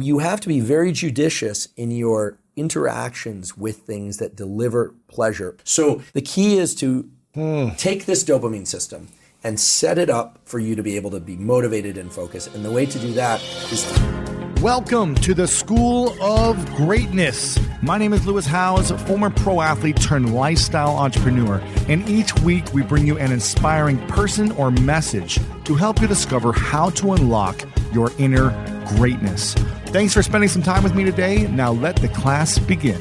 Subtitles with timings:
[0.00, 5.56] you have to be very judicious in your interactions with things that deliver pleasure.
[5.64, 7.68] So the key is to hmm.
[7.76, 9.08] take this dopamine system
[9.44, 12.54] and set it up for you to be able to be motivated and focused.
[12.54, 13.84] And the way to do that is
[14.60, 17.58] Welcome to the School of Greatness.
[17.82, 21.60] My name is Lewis Howes, former pro athlete turned lifestyle entrepreneur.
[21.86, 26.52] And each week we bring you an inspiring person or message to help you discover
[26.52, 28.50] how to unlock your inner
[28.96, 29.54] greatness.
[29.94, 31.46] Thanks for spending some time with me today.
[31.46, 33.00] Now let the class begin.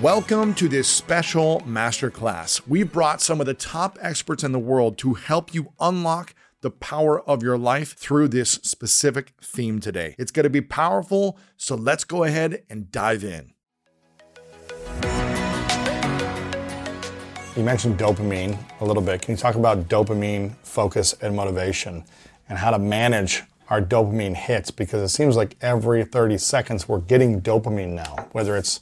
[0.00, 2.66] Welcome to this special masterclass.
[2.66, 6.70] We've brought some of the top experts in the world to help you unlock the
[6.70, 10.14] power of your life through this specific theme today.
[10.18, 13.52] It's going to be powerful, so let's go ahead and dive in.
[17.58, 19.20] You mentioned dopamine a little bit.
[19.20, 22.04] Can you talk about dopamine, focus, and motivation
[22.48, 24.70] and how to manage our dopamine hits?
[24.70, 28.80] Because it seems like every 30 seconds we're getting dopamine now, whether it's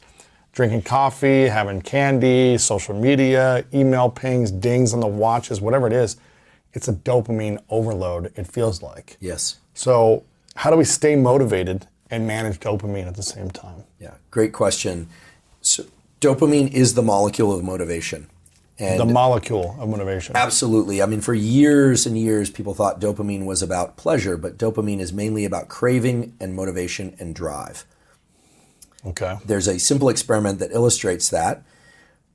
[0.52, 6.18] drinking coffee, having candy, social media, email pings, dings on the watches, whatever it is.
[6.74, 9.16] It's a dopamine overload, it feels like.
[9.20, 9.56] yes.
[9.72, 10.22] So,
[10.54, 13.84] how do we stay motivated and manage dopamine at the same time?
[13.98, 15.08] Yeah, great question.
[15.62, 15.86] So
[16.20, 18.28] dopamine is the molecule of motivation.
[18.78, 20.36] And The molecule of motivation.
[20.36, 21.00] Absolutely.
[21.00, 25.12] I mean, for years and years, people thought dopamine was about pleasure, but dopamine is
[25.12, 27.86] mainly about craving and motivation and drive.
[29.06, 29.38] Okay.
[29.46, 31.62] There's a simple experiment that illustrates that,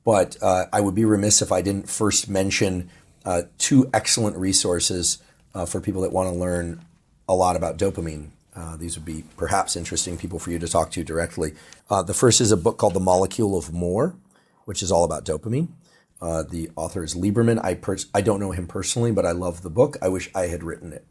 [0.03, 2.89] but uh, I would be remiss if I didn't first mention
[3.23, 5.19] uh, two excellent resources
[5.53, 6.83] uh, for people that want to learn
[7.29, 8.29] a lot about dopamine.
[8.55, 11.53] Uh, these would be perhaps interesting people for you to talk to directly.
[11.89, 14.15] Uh, the first is a book called The Molecule of More,
[14.65, 15.69] which is all about dopamine.
[16.21, 17.59] Uh, the author is Lieberman.
[17.63, 19.97] I pers- I don't know him personally, but I love the book.
[20.01, 21.05] I wish I had written it.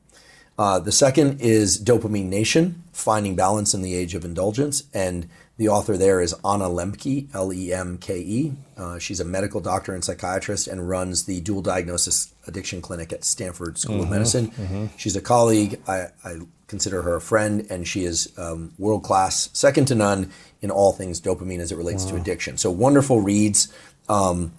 [0.58, 4.82] Uh, the second is Dopamine Nation, Finding Balance in the Age of Indulgence.
[4.92, 8.52] And the author there is Anna Lembke, L E M K E.
[8.76, 13.24] Uh, she's a medical doctor and psychiatrist and runs the dual diagnosis addiction clinic at
[13.24, 14.90] Stanford School of Medicine.
[14.98, 15.80] She's a colleague.
[15.88, 20.30] I, I consider her a friend, and she is um, world class, second to none
[20.60, 22.58] in all things dopamine as it relates to addiction.
[22.58, 23.72] So wonderful reads.
[24.10, 24.52] Um,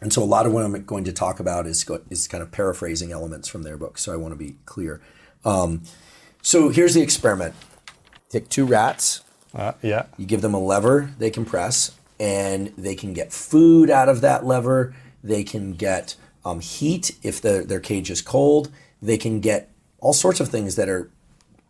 [0.00, 2.42] and so a lot of what I'm going to talk about is go- is kind
[2.42, 3.98] of paraphrasing elements from their book.
[3.98, 5.00] So I want to be clear.
[5.44, 5.82] Um,
[6.42, 7.54] so here's the experiment:
[8.28, 9.22] take two rats,
[9.54, 10.06] Uh, yeah.
[10.16, 14.20] you give them a lever they can press, and they can get food out of
[14.20, 14.94] that lever.
[15.22, 18.70] They can get um, heat if the, their cage is cold.
[19.02, 21.10] They can get all sorts of things that are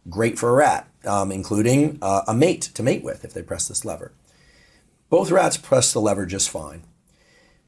[0.08, 3.66] great for a rat, um, including uh, a mate to mate with if they press
[3.66, 4.12] this lever.
[5.08, 6.82] Both rats press the lever just fine.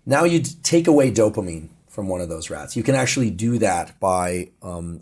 [0.05, 2.77] Now you take away dopamine from one of those rats.
[2.77, 5.01] You can actually do that by um,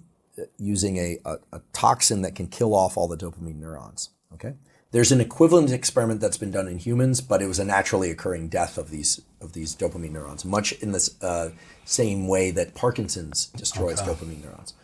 [0.58, 4.10] using a, a, a toxin that can kill off all the dopamine neurons.
[4.34, 4.54] Okay.
[4.92, 8.48] There's an equivalent experiment that's been done in humans, but it was a naturally occurring
[8.48, 11.50] death of these of these dopamine neurons, much in the uh,
[11.84, 14.74] same way that Parkinson's destroys dopamine neurons.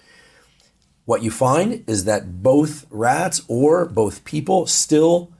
[1.04, 5.32] What you find is that both rats or both people still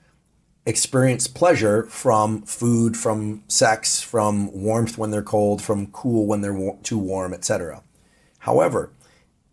[0.66, 6.76] experience pleasure from food, from sex, from warmth when they're cold, from cool when they're
[6.82, 7.82] too warm, etc.
[8.40, 8.90] However,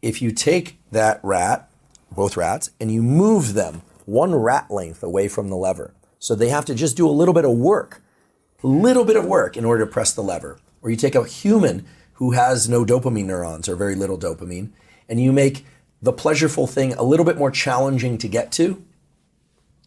[0.02, 1.72] if you take that rat,
[2.12, 6.50] both rats, and you move them one rat length away from the lever, so they
[6.50, 8.02] have to just do a little bit of work,
[8.64, 10.58] a little bit of work in order to press the lever.
[10.82, 14.72] Or you take a human who has no dopamine neurons or very little dopamine,
[15.08, 15.66] and you make
[16.02, 18.84] the pleasureful thing a little bit more challenging to get to,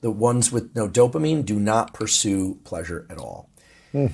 [0.00, 3.48] the ones with no dopamine do not pursue pleasure at all.
[3.92, 4.06] Hmm.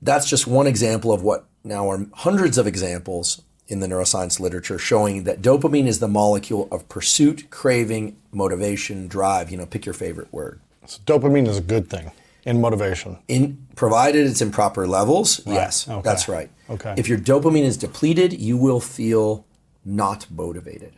[0.00, 4.78] That's just one example of what now are hundreds of examples in the neuroscience literature
[4.78, 9.50] showing that dopamine is the molecule of pursuit, craving, motivation, drive.
[9.50, 10.60] You know, pick your favorite word.
[10.86, 12.10] So dopamine is a good thing
[12.44, 13.18] in motivation.
[13.28, 16.00] In provided it's in proper levels, yes, Okay.
[16.02, 16.50] that's right.
[16.70, 16.94] Okay.
[16.96, 19.44] If your dopamine is depleted, you will feel
[19.84, 20.92] not motivated.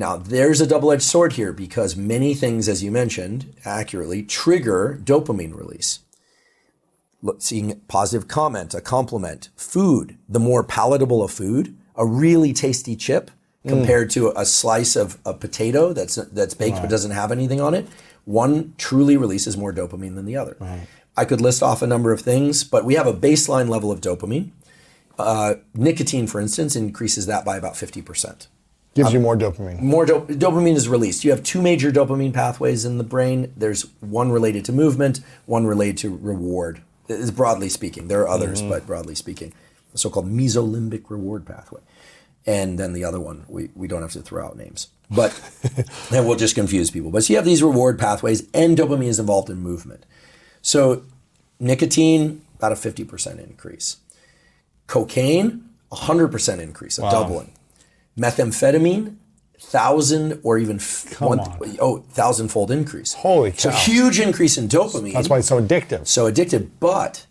[0.00, 5.54] Now, there's a double-edged sword here because many things, as you mentioned accurately, trigger dopamine
[5.54, 5.98] release.
[7.20, 12.96] Look, seeing positive comment, a compliment, food, the more palatable a food, a really tasty
[12.96, 13.30] chip
[13.68, 17.74] compared to a slice of a potato that's that's baked but doesn't have anything on
[17.74, 17.86] it,
[18.24, 20.56] one truly releases more dopamine than the other.
[21.14, 24.00] I could list off a number of things, but we have a baseline level of
[24.00, 24.52] dopamine.
[25.18, 28.46] Uh, nicotine, for instance, increases that by about 50%.
[28.94, 29.80] Gives uh, you more dopamine.
[29.80, 31.24] More dop- dopamine is released.
[31.24, 33.52] You have two major dopamine pathways in the brain.
[33.56, 36.82] There's one related to movement, one related to reward.
[37.08, 38.08] Is broadly speaking.
[38.08, 38.70] There are others, mm-hmm.
[38.70, 39.52] but broadly speaking,
[39.92, 41.80] the so-called mesolimbic reward pathway.
[42.46, 45.30] and then the other one we, we don't have to throw out names but
[46.10, 49.18] then we'll just confuse people but so you have these reward pathways and dopamine is
[49.18, 50.06] involved in movement
[50.62, 51.02] so
[51.58, 53.98] nicotine about a 50% increase
[54.86, 57.52] cocaine 100% increase a doubling
[58.20, 59.16] methamphetamine
[59.58, 61.76] thousand or even f- one, on.
[61.80, 63.58] oh thousandfold increase Holy cow!
[63.58, 66.06] so huge increase in dopamine That's why it's so addictive.
[66.06, 67.26] so addictive, But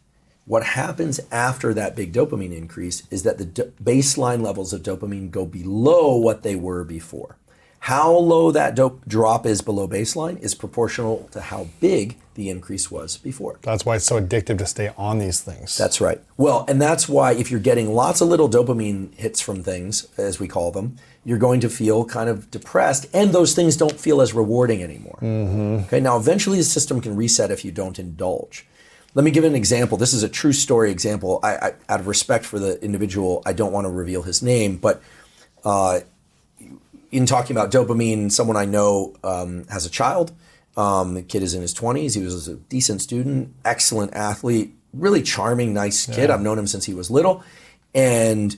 [0.45, 5.29] what happens after that big dopamine increase is that the do- baseline levels of dopamine
[5.31, 7.37] go below what they were before.
[7.79, 12.91] How low that dope drop is below baseline is proportional to how big the increase
[12.91, 13.59] was before.
[13.63, 15.77] That's why it's so addictive to stay on these things.
[15.77, 16.21] That's right.
[16.37, 20.39] Well, and that's why if you're getting lots of little dopamine hits from things, as
[20.39, 24.21] we call them, you're going to feel kind of depressed, and those things don't feel
[24.21, 25.19] as rewarding anymore.
[25.85, 28.65] Okay, now eventually the system can reset if you don't indulge.
[29.15, 29.97] Let me give an example.
[29.97, 31.39] This is a true story example.
[31.43, 34.77] I, I out of respect for the individual, I don't want to reveal his name,
[34.77, 35.01] but
[35.65, 36.01] uh,
[37.11, 40.31] in talking about dopamine, someone I know um, has a child.
[40.77, 42.15] Um, the kid is in his 20s.
[42.15, 46.29] He was a decent student, excellent athlete, really charming, nice kid.
[46.29, 47.43] I've known him since he was little.
[47.93, 48.55] And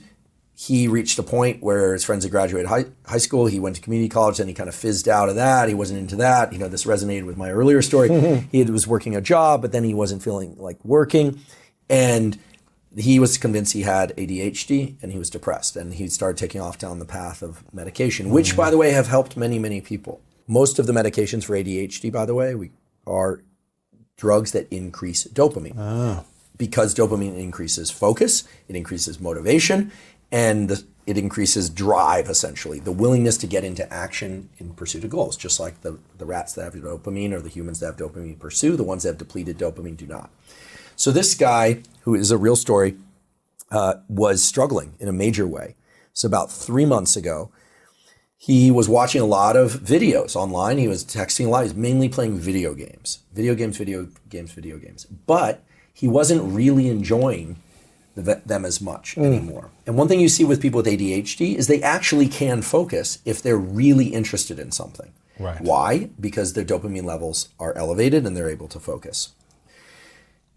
[0.54, 3.46] he reached a point where his friends had graduated high, high school.
[3.46, 5.68] He went to community college, then he kind of fizzed out of that.
[5.68, 6.52] He wasn't into that.
[6.52, 8.46] You know, this resonated with my earlier story.
[8.52, 11.40] he was working a job, but then he wasn't feeling like working.
[11.88, 12.38] And
[12.96, 15.76] he was convinced he had ADHD and he was depressed.
[15.76, 19.08] And he started taking off down the path of medication, which, by the way, have
[19.08, 20.20] helped many, many people.
[20.46, 22.70] Most of the medications for ADHD, by the way, we,
[23.06, 23.42] are
[24.16, 26.24] drugs that increase dopamine ah.
[26.56, 29.90] because dopamine increases focus, it increases motivation,
[30.30, 35.10] and the, it increases drive, essentially, the willingness to get into action in pursuit of
[35.10, 35.36] goals.
[35.36, 38.76] Just like the, the rats that have dopamine or the humans that have dopamine pursue,
[38.76, 40.30] the ones that have depleted dopamine do not.
[41.02, 42.94] So this guy, who is a real story,
[43.72, 45.74] uh, was struggling in a major way.
[46.12, 47.50] So about three months ago,
[48.38, 50.78] he was watching a lot of videos online.
[50.78, 51.62] He was texting a lot.
[51.62, 55.04] He was mainly playing video games, video games, video games, video games.
[55.06, 57.56] But he wasn't really enjoying
[58.14, 59.72] the, them as much anymore.
[59.88, 63.42] And one thing you see with people with ADHD is they actually can focus if
[63.42, 65.12] they're really interested in something.
[65.40, 65.60] Right.
[65.60, 66.10] Why?
[66.20, 69.32] Because their dopamine levels are elevated and they're able to focus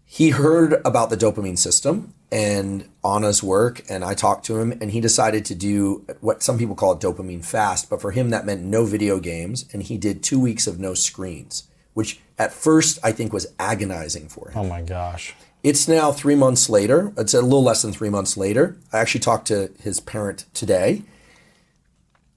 [0.08, 4.92] he heard about the dopamine system and Anna's work, and I talked to him, and
[4.92, 8.46] he decided to do what some people call a dopamine fast, but for him that
[8.46, 11.64] meant no video games, and he did two weeks of no screens,
[11.94, 14.58] which at first I think was agonizing for him.
[14.58, 15.34] oh my gosh.
[15.62, 17.12] It's now three months later.
[17.16, 18.76] It's a little less than three months later.
[18.92, 21.02] I actually talked to his parent today,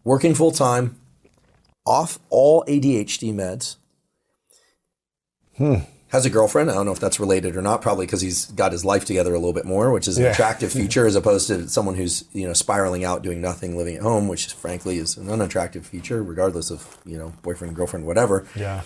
[0.04, 1.00] working full time,
[1.86, 3.76] off all ADHD meds.
[5.58, 5.82] Hmm.
[6.10, 6.72] Has a girlfriend.
[6.72, 7.82] I don't know if that's related or not.
[7.84, 10.32] Probably because he's got his life together a little bit more, which is an Yeah.
[10.32, 14.02] attractive feature as opposed to someone who's you know spiraling out, doing nothing, living at
[14.02, 18.82] home, which frankly is an unattractive feature, regardless of you know boyfriend, girlfriend, whatever Yeah.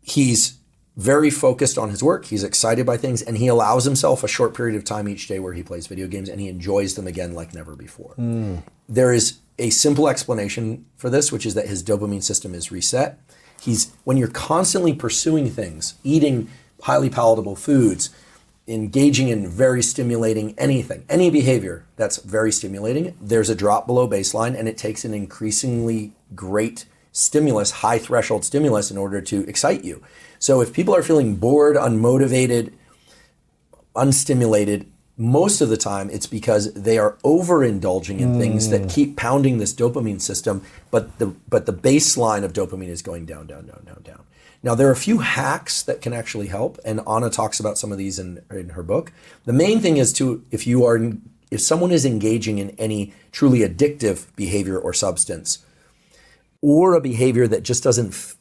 [0.00, 0.58] he's
[0.96, 2.26] very focused on his work.
[2.26, 5.38] He's excited by things, and he allows himself a short period of time each day
[5.38, 8.12] where he plays video games and he enjoys them again like never before.
[8.16, 8.56] Hmm.
[8.88, 13.18] There is a simple explanation for this, which is that his dopamine system is reset.
[13.62, 16.48] He's when you're constantly pursuing things, eating
[16.82, 18.10] highly palatable foods,
[18.66, 24.58] engaging in very stimulating anything, any behavior that's very stimulating, there's a drop below baseline,
[24.58, 30.02] and it takes an increasingly great stimulus, high threshold stimulus, in order to excite you.
[30.38, 32.72] So if people are feeling bored, unmotivated,
[33.94, 34.86] unstimulated,
[35.22, 38.90] most of the time it's because they are overindulging in things that mm.
[38.92, 43.46] keep pounding this dopamine system, but the but the baseline of dopamine is going down,
[43.46, 44.24] down, down, down, down.
[44.64, 47.92] Now there are a few hacks that can actually help, and Anna talks about some
[47.92, 49.12] of these in in her book.
[49.44, 51.12] The main thing is to if you are
[51.52, 55.64] if someone is engaging in any truly addictive behavior or substance,
[56.60, 58.34] or a behavior that just doesn't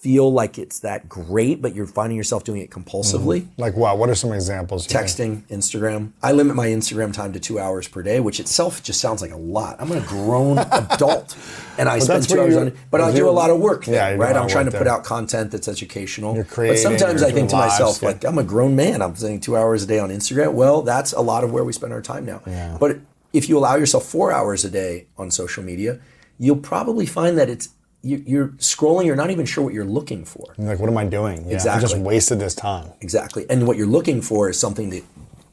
[0.00, 3.46] feel like it's that great, but you're finding yourself doing it compulsively.
[3.58, 3.98] Like what?
[3.98, 4.86] What are some examples?
[4.88, 6.12] Texting, Instagram.
[6.22, 9.30] I limit my Instagram time to two hours per day, which itself just sounds like
[9.30, 9.76] a lot.
[9.78, 11.36] I'm a grown adult,
[11.76, 12.76] and I spend two hours on it.
[12.90, 14.34] But I do a lot of work there, Yeah, right?
[14.34, 14.92] I'm trying to work put there.
[14.94, 16.34] out content that's educational.
[16.34, 19.02] You're creating, but sometimes I think to myself, like, I'm a grown man.
[19.02, 20.54] I'm spending two hours a day on Instagram.
[20.54, 22.40] Well, that's a lot of where we spend our time now.
[22.80, 23.00] But
[23.34, 26.00] if you allow yourself four hours a day on social media,
[26.38, 27.68] you'll probably find that it's
[28.02, 29.04] you, you're scrolling.
[29.06, 30.54] You're not even sure what you're looking for.
[30.58, 31.44] You're like, what am I doing?
[31.44, 31.80] Yeah, I Exactly.
[31.88, 32.92] just wasted this time.
[33.00, 33.46] Exactly.
[33.50, 35.02] And what you're looking for is something to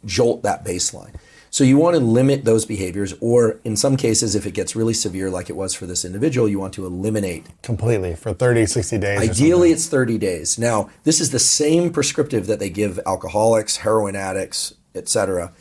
[0.06, 1.16] jolt that baseline.
[1.50, 4.94] So you want to limit those behaviors, or in some cases, if it gets really
[4.94, 7.48] severe, like it was for this individual, you want to eliminate.
[7.64, 9.20] Completely for 30, 60 days.
[9.20, 10.60] Ideally, it's 30 days.
[10.60, 15.54] Now, this is the same prescriptive that they give alcoholics, heroin addicts, etc.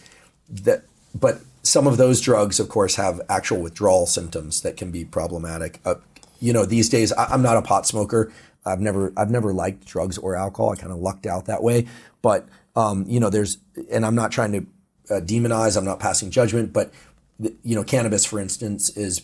[0.51, 0.83] That,
[1.15, 5.81] but some of those drugs, of course, have actual withdrawal symptoms that can be problematic.
[5.85, 5.95] Uh,
[6.41, 8.33] you know, these days I, I'm not a pot smoker.
[8.65, 10.73] I've never I've never liked drugs or alcohol.
[10.73, 11.87] I kind of lucked out that way.
[12.23, 13.59] But um, you know, there's
[13.91, 14.67] and I'm not trying to
[15.15, 15.77] uh, demonize.
[15.77, 16.73] I'm not passing judgment.
[16.73, 16.93] But
[17.39, 19.23] you know, cannabis, for instance, is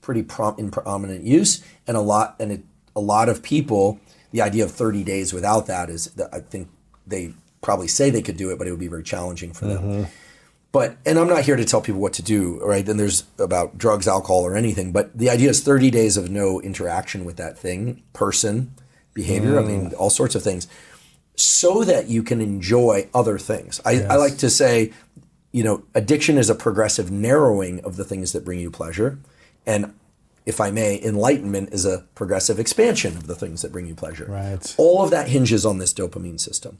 [0.00, 0.20] pretty
[0.58, 2.62] in prominent use, and a lot and it,
[2.96, 4.00] a lot of people.
[4.32, 6.68] The idea of 30 days without that is, I think
[7.04, 10.06] they probably say they could do it, but it would be very challenging for them.
[10.72, 12.86] But and I'm not here to tell people what to do, right?
[12.86, 14.92] Then there's about drugs, alcohol, or anything.
[14.92, 18.72] But the idea is 30 days of no interaction with that thing, person,
[19.12, 19.58] behavior.
[19.58, 19.94] I mean, mm.
[19.98, 20.68] all sorts of things,
[21.34, 23.80] so that you can enjoy other things.
[23.84, 24.92] I, I like to say,
[25.50, 29.18] you know, addiction is a progressive narrowing of the things that bring you pleasure,
[29.66, 29.92] and
[30.46, 34.26] if I may, enlightenment is a progressive expansion of the things that bring you pleasure.
[34.28, 34.74] Right.
[34.78, 36.78] All of that hinges on this dopamine system.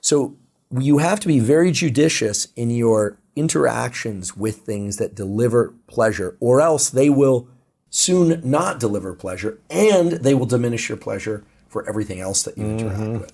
[0.00, 0.36] So
[0.78, 6.60] you have to be very judicious in your interactions with things that deliver pleasure, or
[6.60, 7.48] else they will
[7.90, 12.64] soon not deliver pleasure and they will diminish your pleasure for everything else that you
[12.64, 13.18] interact mm-hmm.
[13.20, 13.32] with.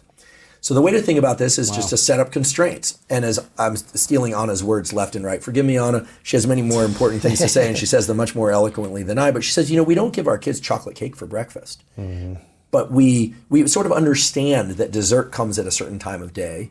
[0.66, 2.98] So the way to think about this is just to set up constraints.
[3.08, 6.08] And as I'm stealing Anna's words left and right, forgive me, Anna.
[6.24, 9.04] She has many more important things to say, and she says them much more eloquently
[9.04, 9.30] than I.
[9.30, 12.42] But she says, you know, we don't give our kids chocolate cake for breakfast, mm-hmm.
[12.72, 16.70] but we we sort of understand that dessert comes at a certain time of day,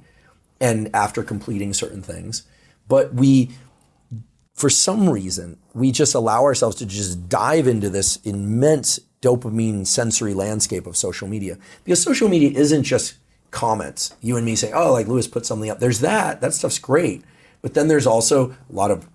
[0.60, 2.44] and after completing certain things.
[2.88, 3.52] But we,
[4.54, 10.34] for some reason, we just allow ourselves to just dive into this immense dopamine sensory
[10.34, 13.16] landscape of social media because social media isn't just
[13.50, 14.14] comments.
[14.22, 16.42] You and me say, "Oh, like Lewis put something up." There's that.
[16.42, 17.24] That stuff's great.
[17.62, 19.08] But then there's also a lot of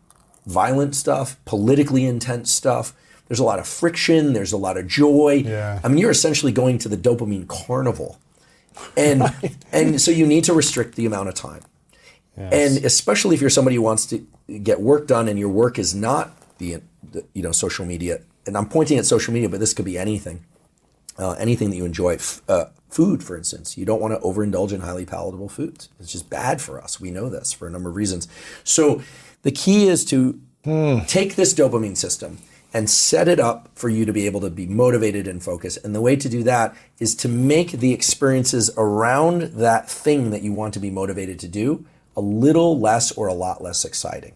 [0.47, 2.93] violent stuff, politically intense stuff.
[3.29, 4.33] There's a lot of friction.
[4.33, 5.45] There's a lot of joy.
[5.47, 5.79] Yeah.
[5.85, 8.19] I mean, you're essentially going to the dopamine carnival,
[8.97, 9.23] and
[9.73, 11.62] and so you need to restrict the amount of time.
[12.52, 14.26] And especially if you're somebody who wants to
[14.62, 16.82] get work done, and your work is not the,
[17.12, 18.20] the you know social media.
[18.47, 20.44] And I'm pointing at social media, but this could be anything
[21.20, 22.14] uh, anything that you enjoy.
[22.14, 25.88] F- uh, food, for instance, you don't want to overindulge in highly palatable foods.
[26.00, 27.00] It's just bad for us.
[27.00, 28.26] We know this for a number of reasons.
[28.64, 29.02] So
[29.42, 30.40] the key is to
[31.06, 32.38] take this dopamine system
[32.73, 35.85] and set it up for you to be able to be motivated and focused.
[35.85, 40.42] And the way to do that is to make the experiences around that thing that
[40.42, 41.85] you want to be motivated to do
[42.17, 44.35] a little less or a lot less exciting.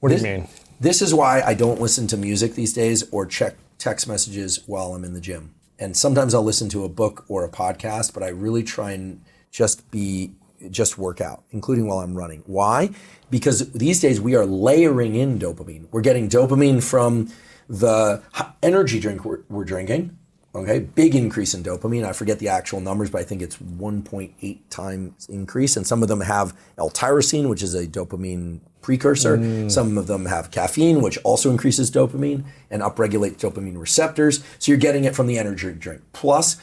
[0.00, 0.48] What do This- you mean?
[0.80, 4.94] This is why I don't listen to music these days or check text messages while
[4.94, 5.54] I'm in the gym.
[5.78, 9.20] And sometimes I'll listen to a book or a podcast, but I really try and
[9.50, 10.32] just be
[10.70, 12.42] just work out, including while I'm running.
[12.46, 12.90] Why?
[13.30, 15.86] Because these days we are layering in dopamine.
[15.90, 17.28] We're getting dopamine from
[17.68, 18.22] the
[18.62, 20.16] energy drink we're, we're drinking.
[20.54, 22.04] Okay, big increase in dopamine.
[22.04, 25.78] I forget the actual numbers, but I think it's 1.8 times increase.
[25.78, 29.38] And some of them have L-tyrosine, which is a dopamine precursor.
[29.38, 29.70] Mm.
[29.70, 34.44] Some of them have caffeine, which also increases dopamine and upregulates dopamine receptors.
[34.58, 36.02] So you're getting it from the energy drink.
[36.12, 36.58] Plus,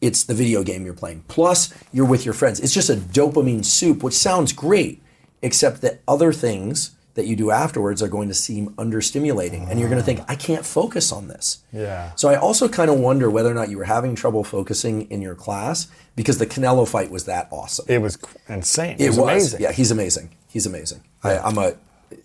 [0.00, 1.24] it's the video game you're playing.
[1.28, 2.60] Plus, you're with your friends.
[2.60, 5.02] It's just a dopamine soup, which sounds great,
[5.42, 9.70] except that other things that you do afterwards are going to seem understimulating.
[9.70, 11.62] And you're going to think, I can't focus on this.
[11.72, 12.12] Yeah.
[12.16, 15.22] So I also kind of wonder whether or not you were having trouble focusing in
[15.22, 17.86] your class because the Canelo fight was that awesome.
[17.88, 18.18] It was
[18.48, 18.96] insane.
[18.98, 19.28] It, It was, was.
[19.28, 19.60] amazing.
[19.60, 20.30] Yeah, he's amazing.
[20.48, 21.02] He's amazing.
[21.22, 21.74] I, I'm a,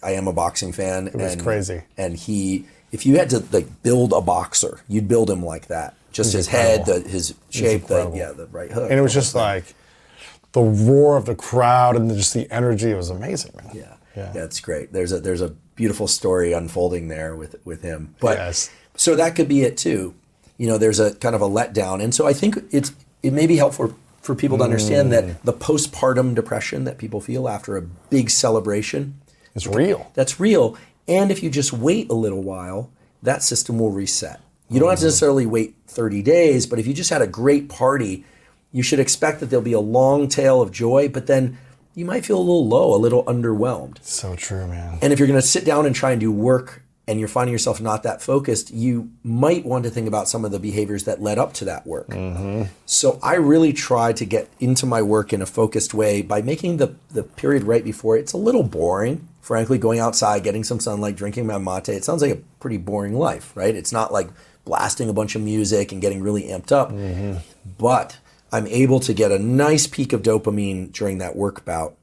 [0.02, 1.08] I am a boxing fan.
[1.08, 1.84] It was crazy.
[1.98, 5.94] And he, if you had to like build a boxer, you'd build him like that.
[6.12, 8.90] Just his head, the, his shape, the yeah, the right hook.
[8.90, 9.76] And it was just like
[10.54, 12.90] the roar of the crowd and just the energy.
[12.90, 13.70] It was amazing, man.
[13.76, 14.32] yeah, Yeah.
[14.36, 14.94] yeah, it's great.
[14.94, 18.16] There's a there's a beautiful story unfolding there with with him.
[18.20, 18.70] But Yes.
[18.96, 20.14] so that could be it too.
[20.58, 22.92] You know, there's a kind of a letdown, and so I think it's
[23.24, 25.12] it may be helpful for people to understand Mm.
[25.12, 29.16] that the postpartum depression that people feel after a big celebration
[29.56, 30.12] is real.
[30.14, 30.76] that's real.
[31.08, 32.90] And if you just wait a little while,
[33.24, 34.40] that system will reset.
[34.70, 37.68] You don't have to necessarily wait 30 days, but if you just had a great
[37.70, 38.24] party,
[38.72, 41.58] you should expect that there'll be a long tail of joy, but then
[41.96, 44.04] you might feel a little low, a little underwhelmed.
[44.04, 45.00] So true, man.
[45.02, 47.52] And if you're going to sit down and try and do work and you're finding
[47.52, 51.22] yourself not that focused, you might want to think about some of the behaviors that
[51.22, 52.10] led up to that work.
[52.10, 52.64] Mm-hmm.
[52.86, 56.78] So I really try to get into my work in a focused way by making
[56.78, 59.28] the, the period right before it's a little boring.
[59.42, 63.16] Frankly, going outside, getting some sunlight, drinking my mate, it sounds like a pretty boring
[63.16, 63.74] life, right?
[63.74, 64.30] It's not like
[64.64, 66.92] blasting a bunch of music and getting really amped up.
[66.92, 67.40] Mm-hmm.
[67.80, 68.20] But
[68.52, 71.96] I'm able to get a nice peak of dopamine during that work bout.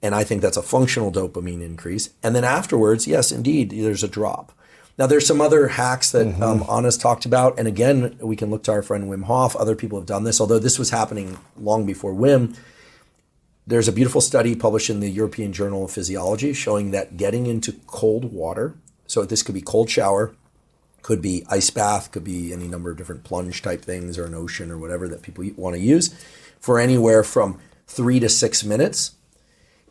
[0.00, 2.10] And I think that's a functional dopamine increase.
[2.22, 4.52] And then afterwards, yes, indeed, there's a drop.
[4.96, 7.58] Now, there's some other hacks that um, Anna's talked about.
[7.58, 9.54] And again, we can look to our friend Wim Hof.
[9.56, 12.56] Other people have done this, although this was happening long before Wim.
[13.68, 17.72] there's a beautiful study published in the European Journal of Physiology showing that getting into
[17.86, 18.74] cold water,
[19.06, 20.34] so this could be cold shower,
[21.08, 24.34] could be ice bath, could be any number of different plunge type things or an
[24.34, 26.14] ocean or whatever that people want to use,
[26.60, 29.12] for anywhere from three to six minutes,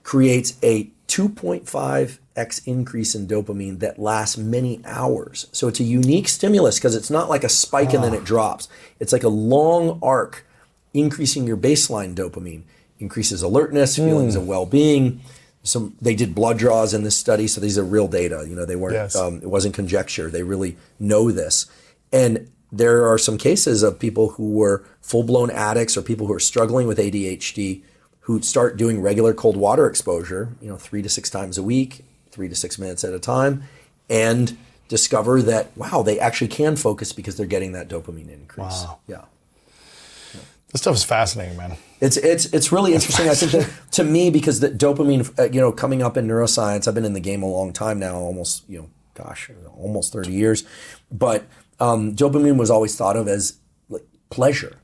[0.04, 5.48] creates a 2.5x increase in dopamine that lasts many hours.
[5.52, 8.26] So it's a unique stimulus because it's not like a spike and then it ah.
[8.26, 8.70] drops.
[9.00, 10.46] It's like a long arc
[10.94, 12.62] increasing your baseline dopamine,
[13.00, 14.50] increases alertness, feelings of hmm.
[14.50, 15.22] well-being.
[15.68, 18.46] Some they did blood draws in this study, so these are real data.
[18.48, 18.96] You know, they weren't.
[18.96, 19.16] Yes.
[19.16, 20.30] Um, it wasn't conjecture.
[20.30, 21.68] They really know this,
[22.12, 26.40] and there are some cases of people who were full-blown addicts or people who are
[26.40, 27.82] struggling with ADHD
[28.22, 30.50] who start doing regular cold water exposure.
[30.62, 33.64] You know, three to six times a week, three to six minutes at a time,
[34.10, 34.58] and
[34.88, 38.84] discover that wow, they actually can focus because they're getting that dopamine increase.
[38.84, 39.00] Wow.
[39.08, 39.26] Yeah.
[40.72, 41.78] This stuff is fascinating, man.
[42.02, 43.30] It's it's it's really interesting.
[43.30, 46.88] I think that to me because the dopamine, uh, you know, coming up in neuroscience.
[46.88, 50.32] I've been in the game a long time now, almost you know, gosh, almost thirty
[50.32, 50.66] years.
[51.12, 51.46] But
[51.80, 53.58] um, dopamine was always thought of as
[53.90, 54.76] like pleasure,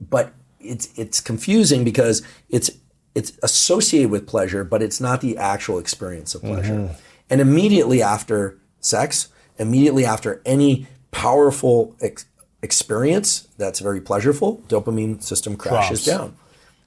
[0.00, 2.70] but it's it's confusing because it's
[3.14, 6.94] it's associated with pleasure, but it's not the actual experience of pleasure.
[7.28, 12.26] And immediately after sex, immediately after any powerful ex-
[12.62, 16.18] experience that's very pleasureful, dopamine system crashes Drops.
[16.18, 16.36] down.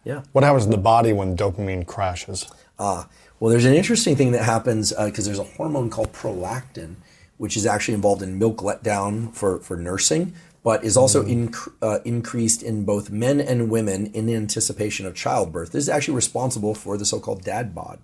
[0.04, 0.24] Yeah.
[0.32, 2.50] What happens in the body when dopamine crashes?
[2.78, 3.08] Ah,
[3.40, 6.96] well, there's an interesting thing that happens because there's a hormone called prolactin,
[7.38, 12.00] which is actually involved in milk letdown for, for nursing, but is also inc- uh,
[12.06, 15.72] increased in both men and women in anticipation of childbirth.
[15.72, 18.00] This is actually responsible for the so called dad bod.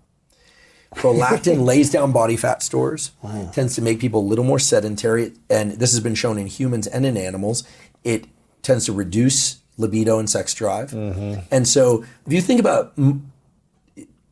[0.96, 3.12] Prolactin lays down body fat stores,
[3.54, 6.88] tends to make people a little more sedentary, and this has been shown in humans
[6.88, 7.64] and in animals.
[8.04, 8.26] It
[8.62, 10.92] tends to reduce libido and sex drive.
[10.92, 11.42] Mm-hmm.
[11.52, 13.32] And so, if you think about m-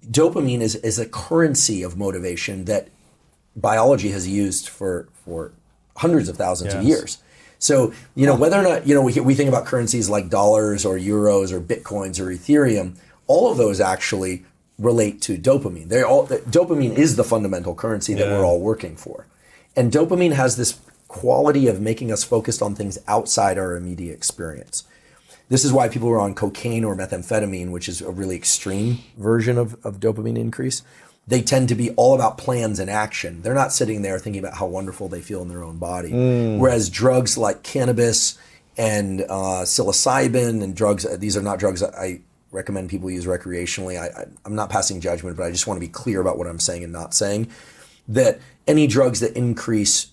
[0.10, 2.90] dopamine is, is a currency of motivation that
[3.56, 5.52] biology has used for, for
[5.98, 7.18] hundreds of thousands of years.
[7.60, 10.86] So, you know, whether or not, you know, we, we think about currencies like dollars
[10.86, 14.46] or euros or bitcoins or Ethereum, all of those actually
[14.79, 15.90] relate to dopamine.
[15.90, 18.37] They're all, dopamine is the fundamental currency that Yeah.
[18.37, 19.25] we're all working for.
[19.75, 24.83] And dopamine has this quality of making us focused on things outside our immediate experience.
[25.50, 29.00] This is why people who are on cocaine or methamphetamine, which is a really extreme
[29.18, 30.81] version of, of dopamine increase,
[31.25, 33.42] they tend to be all about plans and action.
[33.42, 36.11] They're not sitting there thinking about how wonderful they feel in their own body.
[36.57, 38.37] Whereas drugs like cannabis
[38.77, 44.00] and uh, psilocybin and drugs, these are not drugs I recommend people use recreationally.
[44.00, 46.48] I, I, I'm not passing judgment, but I just want to be clear about what
[46.48, 47.50] I'm saying and not saying.
[48.07, 50.12] That any drugs that increase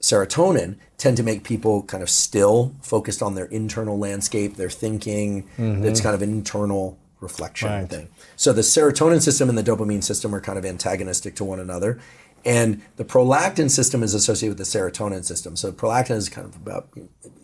[0.00, 5.48] serotonin tend to make people kind of still focused on their internal landscape, their thinking.
[5.58, 7.88] It's kind of an internal reflection Right.
[7.88, 8.08] thing.
[8.36, 12.00] So the serotonin system and the dopamine system are kind of antagonistic to one another.
[12.44, 15.54] And the prolactin system is associated with the serotonin system.
[15.54, 16.88] So prolactin is kind of about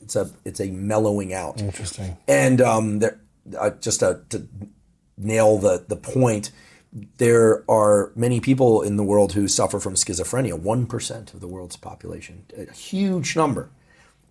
[0.02, 1.60] it's a it's a mellowing out.
[1.60, 2.16] Interesting.
[2.26, 3.20] And um, there,
[3.58, 4.48] uh, just to, to
[5.16, 6.50] nail the the point,
[7.18, 10.58] there are many people in the world who suffer from schizophrenia.
[10.58, 13.70] One percent of the world's population, a huge number.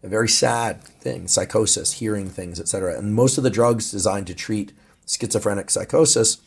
[0.03, 2.97] A very sad thing, psychosis, hearing things, etc.
[2.97, 4.71] And most of the drugs designed to treat
[5.07, 6.37] schizophrenic psychosis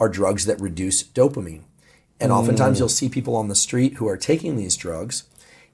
[0.00, 1.62] are drugs that reduce dopamine.
[2.18, 5.24] And oftentimes you'll see people on the street who are taking these drugs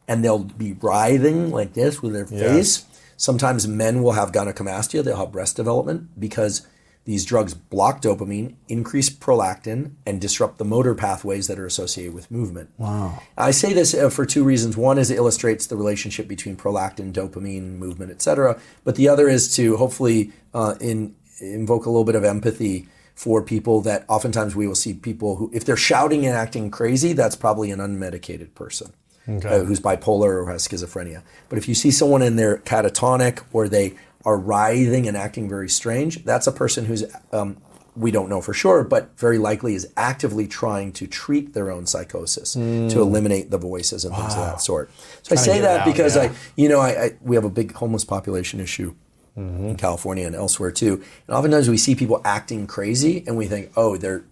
[0.09, 2.85] and they'll be writhing like this with their face.
[3.23, 6.67] Sometimes men will have gynecomastia, they'll have breast development because
[7.05, 12.33] these drugs block dopamine, increase prolactin, and disrupt the motor pathways that are associated with
[12.33, 12.71] movement.
[12.79, 13.23] Wow.
[13.39, 14.77] I say this uh, for two reasons.
[14.77, 18.61] One is it illustrates the relationship between prolactin, dopamine, movement, etc.
[18.83, 23.41] But the other is to hopefully uh, in, invoke a little bit of empathy for
[23.41, 27.37] people that oftentimes we will see people who, if they're shouting and acting crazy, that's
[27.37, 28.93] probably an unmedicated person
[29.29, 31.23] uh, who's bipolar or has schizophrenia.
[31.49, 35.69] But if you see someone in there catatonic or they are writhing and acting very
[35.69, 37.57] strange, that's a person who's, um,
[37.95, 41.87] we don't know for sure, but very likely is actively trying to treat their own
[41.87, 44.91] psychosis to eliminate the voices and things of that sort.
[45.23, 46.23] So I say that out, because yeah.
[46.23, 48.95] I, you know, I, I we have a big homeless population issue
[49.37, 51.03] in California and elsewhere too.
[51.27, 54.25] And oftentimes we see people acting crazy, and we think, oh, they're,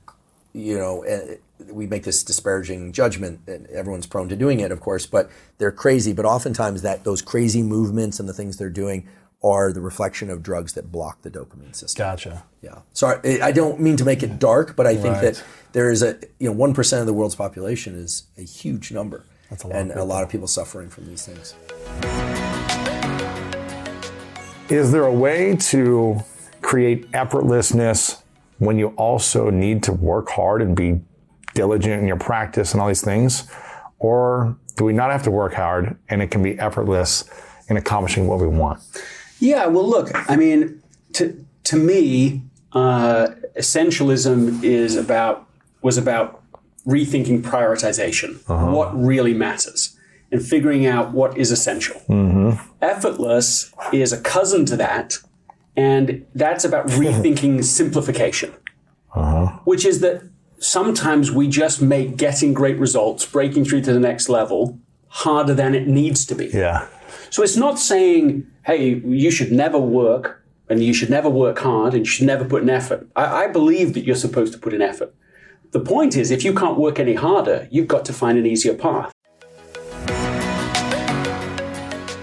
[0.55, 1.37] you know, eh,
[1.71, 5.73] we make this disparaging judgment, and everyone's prone to doing it, of course, but they're
[5.73, 6.13] crazy.
[6.13, 9.09] But oftentimes that those crazy movements and the things they're doing
[9.43, 12.05] are the reflection of drugs that block the dopamine system.
[12.05, 12.45] Gotcha.
[12.63, 12.81] Yeah.
[12.93, 15.23] Sorry, I I don't mean to make it dark, but I think Right.
[15.35, 15.43] that
[15.73, 19.25] there is a you know one percent of the world's population is a huge number,
[19.49, 21.55] That's a lot and a lot of people suffering from these things.
[24.69, 26.21] Is there a way to
[26.63, 28.23] create effortlessness
[28.59, 31.01] when you also need to work hard and be
[31.55, 33.51] diligent in your practice and all these things?
[33.99, 37.29] Or do we not have to work hard and it can be effortless
[37.69, 38.81] in accomplishing what we want?
[39.39, 40.83] Yeah, well, look, I mean,
[41.15, 45.47] to, to me, uh, essentialism is about
[45.83, 46.43] was about
[46.87, 48.71] rethinking prioritization, uh-huh.
[48.71, 49.97] what really matters,
[50.31, 52.01] and figuring out what is essential.
[52.09, 52.61] Mm-hmm.
[52.83, 55.19] Effortless is a cousin to that,
[55.77, 58.53] and that's about rethinking simplification,
[59.15, 59.59] uh-huh.
[59.65, 60.23] which is that
[60.61, 65.75] sometimes we just make getting great results, breaking through to the next level, harder than
[65.75, 66.47] it needs to be.
[66.47, 66.87] Yeah.
[67.31, 71.95] So it's not saying, hey, you should never work and you should never work hard
[71.95, 73.09] and you should never put in effort.
[73.17, 75.13] I, I believe that you're supposed to put in effort.
[75.73, 78.75] The point is, if you can't work any harder, you've got to find an easier
[78.75, 79.13] path.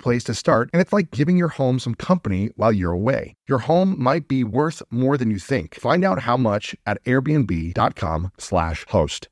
[0.00, 3.36] place to start, and it's like giving your home some company while you're away.
[3.48, 5.74] Your home might be worth more than you think.
[5.76, 9.28] Find out how much at airbnb.com/slash host.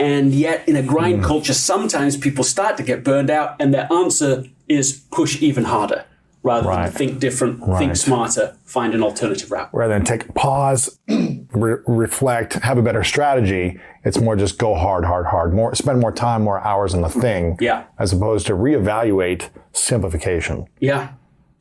[0.00, 1.24] And yet, in a grind mm.
[1.24, 6.06] culture, sometimes people start to get burned out, and their answer is push even harder
[6.44, 6.84] rather Right.
[6.84, 7.78] than think different, Right.
[7.78, 9.70] think smarter, find an alternative route.
[9.72, 14.74] Rather than take a pause, re- reflect, have a better strategy, it's more just go
[14.74, 15.54] hard, hard, hard.
[15.54, 17.56] More spend more time, more hours on the thing.
[17.60, 17.84] Yeah.
[17.98, 20.66] As opposed to reevaluate simplification.
[20.78, 21.08] Yeah.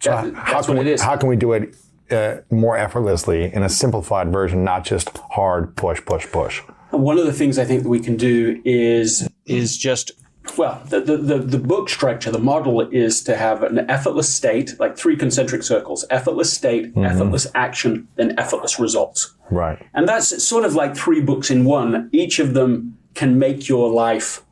[0.03, 0.95] That- how can we.
[0.99, 1.75] How can we do it
[2.11, 6.61] uh, more effortlessly in a simplified version, not just hard push, push, push?
[6.91, 10.11] And one of the things I think that we can do is is just
[10.58, 14.97] well, the, the, the, book structure, the model is to have an effortless state, like
[14.97, 19.34] three concentric circles, effortless state, effortless action, then effortless results.
[19.49, 19.84] Right.
[19.93, 22.10] And that's sort of like three books in one.
[22.12, 24.43] Each of them can make your life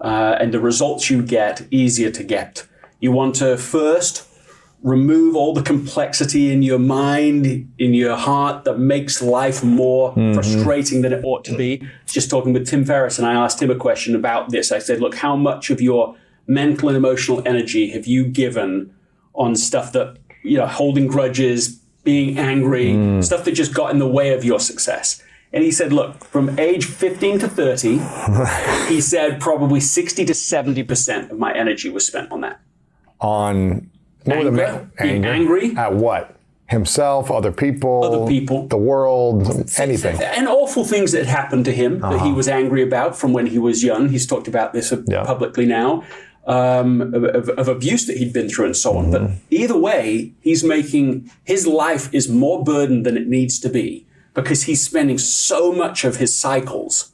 [0.00, 2.66] uh, and the results you get easier to get.
[3.00, 4.26] You want to first
[4.84, 10.34] remove all the complexity in your mind, in your heart that makes life more mm-hmm.
[10.34, 11.82] frustrating than it ought to be.
[12.06, 14.70] Just talking with Tim Ferriss, and I asked him a question about this.
[14.70, 16.14] I said, Look, how much of your
[16.46, 18.94] mental and emotional energy have you given
[19.34, 23.24] on stuff that, you know, holding grudges, being angry, mm.
[23.24, 25.22] stuff that just got in the way of your success?
[25.54, 31.30] And he said, Look, from age 15 to 30, he said probably 60 to 70%
[31.30, 32.60] of my energy was spent on that.
[33.20, 33.90] On
[34.24, 34.90] what were the Anger?
[35.00, 35.76] Being angry?
[35.76, 36.36] At what?
[36.66, 38.66] Himself, other people, Other people.
[38.68, 40.20] the world, anything.
[40.22, 42.30] And awful things that happened to him that he uh-huh.
[42.30, 44.08] was angry about from when he was young.
[44.08, 45.24] He's talked about this uh, Yeah.
[45.24, 46.04] publicly now.
[46.46, 49.10] Um, of, of, abuse that he'd been through and so on.
[49.10, 49.36] But mm-hmm.
[49.48, 54.64] either way, he's making his life is more burdened than it needs to be because
[54.64, 57.12] he's spending so much of his cycles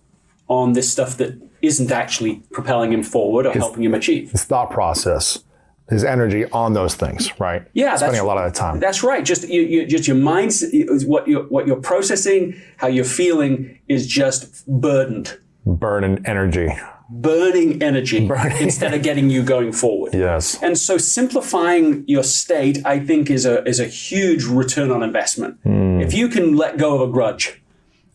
[0.49, 4.33] on this stuff that isn't actually propelling him forward or helping him achieve.
[4.33, 5.45] His thought process,
[5.91, 7.63] his energy on those things, right?
[7.75, 8.81] Yeah, Spending that's- a lot of the time.
[8.81, 9.25] That's right.
[9.25, 10.65] Just you, you, just your mind's
[11.05, 16.69] what you're what you're processing, how you're feeling is just burdened, Burning energy.
[17.11, 20.15] burning energy instead of getting you going forward.
[20.15, 20.63] Yes.
[20.63, 25.59] And so simplifying your state, I think, is a is a huge return on investment.
[25.65, 26.01] Hmm.
[26.01, 27.61] If you can let go of a grudge,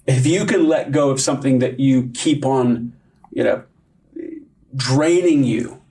[0.07, 2.93] if you can let go of something that you keep on,
[3.31, 3.63] you know,
[4.75, 5.81] draining you,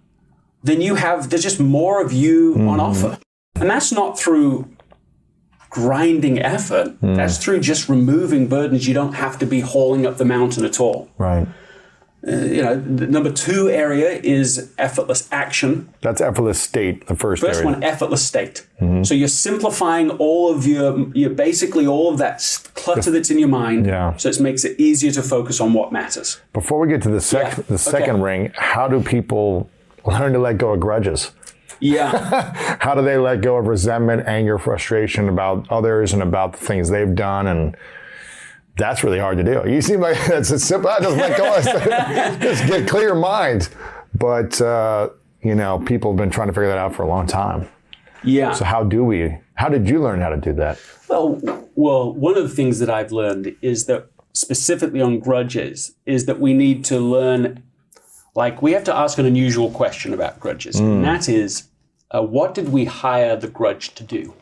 [0.64, 2.81] then you have there's just more of you on hmm.
[2.81, 3.18] offer.
[3.57, 4.68] And that's not through
[5.70, 6.88] grinding effort.
[7.00, 7.14] Hmm.
[7.14, 10.81] That's through just removing burdens you don't have to be hauling up the mountain at
[10.81, 11.11] all.
[11.18, 11.46] Right.
[12.27, 15.92] Uh, you know, the number two area is effortless action.
[16.00, 17.72] That's effortless state, the first, First area.
[17.72, 18.66] one, effortless state.
[18.81, 19.03] Mm-hmm.
[19.03, 22.42] So you're simplifying all of your, your basically all of that
[22.74, 23.85] clutter that's in your mind.
[23.85, 24.16] Yeah.
[24.16, 26.40] So it makes it easier to focus on what matters.
[26.55, 27.64] Before we get to the, sec- Yeah.
[27.68, 28.22] the second Okay.
[28.22, 29.68] ring, how do people
[30.07, 31.33] learn to let go of grudges?
[31.81, 32.53] Yeah.
[32.81, 36.88] How do they let go of resentment, anger, frustration about others and about the things
[36.88, 37.47] they've done?
[37.47, 37.77] And
[38.77, 39.69] that's really hard to do.
[39.71, 41.64] You seem like it's a simple, just let go, of-
[42.40, 43.69] just get clear your mind.
[44.14, 45.11] But, uh,
[45.43, 47.69] you know, people have been trying to figure that out for a long time.
[48.23, 48.53] yeah.
[48.53, 50.79] So how do we, how did you learn how to do that?
[51.09, 51.40] Well,
[51.75, 56.40] well, one of the things that I've learned is that specifically on grudges is that
[56.40, 57.62] we need to learn,
[58.35, 61.68] like we have to ask an unusual question about grudges, and that is,
[62.11, 64.35] uh, what did we hire the grudge to do?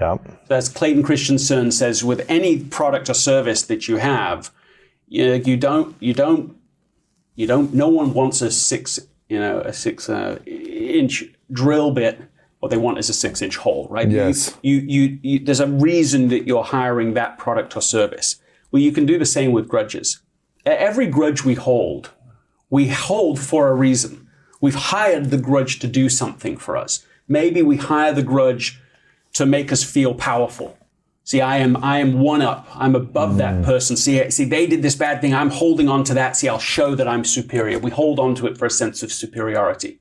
[0.00, 0.50] Yep.
[0.50, 4.50] As Clayton Christensen says, with any product or service that you have,
[5.08, 6.56] you, you don't you don't
[7.34, 7.72] you don't.
[7.72, 12.20] No one wants a six you know a six uh, inch drill bit.
[12.60, 14.10] What they want is a six inch hole, right?
[14.10, 14.56] Yes.
[14.62, 18.36] You, you, you, there's a reason that you're hiring that product or service.
[18.70, 20.20] Well, you can do the same with grudges.
[20.64, 22.10] Every grudge we hold,
[22.70, 24.28] we hold for a reason.
[24.60, 27.06] We've hired the grudge to do something for us.
[27.28, 28.80] Maybe we hire the grudge
[29.34, 30.78] to make us feel powerful.
[31.24, 32.68] See, I am I am one up.
[32.72, 33.96] I'm above that person.
[33.96, 35.34] See, see, they did this bad thing.
[35.34, 36.36] I'm holding on to that.
[36.36, 37.80] See, I'll show that I'm superior.
[37.80, 39.98] We hold on to it for a sense of superiority,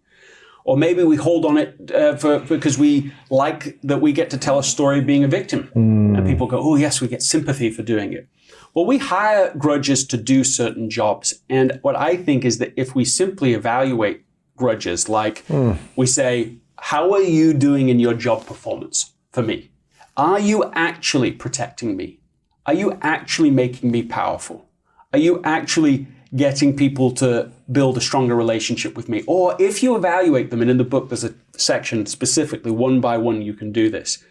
[0.66, 4.38] or maybe we hold on it uh, for because we like that we get to
[4.38, 7.72] tell a story of being a victim, and people go, "Oh, yes, we get sympathy
[7.72, 8.28] for doing it."
[8.76, 12.94] Well, we hire grudges to do certain jobs, and what I think is that if
[12.94, 14.26] we simply evaluate
[14.58, 15.74] grudges, like hmm.
[15.96, 19.72] we say, "How are you doing in your job performance for me?"
[20.18, 22.20] Are you actually protecting me?
[22.66, 24.66] Are you actually making me powerful?
[25.12, 29.24] Are you actually getting people to build a stronger relationship with me?
[29.28, 33.18] Or if you evaluate them, and in the book there's a section specifically, one by
[33.18, 34.24] one, you can do this,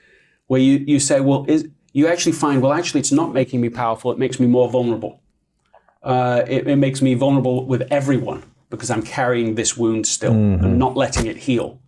[0.47, 3.71] where you, you say, well, is, you actually find, well, actually, it's not making me
[3.71, 5.23] powerful, it makes me more vulnerable.
[6.03, 10.79] Uh, it, it makes me vulnerable with everyone because I'm carrying this wound still and
[10.79, 11.81] not letting it heal.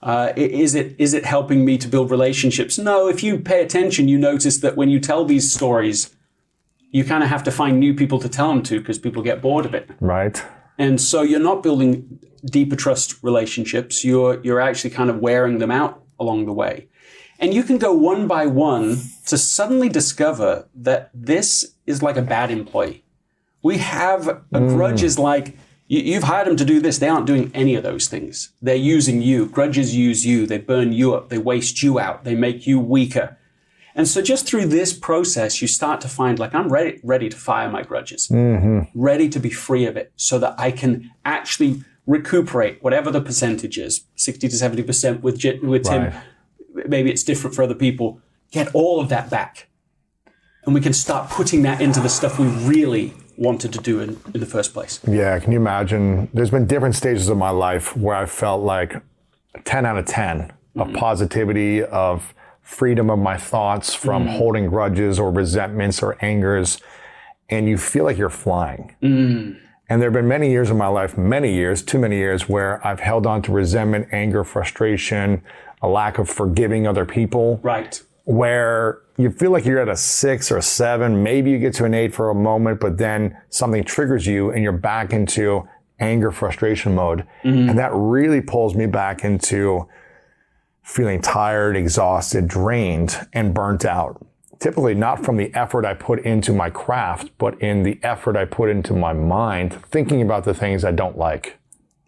[0.00, 2.78] Uh, is it is it helping me to build relationships?
[2.78, 3.08] No.
[3.08, 6.14] If you pay attention, you notice that when you tell these stories,
[6.92, 9.42] you kind of have to find new people to tell them to because people get
[9.42, 9.90] bored of it.
[10.00, 10.42] Right.
[10.78, 14.04] And so you're not building deeper trust relationships.
[14.04, 16.86] You're you're actually kind of wearing them out along the way.
[17.38, 22.22] And you can go one by one to suddenly discover that this is like a
[22.22, 23.04] bad employee.
[23.62, 24.68] We have a hmm.
[24.68, 26.98] grudge is like you, you've hired them to do this.
[26.98, 28.52] They aren't doing any of those things.
[28.60, 29.46] They're using you.
[29.46, 30.46] Grudges use you.
[30.46, 31.28] They burn you up.
[31.28, 32.24] They waste you out.
[32.24, 33.36] They make you weaker.
[33.94, 37.36] And so just through this process, you start to find like I'm ready, ready to
[37.36, 38.80] fire my grudges, mm-hmm.
[38.94, 43.76] ready to be free of it, so that I can actually recuperate whatever the percentage
[43.76, 46.12] is, sixty to seventy percent with J- with Tim.
[46.86, 48.20] Maybe it's different for other people.
[48.50, 49.68] Get all of that back,
[50.64, 54.20] and we can start putting that into the stuff we really wanted to do in,
[54.34, 55.00] in the first place.
[55.06, 56.28] Yeah, can you imagine?
[56.34, 59.00] There's been different stages of my life where I felt like
[59.64, 60.96] 10 out of 10 of mm-hmm.
[60.96, 64.36] positivity, of freedom of my thoughts from mm-hmm.
[64.36, 66.80] holding grudges or resentments or angers.
[67.48, 68.94] And you feel like you're flying.
[69.02, 69.58] Mm.
[69.88, 72.86] And there have been many years in my life, many years, too many years, where
[72.86, 75.42] I've held on to resentment, anger, frustration,
[75.82, 78.00] a lack of forgiving other people Right.
[78.24, 81.84] where you feel like you're at a six or a seven, maybe you get to
[81.84, 85.66] an eight for a moment, but then something triggers you and you're back into
[86.00, 87.24] anger, frustration mode.
[87.42, 87.70] Mm-hmm.
[87.70, 89.88] And that really pulls me back into
[90.82, 94.24] feeling tired, exhausted, drained, and burnt out.
[94.58, 98.44] Typically, not from the effort I put into my craft, but in the effort I
[98.44, 101.58] put into my mind, thinking about the things I don't like.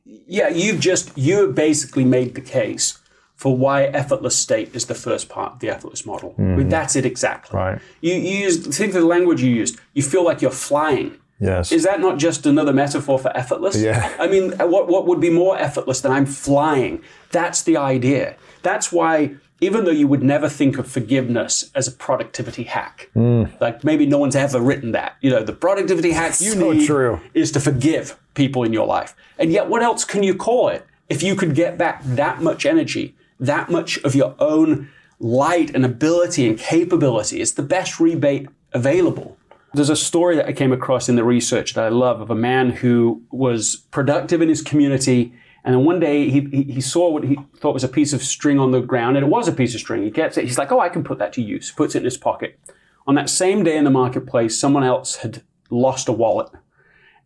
[0.05, 2.99] Yeah, you've just you have basically made the case
[3.41, 6.35] for why effortless state is the first part of the effortless model.
[6.37, 6.69] I mean, mm-hmm.
[6.69, 7.57] that's it exactly.
[7.57, 7.81] Right.
[8.03, 9.81] You, you use think of the language you used.
[9.95, 11.17] You feel like you're flying.
[11.41, 11.73] Yes.
[11.73, 13.81] Is that not just another metaphor for effortless?
[13.81, 14.15] Yeah.
[14.21, 17.03] I mean, what what would be more effortless than I'm flying?
[17.31, 18.37] That's the idea.
[18.61, 23.59] That's why even though you would never think of forgiveness as a productivity hack, mm.
[23.59, 25.17] like maybe no one's ever written that.
[25.23, 27.21] You know, the productivity hack you So need true.
[27.33, 29.17] is to forgive people in your life.
[29.39, 32.67] And yet, what else can you call it if you could get back that much
[32.67, 37.41] energy, that much of your own light and ability and capability?
[37.41, 39.37] It's the best rebate available.
[39.73, 42.35] There's a story that I came across in the research that I love of a
[42.35, 45.33] man who was productive in his community.
[45.65, 48.59] And then one day he, he, saw what he thought was a piece of string
[48.59, 50.03] on the ground, and it was a piece of string.
[50.03, 50.45] He gets it.
[50.45, 51.71] He's like, oh, I can put that to use.
[51.71, 52.59] Puts it in his pocket.
[53.07, 56.49] On that same day in the marketplace, someone else had lost a wallet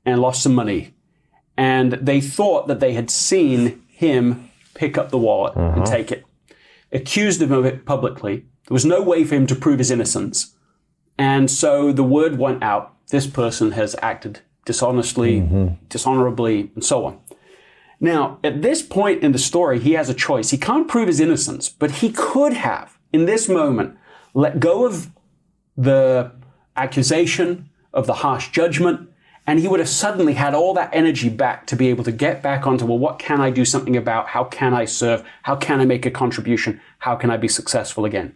[0.04, 0.94] and lost some money.
[1.56, 5.84] And they thought that they had seen him pick up the wallet and mm-hmm.
[5.84, 6.24] take it.
[6.92, 8.46] Accused him of it publicly.
[8.68, 10.54] There was no way for him to prove his innocence.
[11.18, 15.74] And so the word went out this person has acted dishonestly, mm-hmm.
[15.88, 17.20] dishonorably, and so on.
[18.00, 20.50] Now, at this point in the story, he has a choice.
[20.50, 23.96] He can't prove his innocence, but he could have, in this moment,
[24.32, 25.10] let go of
[25.76, 26.32] the
[26.76, 29.08] accusation, of the harsh judgment,
[29.46, 32.42] and he would have suddenly had all that energy back to be able to get
[32.42, 34.28] back onto, well, what can I do something about?
[34.28, 35.22] How can I serve?
[35.42, 36.80] How can I make a contribution?
[37.00, 38.34] How can I be successful again?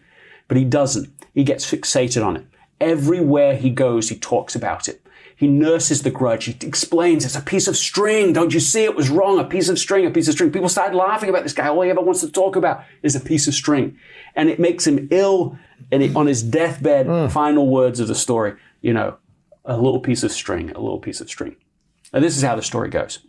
[0.49, 1.09] But he doesn't.
[1.35, 2.47] He gets fixated on it.
[2.81, 5.03] Everywhere he goes, he talks about it.
[5.35, 6.44] He nurses the grudge.
[6.44, 8.33] He explains it's a piece of string.
[8.33, 9.38] Don't you see it was wrong?
[9.38, 10.51] A piece of string, a piece of string.
[10.51, 11.68] People started laughing about this guy.
[11.68, 13.97] All he ever wants to talk about is a piece of string.
[14.35, 15.57] And it makes him ill.
[15.92, 17.31] And he, on his deathbed, mm.
[17.31, 19.16] final words of the story, you know,
[19.69, 21.55] a little piece of string, a little piece of string.
[22.13, 23.21] And this is how the story goes.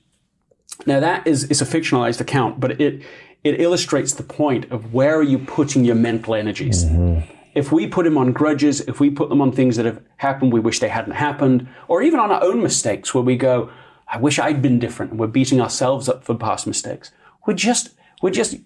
[0.86, 3.04] Now that is, is a fictionalized account, but it,
[3.44, 6.86] it illustrates the point of where are you putting your mental energies.
[6.86, 7.30] Mm-hmm.
[7.56, 10.54] If we put them on grudges, if we put them on things that have happened,
[10.54, 13.70] we wish they hadn't happened, or even on our own mistakes where we go,
[14.08, 17.12] I wish I'd been different, and we're beating ourselves up for past mistakes.
[17.46, 17.90] We're just,
[18.22, 18.58] we're just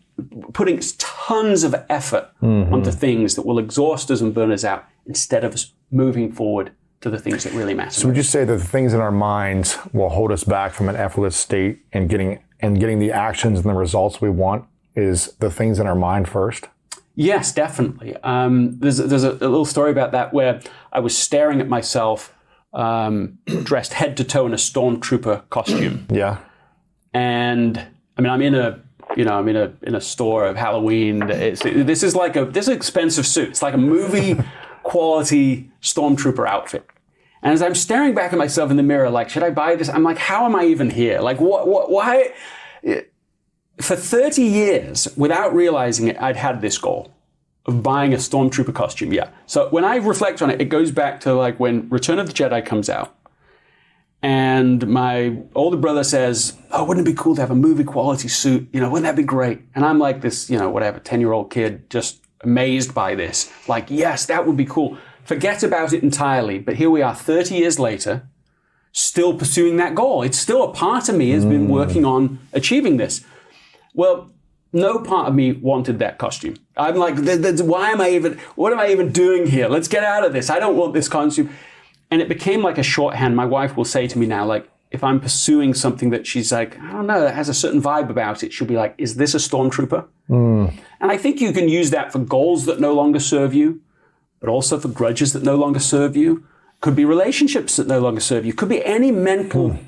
[0.54, 2.74] putting tons of effort mm-hmm.
[2.74, 6.72] onto things that will exhaust us and burn us out instead of us moving forward
[7.04, 7.92] to the things that really matter.
[7.92, 10.90] So would you say that the things in our minds will hold us back from
[10.90, 15.34] an effortless state and getting and getting the actions and the results we want is
[15.40, 16.68] the things in our mind first?
[17.16, 18.16] Yes, definitely.
[18.24, 20.62] Um, there's there's a, a little story about that where
[20.92, 22.34] I was staring at myself
[22.74, 26.38] um, dressed head to toe in a stormtrooper costume, Yeah.
[27.14, 27.78] and
[28.18, 28.80] I mean I'm in a
[29.16, 31.22] you know I'm in a in a store of Halloween.
[31.30, 33.50] It's, this is like a this is an expensive suit.
[33.50, 34.38] It's like a movie
[34.84, 36.90] quality stormtrooper outfit.
[37.44, 39.90] And as I'm staring back at myself in the mirror, like, should I buy this?
[39.90, 41.20] I'm like, how am I even here?
[41.20, 42.34] Like, what, what, why?
[43.82, 47.14] For 30 years, without realizing it, I'd had this goal
[47.66, 49.12] of buying a stormtrooper costume.
[49.12, 49.30] Yeah.
[49.46, 52.34] So when I reflect on it, it goes back to like when Return of the
[52.34, 53.16] Jedi comes out.
[54.22, 58.30] And my older brother says, Oh, wouldn't it be cool to have a movie quality
[58.30, 58.70] suit?
[58.72, 59.62] You know, wouldn't that be great?
[59.76, 63.52] And I'm like this, you know, whatever, 10 year old kid, just amazed by this.
[63.68, 64.98] Like, yes, that would be cool.
[65.26, 66.60] Forget about it entirely.
[66.60, 68.28] But here we are 30 years later,
[68.92, 70.22] still pursuing that goal.
[70.22, 71.72] It's still a part of me has been hmm.
[71.72, 73.24] working on achieving this.
[73.94, 74.30] Well,
[74.72, 76.56] no part of me wanted that costume.
[76.76, 79.68] I'm like, why am I even, what am I even doing here?
[79.68, 80.50] Let's get out of this.
[80.50, 81.52] I don't want this costume.
[82.10, 83.36] And it became like a shorthand.
[83.36, 86.80] My wife will say to me now, like, if I'm pursuing something that she's like,
[86.80, 89.34] I don't know, that has a certain vibe about it, she'll be like, is this
[89.34, 90.06] a stormtrooper?
[90.28, 90.68] Hmm.
[91.02, 93.82] And I think you can use that for goals that no longer serve you,
[94.44, 96.44] but also for grudges that no longer serve you.
[96.82, 98.52] Could be relationships that no longer serve you.
[98.54, 99.80] Could be any mental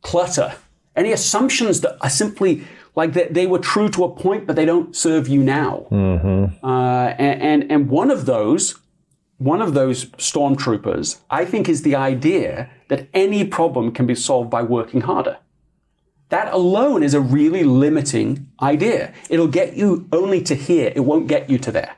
[0.00, 0.54] clutter,
[0.96, 2.64] any assumptions that are simply
[2.96, 5.86] like that they were true to a point, but they don't serve you now.
[6.62, 8.78] Uh, and, and and one of those,
[9.36, 14.48] one of those stormtroopers, I think, is the idea that any problem can be solved
[14.48, 15.36] by working harder.
[16.30, 19.12] That alone is a really limiting idea.
[19.28, 20.94] It'll get you only to here.
[20.96, 21.96] It won't get you to there.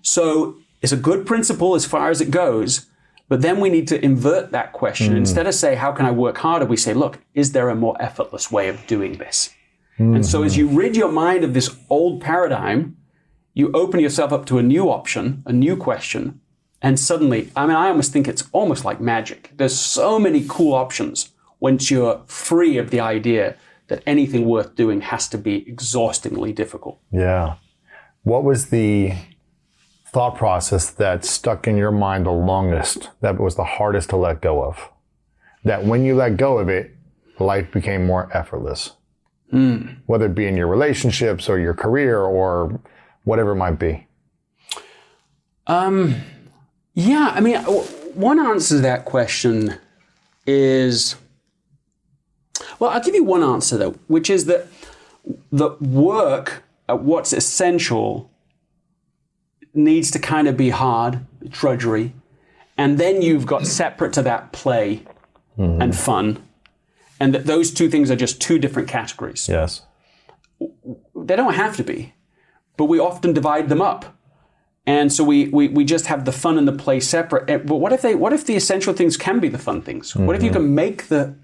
[0.00, 2.86] So it's a good principle as far as it goes,
[3.28, 5.12] but then we need to invert that question.
[5.12, 5.18] Hmm.
[5.18, 6.66] Instead of say, how can I work harder?
[6.66, 9.54] We say, look, is there a more effortless way of doing this?
[9.98, 10.60] And so as hmm.
[10.60, 12.96] you rid your mind of this old paradigm,
[13.54, 16.40] you open yourself up to a new option, a new question,
[16.82, 19.52] and suddenly, I mean, I almost think it's almost like magic.
[19.56, 25.00] There's so many cool options once you're free of the idea that anything worth doing
[25.02, 26.98] has to be exhaustingly difficult.
[27.12, 27.54] Yeah.
[28.24, 29.12] What was the
[30.12, 34.40] thought process that stuck in your mind the longest, that was the hardest to let
[34.40, 34.90] go of?
[35.64, 36.94] That when you let go of it,
[37.38, 38.92] life became more effortless.
[40.06, 42.80] Whether it be in your relationships or your career or
[43.24, 44.06] whatever it might be.
[45.66, 46.16] Um,
[46.94, 47.56] Yeah, I mean,
[48.14, 49.78] one answer to that question
[50.46, 51.16] is
[52.78, 54.66] well, I'll give you one answer though, which is that
[55.50, 58.30] the work at what's essential
[59.74, 62.14] needs to kind of be hard, drudgery,
[62.76, 65.02] and then you've got separate to that play
[65.56, 65.80] hmm.
[65.80, 66.42] and fun,
[67.20, 69.48] and that those two things are just two different categories.
[69.48, 69.82] Yes.
[71.14, 72.14] They don't have to be,
[72.76, 74.18] but we often divide them up.
[74.84, 77.46] And so we, we, we just have the fun and the play separate.
[77.66, 80.16] But what if they what if the essential things can be the fun things?
[80.16, 80.58] What if you mm-hmm.
[80.58, 81.36] can make the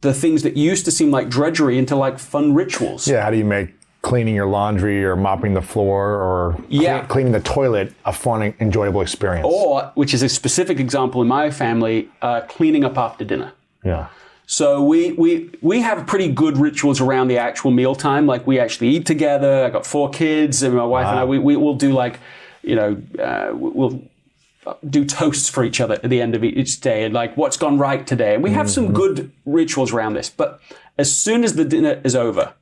[0.00, 3.06] the things that used to seem like drudgery into like fun rituals?
[3.06, 3.22] Yeah.
[3.22, 7.02] How do you make cleaning your laundry or mopping the floor or Yeah.
[7.06, 9.46] cleaning the toilet a fun, and enjoyable experience?
[9.48, 13.52] Or, which is a specific example in my family, uh, cleaning up after dinner.
[13.84, 14.06] Yeah.
[14.46, 18.26] So we, we we have pretty good rituals around the actual mealtime.
[18.26, 19.64] Like we actually eat together.
[19.64, 22.18] I got four kids, and my wife and I we, we will do like,
[22.62, 24.02] you know, uh, we'll
[24.90, 27.78] do toasts for each other at the end of each day, and like what's gone
[27.78, 28.34] right today.
[28.34, 30.28] And we have some good rituals around this.
[30.28, 30.60] But
[30.98, 32.52] as soon as the dinner is over,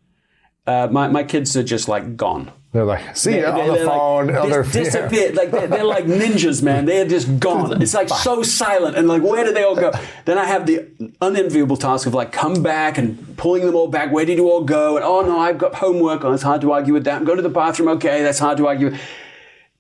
[0.67, 2.53] uh, my my kids are just like gone.
[2.73, 4.27] They're like, see They- on the phone.
[4.29, 5.35] Like, on dis- their disappeared.
[5.35, 6.85] Like they're, they're like ninjas, man.
[6.85, 7.83] They're just gone.
[7.83, 8.97] It's like so silent.
[8.97, 9.91] And like, where did they all go?
[10.25, 10.87] Then I have the
[11.21, 14.13] unenviable task of like come back and pulling them all back.
[14.13, 14.95] Where did you all go?
[14.97, 16.25] And oh no, I've got homework.
[16.25, 17.25] Oh, it's hard to argue with that.
[17.25, 17.89] Go to the bathroom.
[17.89, 18.89] Okay, that's hard to argue.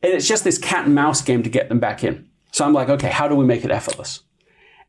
[0.03, 2.28] And it's just this cat and mouse game to get them back in.
[2.51, 4.22] So I'm like, okay, how do we make it effortless?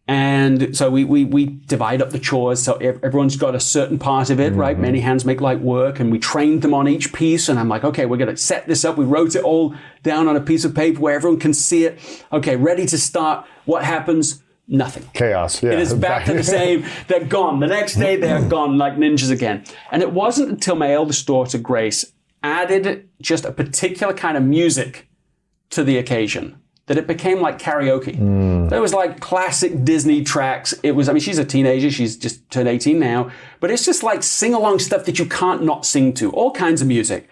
[0.07, 2.61] And so we, we, we divide up the chores.
[2.61, 4.73] So everyone's got a certain part of it, right?
[4.73, 4.81] Mm-hmm.
[4.81, 5.99] Many hands make light work.
[5.99, 7.47] And we trained them on each piece.
[7.47, 8.97] And I'm like, okay, we're going to set this up.
[8.97, 11.99] We wrote it all down on a piece of paper where everyone can see it.
[12.31, 13.45] Okay, ready to start.
[13.65, 14.43] What happens?
[14.67, 15.07] Nothing.
[15.13, 15.61] Chaos.
[15.61, 15.73] Yeah.
[15.73, 16.85] It is back to the same.
[17.07, 17.59] They're gone.
[17.59, 18.49] The next day, they're mm.
[18.49, 19.63] gone like ninjas again.
[19.91, 25.07] And it wasn't until my eldest daughter, Grace, added just a particular kind of music
[25.71, 28.15] to the occasion that it became like karaoke.
[28.15, 28.67] Hmm.
[28.67, 30.73] There was like classic Disney tracks.
[30.83, 31.91] It was, I mean, she's a teenager.
[31.91, 35.63] She's just turned 18 now, but it's just like sing along stuff that you can't
[35.63, 37.29] not sing to, all kinds of music.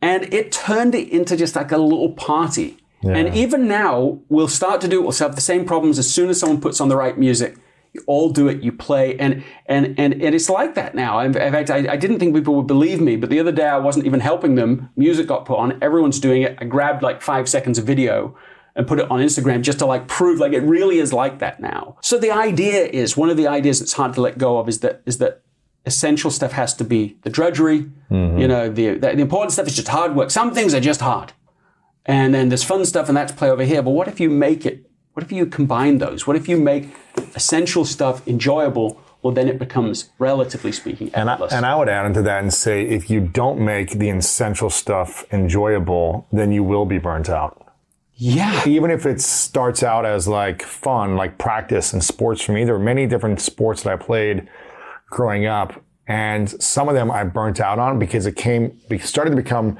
[0.00, 2.78] And it turned it into just like a little party.
[3.04, 5.02] And even now, we'll start to do it.
[5.02, 7.56] We'll have the same problems as soon as someone puts on the right music.
[7.92, 8.60] You all do it.
[8.62, 11.20] You play, and and and, and it's like that now.
[11.20, 13.66] In in fact, I, I didn't think people would believe me, but the other day
[13.66, 14.90] I wasn't even helping them.
[14.96, 15.78] Music got put on.
[15.82, 16.58] Everyone's doing it.
[16.60, 18.36] I grabbed like five seconds of video
[18.78, 21.60] and put it on Instagram just to like prove like it really is like that
[21.60, 21.98] now.
[22.00, 24.80] So the idea is one of the ideas that's hard to let go of is
[24.80, 25.42] that is that
[25.84, 27.90] essential stuff has to be the drudgery.
[28.10, 28.38] Mm-hmm.
[28.38, 30.30] You know, the, the important stuff is just hard work.
[30.30, 31.32] Some things are just hard.
[32.06, 33.82] And then there's fun stuff and that's play over here.
[33.82, 36.26] But what if you make it, what if you combine those?
[36.26, 36.88] What if you make
[37.34, 39.00] essential stuff enjoyable?
[39.22, 41.52] Well, then it becomes, relatively speaking, And I, effortless.
[41.52, 45.24] and I would add into that and say if you don't make the essential stuff
[45.32, 47.67] enjoyable, then you will be burnt out.
[48.20, 48.66] Yeah.
[48.68, 52.74] Even if it starts out as like fun, like practice and sports for me, there
[52.74, 54.48] were many different sports that I played
[55.08, 55.80] growing up.
[56.08, 59.78] And some of them I burnt out on because it came, it started to become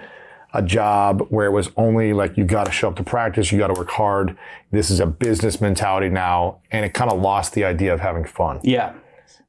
[0.55, 3.59] a job where it was only like you got to show up to practice, you
[3.59, 4.37] got to work hard.
[4.71, 6.61] This is a business mentality now.
[6.71, 8.61] And it kind of lost the idea of having fun.
[8.63, 8.93] Yeah.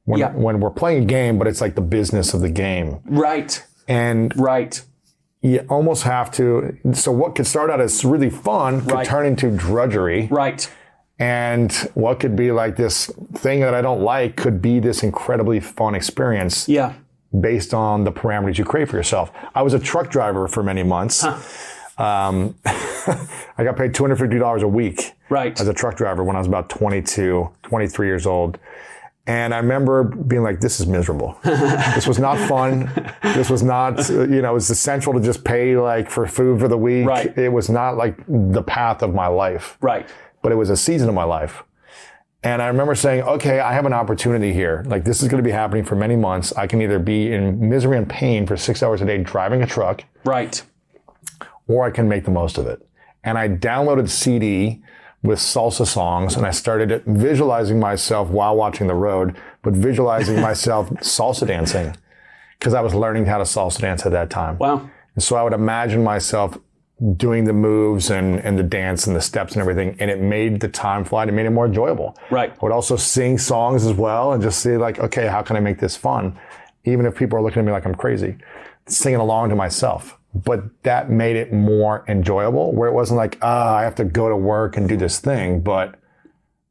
[0.04, 0.32] When, Yeah.
[0.32, 3.00] when we're playing a game, but it's like the business of the game.
[3.04, 3.64] Right.
[3.88, 4.82] And Right.
[5.42, 6.76] You almost have to.
[6.92, 9.06] So what could start out as really fun could Right.
[9.06, 10.70] turn into drudgery, Right.
[11.18, 15.60] and what could be like this thing that I don't like could be this incredibly
[15.60, 16.92] fun experience Yeah.
[17.38, 19.30] based on the parameters you create for yourself.
[19.54, 21.24] I was a truck driver for many months.
[21.98, 25.58] Um, I got paid two hundred fifty dollars a week Right.
[25.60, 28.58] as a truck driver when I was about 22, 23 years old.
[29.26, 31.38] And I remember being like, this is miserable.
[31.44, 32.90] this was not fun.
[33.22, 36.68] This was not, you know, it was essential to just pay like for food for
[36.68, 37.06] the week.
[37.06, 37.36] Right.
[37.38, 40.08] It was not like the path of my life, Right.
[40.42, 41.62] but it was a season of my life.
[42.42, 44.82] And I remember saying, okay, I have an opportunity here.
[44.86, 46.52] Like this is going to be happening for many months.
[46.56, 49.66] I can either be in misery and pain for six hours a day driving a
[49.66, 50.60] truck, Right.
[51.68, 52.84] or I can make the most of it.
[53.22, 54.82] And I downloaded CD
[55.22, 60.88] with salsa songs and I started visualizing myself while watching the road, but visualizing myself
[61.00, 61.94] salsa dancing
[62.58, 64.58] because I was learning how to salsa dance at that time.
[64.58, 64.88] Wow.
[65.14, 66.58] And so I would imagine myself
[67.16, 69.96] doing the moves and, and the dance and the steps and everything.
[69.98, 71.22] And it made the time fly.
[71.22, 72.16] And it made it more enjoyable.
[72.30, 72.50] Right.
[72.52, 75.60] I would also sing songs as well and just see like, okay, how can I
[75.60, 76.38] make this fun?
[76.84, 78.36] Even if people are looking at me like I'm crazy,
[78.86, 80.18] singing along to myself.
[80.34, 84.28] But that made it more enjoyable where it wasn't like, ah, I have to go
[84.28, 85.60] to work and do this thing.
[85.60, 85.96] But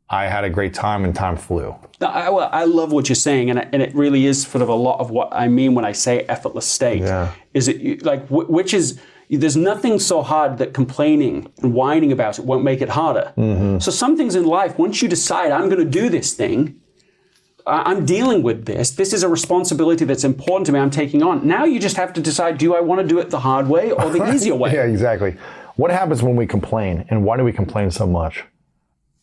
[0.10, 1.76] I had a great time and time flew.
[2.02, 4.74] I, well, I love what you're saying, and, and it really is sort of a
[4.74, 7.02] lot of what I mean when I say effortless state.
[7.02, 7.32] Yeah.
[7.54, 9.00] Is it like which is
[9.30, 13.34] there's nothing so hard that complaining and whining about it won't make it harder.
[13.80, 16.74] So some things in life, once you decide I'm going to do this thing, I-
[17.70, 18.92] I'm dealing with this.
[18.92, 20.80] This is a responsibility that's important to me.
[20.80, 21.48] I'm taking on.
[21.48, 23.92] Now you just have to decide: Do I want to do it the hard way
[23.92, 24.74] or the easier way?
[24.74, 25.38] Yeah, exactly.
[25.76, 28.44] What happens when we complain and why do we complain so much?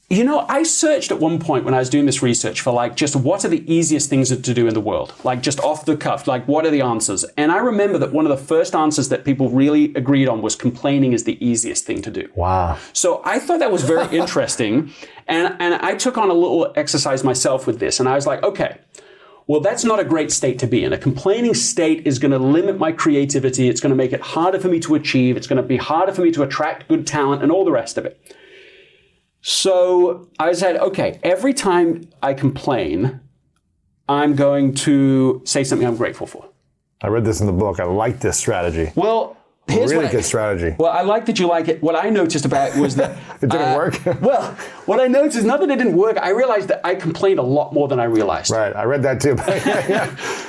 [0.08, 2.94] You know, I searched at one point when I was doing this research for like
[2.94, 5.12] just what are the easiest things to do in the world?
[5.24, 7.24] Like just off the cuff, like what are the answers?
[7.36, 10.54] And I remember that one of the first answers that people really agreed on was
[10.54, 12.30] complaining is the easiest thing to do.
[12.36, 12.78] Wow.
[12.92, 14.92] So I thought that was very interesting.
[15.26, 17.98] And, and I took on a little exercise myself with this.
[17.98, 18.78] And I was like, okay,
[19.48, 20.92] well, that's not a great state to be in.
[20.92, 23.68] A complaining state is going to limit my creativity.
[23.68, 25.36] It's going to make it harder for me to achieve.
[25.36, 27.98] It's going to be harder for me to attract good talent and all the rest
[27.98, 28.20] of it.
[29.48, 33.20] So I said, okay, every time I complain,
[34.08, 36.48] I'm going to say something I'm grateful for.
[37.00, 37.78] I read this in the book.
[37.78, 38.90] I like this strategy.
[38.96, 39.36] Well,
[39.68, 40.74] here's really what I- good strategy.
[40.76, 41.80] Well, I like that you like it.
[41.80, 44.04] What I noticed about it was that It didn't uh, work?
[44.20, 44.50] well,
[44.86, 46.18] what I noticed is not that it didn't work.
[46.18, 48.50] I realized that I complained a lot more than I realized.
[48.50, 48.74] Right.
[48.74, 49.36] I read that too.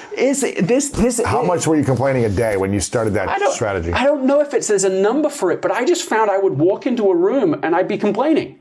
[0.17, 1.21] Is this this?
[1.23, 3.93] How much were you complaining a day when you started that I strategy?
[3.93, 6.39] I don't know if it's there's a number for it, but I just found I
[6.39, 8.59] would walk into a room and I'd be complaining.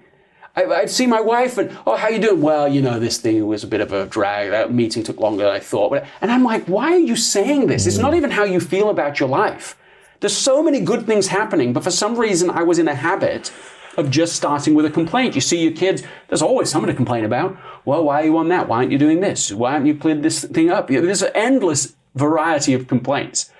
[0.56, 2.40] I, I'd see my wife and, oh, how you doing?
[2.40, 4.50] Well, you know, this thing was a bit of a drag.
[4.50, 6.02] That meeting took longer than I thought.
[6.20, 7.86] And I'm like, why are you saying this?
[7.86, 8.16] It's not mm.
[8.16, 9.76] even how you feel about your life.
[10.20, 13.52] There's so many good things happening, but for some reason I was in a habit
[13.98, 15.34] of just starting with a complaint.
[15.34, 17.56] You see your kids, there's always something to complain about.
[17.84, 18.68] Well, why are you on that?
[18.68, 19.52] Why aren't you doing this?
[19.52, 20.88] Why haven't you cleared this thing up?
[20.88, 23.50] There's an endless variety of complaints.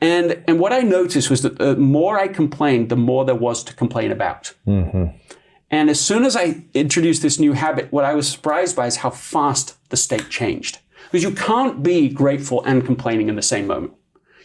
[0.00, 3.64] And, and what I noticed was that the more I complained, the more there was
[3.64, 4.52] to complain about.
[4.66, 5.16] Mm-hmm.
[5.70, 8.96] And as soon as I introduced this new habit, what I was surprised by is
[8.96, 10.78] how fast the state changed.
[11.10, 13.92] Because you can't be grateful and complaining in the same moment.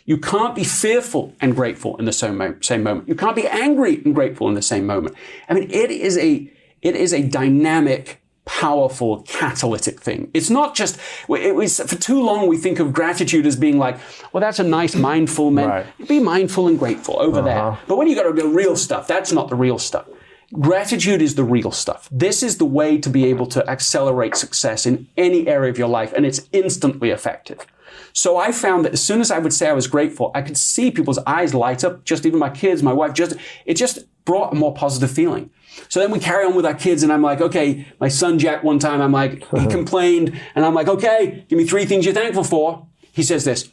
[0.06, 3.08] You can't be fearful and grateful in the same, mo- same moment.
[3.08, 5.16] You can't be angry and grateful in the same moment.
[5.48, 6.52] I mean, it is a,
[6.82, 10.32] it is a dynamic, powerful, catalytic thing.
[10.34, 11.00] It's not just,
[11.30, 13.98] it was, for too long we think of gratitude as being like,
[14.34, 15.70] well, that's a nice mindful man.
[15.70, 16.08] Right.
[16.08, 17.60] Be mindful and grateful over there.
[17.60, 17.86] Uh-huh.
[17.88, 20.08] But when you got to the real stuff, that's not the real stuff.
[20.54, 22.10] Gratitude is the real stuff.
[22.12, 25.88] This is the way to be able to accelerate success in any area of your
[25.88, 27.66] life, and it's instantly effective.
[28.14, 30.58] So I found that as soon as I would say I was grateful, I could
[30.58, 33.36] see people's eyes light up, just even my kids, my wife, just,
[33.66, 35.50] it just brought a more positive feeling.
[35.88, 38.64] So then we carry on with our kids, and I'm like, okay, my son Jack,
[38.64, 39.70] one time, I'm like, he uh-huh.
[39.70, 42.88] complained, and I'm like, okay, give me three things you're thankful for.
[43.14, 43.70] He says this.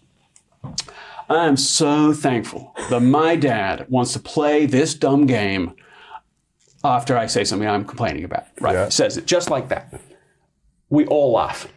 [1.31, 5.75] I am so thankful that my dad wants to play this dumb game
[6.89, 8.45] after I say something I'm complaining about.
[8.61, 8.75] Right?
[8.75, 8.89] Yeah.
[8.89, 10.01] Says it just like that.
[10.91, 11.69] We all laugh.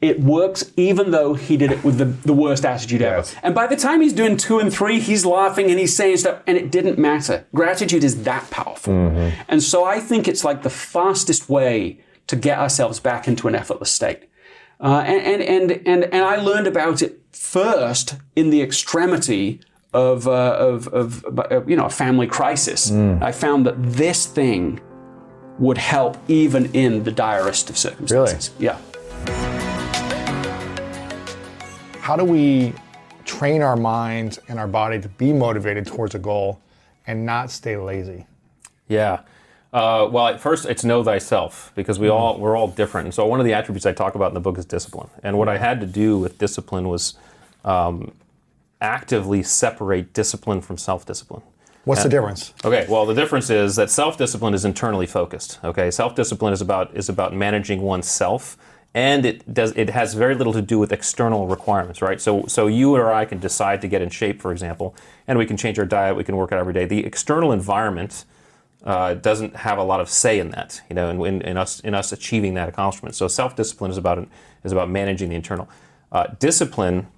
[0.00, 3.30] It works even though he did it with the, the worst attitude Yes.
[3.36, 3.40] ever.
[3.46, 6.42] And by the time he's doing two and three, he's laughing and he's saying stuff,
[6.48, 7.46] and it didn't matter.
[7.54, 8.92] Gratitude is that powerful.
[9.48, 13.54] And so I think it's like the fastest way to get ourselves back into an
[13.54, 14.24] effortless state.
[14.80, 19.60] Uh, and, and, and, and, and I learned about it first in the extremity
[19.92, 22.90] of, uh, of, of, uh, you know, a family crisis.
[22.90, 24.80] I found that this thing
[25.58, 28.50] would help even in the direst of circumstances.
[28.58, 28.66] Really?
[28.66, 28.78] Yeah.
[32.00, 32.72] How do we
[33.24, 36.60] train our minds and our body to be motivated towards a goal
[37.06, 38.26] and not stay lazy?
[38.88, 39.20] Yeah.
[39.72, 43.06] Uh, well, at first it's know thyself because we all we're all different.
[43.06, 45.08] And so one of the attributes I talk about in the book is discipline.
[45.22, 47.14] And what I had to do with discipline was
[47.64, 48.12] um,
[48.82, 51.42] actively separate discipline from self-discipline.
[51.84, 52.54] What's the difference?
[52.64, 55.58] Okay, well, the difference is that self-discipline is internally focused.
[55.64, 58.56] Okay, self-discipline is about is about managing oneself,
[58.94, 62.20] and it does it has very little to do with external requirements, right?
[62.20, 64.94] So, so you or I can decide to get in shape, for example,
[65.26, 66.84] and we can change our diet, we can work out every day.
[66.84, 68.26] The external environment
[68.84, 71.80] uh, doesn't have a lot of say in that, you know, in, in, in us
[71.80, 73.16] in us achieving that accomplishment.
[73.16, 74.28] So, self-discipline is about
[74.62, 75.68] is about managing the internal.
[76.12, 77.08] Uh, discipline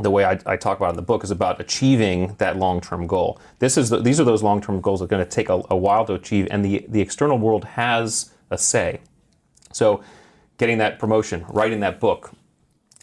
[0.00, 3.40] the way I, I, talk about in the book is about achieving that long-term goal.
[3.58, 5.76] This is the, these are those long-term goals that are going to take a, a,
[5.76, 9.00] while to achieve, and the the external world has a say.
[9.72, 10.02] So,
[10.56, 12.32] getting that promotion, writing that book,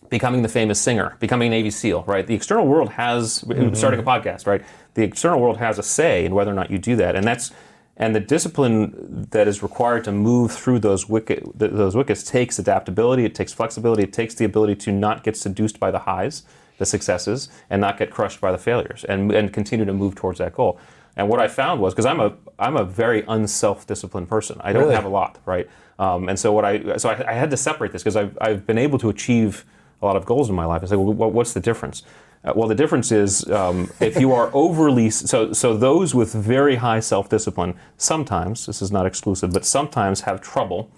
[0.09, 2.25] becoming the famous singer, becoming a Navy SEAL, right?
[2.25, 3.73] The external world has mm-hmm.
[3.73, 4.63] starting a podcast, right?
[4.93, 7.51] The external world has a say in whether or not you do that, and that's
[7.97, 13.25] and the discipline that is required to move through those wicket those wickets takes adaptability,
[13.25, 16.43] it takes flexibility, it takes the ability to not get seduced by the highs
[16.77, 20.39] the successes and not get crushed by the failures and, and continue to move towards
[20.39, 20.79] that goal.
[21.17, 24.59] And what I found was because I'm a I'm a very unself-disciplined person.
[24.61, 24.95] I don't Really?
[24.95, 25.69] have a lot, right?
[25.97, 28.65] Um, and so what I so I, I had to separate this because I've I've
[28.67, 29.63] been able to achieve
[30.01, 30.83] a lot of goals in my life.
[30.83, 32.03] I say, well, what's the difference?
[32.43, 36.75] Uh, well, the difference is um, if you are overly so so those with very
[36.75, 40.91] high self-discipline sometimes this is not exclusive, but sometimes have trouble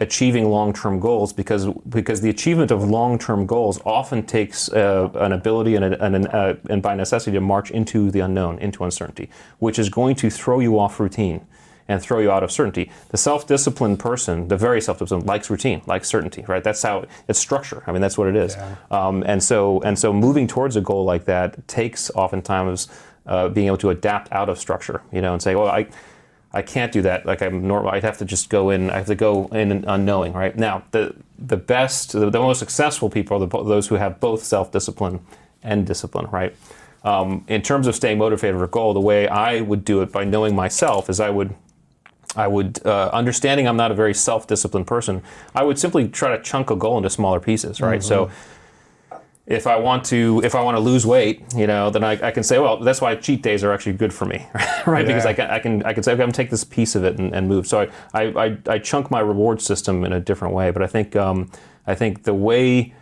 [0.00, 5.74] achieving long-term goals because because the achievement of long-term goals often takes uh, an ability
[5.76, 9.28] and, a, and, an, uh, and by necessity to march into the unknown, into uncertainty,
[9.58, 11.46] which is going to throw you off routine
[11.86, 12.90] and throw you out of certainty.
[13.08, 16.62] The self-disciplined person, the very self-disciplined, likes routine, likes certainty, right?
[16.62, 17.82] That's how it's structure.
[17.86, 18.56] I mean, that's what it is.
[18.90, 22.88] Um, and so and so moving towards a goal like that takes oftentimes
[23.26, 25.86] uh, being able to adapt out of structure, you know, and say, well, I.
[26.52, 27.26] I can't do that.
[27.26, 27.92] Like I'm normal.
[27.92, 28.90] I'd have to just go in.
[28.90, 30.32] I have to go in unknowing.
[30.32, 34.20] Right now, the the best, the, the most successful people are the, those who have
[34.20, 35.20] both self discipline
[35.62, 36.26] and discipline.
[36.30, 36.54] Right.
[37.02, 40.12] Um, in terms of staying motivated for a goal, the way I would do it
[40.12, 41.54] by knowing myself is I would.
[42.36, 45.20] I would, uh, understanding I'm not a very self-disciplined person,
[45.52, 48.00] I would simply try to chunk a goal into smaller pieces, right?
[48.00, 48.30] So,
[49.50, 52.30] if I want to if I want to lose weight, you know, then I, I
[52.30, 54.46] can say, well, that's why cheat days are actually good for me,
[54.86, 55.04] right?
[55.04, 57.02] Because I can I can I can say, okay, I'm gonna take this piece of
[57.02, 57.66] it and, and move.
[57.66, 57.80] So
[58.14, 60.70] I, I, I I chunk my reward system in a different way.
[60.70, 61.50] But I think um,
[61.84, 62.94] I think the way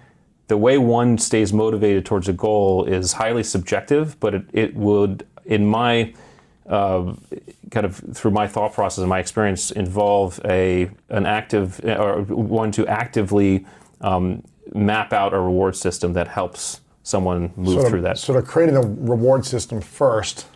[0.46, 5.26] the way one stays motivated towards a goal is highly subjective, but it, it would,
[5.44, 6.14] in my
[6.66, 7.14] uh,
[7.70, 12.72] kind of through my thought process and my experience, involve a an active or one
[12.72, 13.66] to actively
[14.00, 14.42] um,
[14.74, 18.18] map out a reward system that helps someone move Sort through that.
[18.18, 20.46] sort of creating a reward system first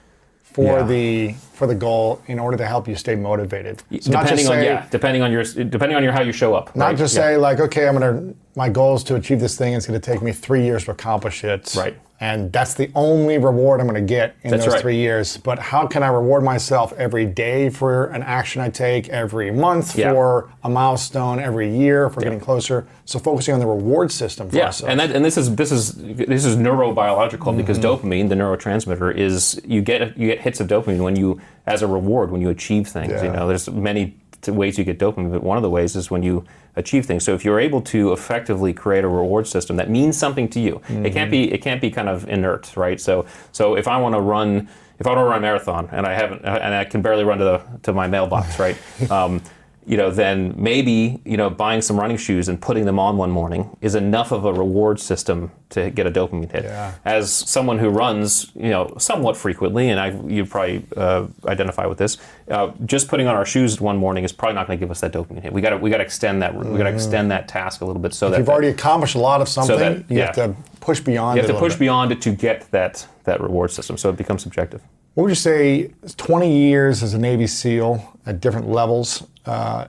[0.42, 0.82] for Yeah.
[0.82, 3.80] the for the goal in order to help you stay motivated.
[4.00, 6.76] So depending just on yeah, depending on your depending on your how you show up.
[6.76, 6.96] not right?
[6.98, 7.22] just Yeah.
[7.22, 9.72] say like, okay, I'm gonna my goal is to achieve this thing.
[9.72, 11.74] It's gonna take me three years to accomplish it.
[11.76, 11.96] Right.
[12.22, 14.80] And that's the only reward I'm gonna get in That's those right.
[14.80, 15.38] three years.
[15.38, 19.98] But how can I reward myself every day for an action I take, every month
[19.98, 20.12] Yeah.
[20.12, 22.86] for a milestone, every year for getting closer?
[23.06, 24.88] So focusing on the reward system for Yeah, ourselves.
[24.92, 28.06] and that and this is this is this is neurobiological because Mm-hmm.
[28.06, 31.88] dopamine, the neurotransmitter, is you get you get hits of dopamine when you as a
[31.88, 33.20] reward when you achieve things.
[33.20, 34.14] You know, there's many
[34.48, 37.24] ways you get dopamine, but one of the ways is when you achieve things.
[37.24, 40.80] So if you're able to effectively create a reward system that means something to you,
[40.88, 43.00] it can't be it can't be kind of inert, right?
[43.00, 44.68] So so if I want to run
[44.98, 47.38] if I want to run a marathon and I haven't and I can barely run
[47.38, 48.76] to the to my mailbox, right?
[49.10, 49.42] Um,
[49.86, 53.30] you know, then maybe you know buying some running shoes and putting them on one
[53.30, 56.64] morning is enough of a reward system to get a dopamine hit.
[56.64, 56.94] Yeah.
[57.04, 61.98] As someone who runs, you know, somewhat frequently, and I you probably uh, identify with
[61.98, 62.18] this,
[62.48, 65.00] uh, just putting on our shoes one morning is probably not going to give us
[65.00, 65.52] that dopamine hit.
[65.52, 67.84] We got to we got to extend that we got to extend that task a
[67.84, 69.78] little bit so that You've already accomplished a lot of something.
[69.78, 70.26] that- you yeah.
[70.26, 71.36] have to push beyond.
[71.36, 71.80] you have it to push bit.
[71.80, 73.96] beyond it to get that that reward system.
[73.96, 74.82] So it becomes subjective.
[75.14, 75.90] What would you say?
[76.16, 79.86] 20 years as a Navy SEAL at different levels, uh,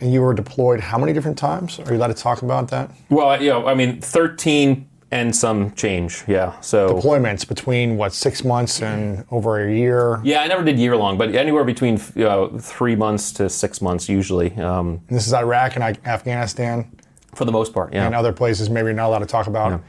[0.00, 1.78] and you were deployed how many different times?
[1.80, 2.90] Are you allowed to talk about that?
[3.08, 6.24] Well, you know, I mean, thirteen and some change.
[6.26, 6.58] Yeah.
[6.60, 10.20] So Deployments between what six months and over a year.
[10.24, 13.80] Yeah, I never did year long, but anywhere between you know, three months to six
[13.80, 16.90] months usually, um, this is Iraq and I- Afghanistan
[17.34, 17.92] for the most part.
[17.92, 18.04] Yeah.
[18.04, 19.80] and other places maybe you're not allowed to talk about.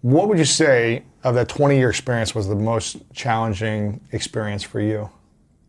[0.00, 4.80] What would you say of that 20 year experience was the most challenging experience for
[4.80, 5.10] you?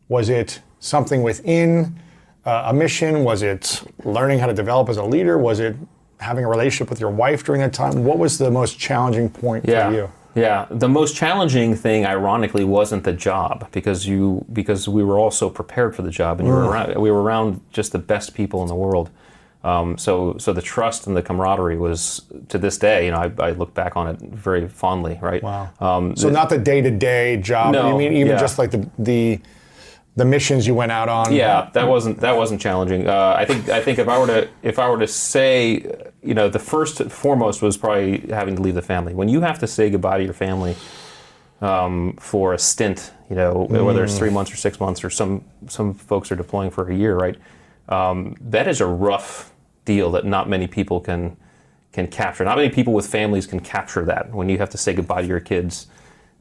[0.08, 2.00] Was it something within
[2.46, 3.24] uh, a mission?
[3.24, 5.38] Was it learning how to develop as a leader?
[5.38, 5.76] Was it
[6.20, 8.04] having a relationship with your wife during that time?
[8.04, 9.90] What was the most challenging point yeah.
[9.90, 10.12] for you?
[10.36, 10.68] Yeah.
[10.70, 15.50] The most challenging thing, ironically, wasn't the job because you because we were all so
[15.50, 18.62] prepared for the job and you were around, we were around just the best people
[18.62, 19.10] in the world.
[19.64, 23.06] Um, so so the trust and the camaraderie was to this day.
[23.06, 25.18] You know, I, I look back on it very fondly.
[25.22, 25.42] Right.
[25.42, 25.72] Wow.
[25.80, 27.74] Um, so not the day to day job.
[27.74, 28.40] No, you mean even yeah.
[28.40, 29.40] just like the, the
[30.16, 31.34] the missions you went out on?
[31.34, 33.08] Yeah, that wasn't that wasn't challenging.
[33.08, 36.34] Uh, I think I think if I were to if I were to say, you
[36.34, 39.14] know, the first foremost was probably having to leave the family.
[39.14, 40.76] When you have to say goodbye to your family
[41.62, 45.44] um, for a stint, you know, whether it's three months or six months, or some
[45.68, 47.38] some folks are deploying for a year, right?
[47.90, 49.52] Um, that is a rough
[49.84, 51.36] deal that not many people can
[51.92, 52.46] can capture.
[52.46, 55.28] Not many people with families can capture that when you have to say goodbye to
[55.28, 55.88] your kids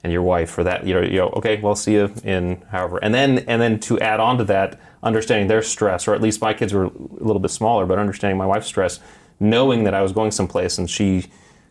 [0.05, 0.87] and your wife for that.
[0.87, 3.99] You know, you know, okay, well, see you in however, and then and then to
[3.99, 7.41] add on to that, understanding their stress, or at least my kids were a little
[7.41, 9.01] bit smaller, but understanding my wife's stress,
[9.41, 11.25] knowing that I was going someplace and she.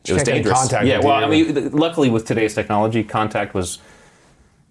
[0.06, 0.60] It was dangerous.
[0.60, 1.24] contact yeah, well.
[1.24, 3.80] I mean, luckily with today's technology, contact was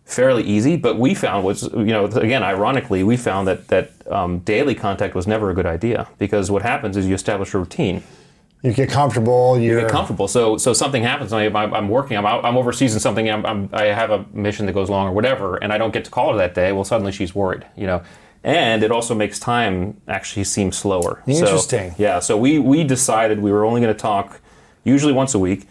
[0.05, 0.77] fairly easy.
[0.77, 5.15] But we found was, you know, again, ironically, we found that that um, daily contact
[5.15, 8.03] was never a good idea because what happens is you establish a routine
[8.63, 9.59] You get comfortable.
[9.59, 10.29] You're get comfortable.
[10.29, 11.33] So so something happens.
[11.33, 12.17] I, I'm, I'm working.
[12.17, 13.29] I'm, out, I'm overseas in something.
[13.29, 16.05] I'm, I'm, I have a mission that goes long or whatever, and I don't get
[16.05, 16.71] to call her that day.
[16.71, 17.67] Well, suddenly she's worried.
[17.77, 18.03] You know,
[18.45, 21.23] and it also makes time actually seem slower.
[21.27, 21.95] So, Interesting.
[21.99, 22.21] yeah.
[22.21, 24.41] So we we decided we were only going to talk
[24.85, 25.67] usually once a week.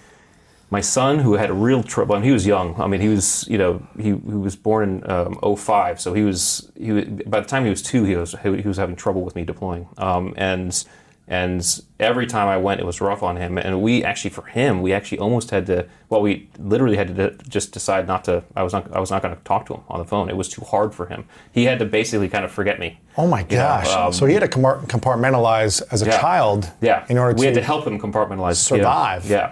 [0.69, 2.79] My son, who had a real trouble, I mean, he was young.
[2.79, 6.23] I mean, he was, you know, he, he was born in um, 05, so he
[6.23, 9.21] was, he was, by the time he was two, he was, he was having trouble
[9.21, 9.89] with me deploying.
[9.97, 10.85] Um, and,
[11.31, 11.65] and
[11.97, 13.57] every time I went, it was rough on him.
[13.57, 17.29] And we actually, for him, we actually almost had to, well, we literally had to
[17.29, 19.75] d- just decide not to, I was not, I was not going to talk to
[19.75, 20.29] him on the phone.
[20.29, 21.23] It was too hard for him.
[21.53, 22.99] He had to basically kind of forget me.
[23.17, 23.87] Oh my know, gosh!
[23.87, 26.19] um, so he had to compart- compartmentalize as a Yeah.
[26.19, 26.69] child.
[26.81, 27.05] Yeah.
[27.07, 28.57] In order we to, had to help him compartmentalize.
[28.57, 29.25] survive.
[29.29, 29.37] Yeah.
[29.37, 29.51] yeah.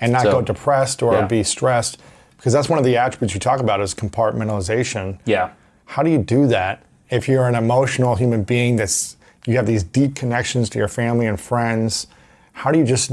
[0.00, 1.26] and not So- go depressed or Yeah.
[1.26, 1.98] be stressed,
[2.36, 5.18] because that's one of the attributes you talk about is compartmentalization.
[5.24, 5.50] Yeah.
[5.84, 9.16] How do you do that if you're an emotional human being that's
[9.46, 12.06] you have these deep connections to your family and friends?
[12.52, 13.12] How do you just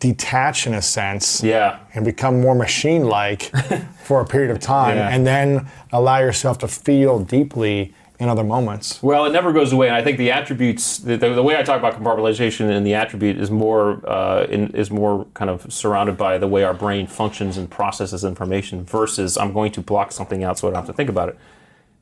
[0.00, 1.42] detach in a sense?
[1.42, 1.78] Yeah.
[1.94, 3.42] And become more machine-like
[4.02, 5.08] for a period of time, Yeah.
[5.08, 9.02] and then allow yourself to feel deeply in other moments.
[9.02, 11.62] Well, it never goes away, and I think the attributes, the, the, the way I
[11.62, 16.16] talk about compartmentalization and the attribute is more uh, in, is more kind of surrounded
[16.16, 20.44] by the way our brain functions and processes information versus I'm going to block something
[20.44, 21.38] out so I don't have to think about it.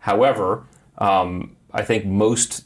[0.01, 0.65] However,
[0.99, 2.65] um, I think most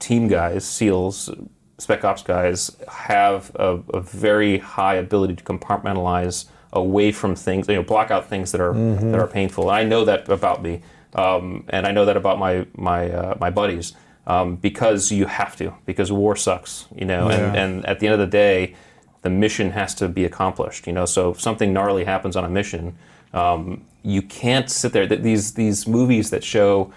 [0.00, 1.30] team guys, SEALs,
[1.78, 7.74] Spec Ops guys, have a, a very high ability to compartmentalize away from things, you
[7.76, 9.70] know, block out things that are that are painful.
[9.70, 10.82] And I know that about me,
[11.14, 13.92] um, and I know that about my my uh, my buddies,
[14.26, 17.62] um, because you have to, because war sucks, you know, and, Yeah.
[17.62, 18.74] and at the end of the day,
[19.22, 21.06] the mission has to be accomplished, you know.
[21.06, 22.96] So if something gnarly happens on a mission,
[23.32, 25.06] Um, you can't sit there.
[25.06, 26.90] Th- These these movies that show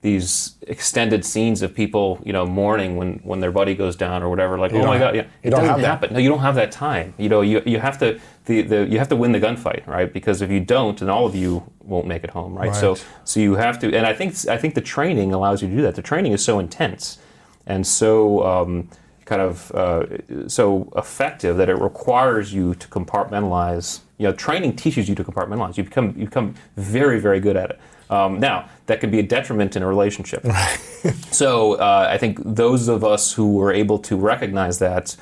[0.00, 4.28] these extended scenes of people, you know, mourning when, when their buddy goes down or
[4.28, 4.56] whatever.
[4.56, 5.86] Like, oh my god, yeah, you it don't doesn't have that.
[5.86, 6.12] happen.
[6.12, 7.14] No, you don't have that time.
[7.18, 10.12] You know, you, you have to the, the you have to win the gunfight, right?
[10.12, 12.74] Because if you don't, then all of you won't make it home, right?
[12.74, 15.74] So so you have to, and I think I think the training allows you to
[15.74, 15.96] do that.
[15.96, 17.18] The training is so intense
[17.66, 18.88] and so um,
[19.24, 24.00] kind of uh, so effective that it requires you to compartmentalize.
[24.16, 25.76] You know, training teaches you to compartmentalize.
[25.76, 27.80] You become you become very very good at it.
[28.10, 30.42] Um, now that can be a detriment in a relationship.
[30.44, 30.78] Right.
[31.30, 35.14] so uh, I think those of us who were able to recognize that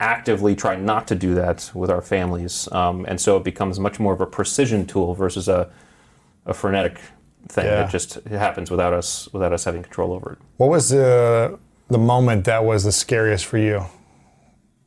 [0.00, 4.00] actively try not to do that with our families, um, and so it becomes much
[4.00, 5.70] more of a precision tool versus a,
[6.46, 6.98] a frenetic
[7.48, 7.82] thing Yeah.
[7.82, 10.38] that just happens without us without us having control over it.
[10.56, 13.84] What was the the moment that was the scariest for you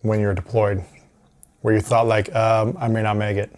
[0.01, 0.83] when you were deployed,
[1.61, 3.51] where you thought like, um, I may not make it,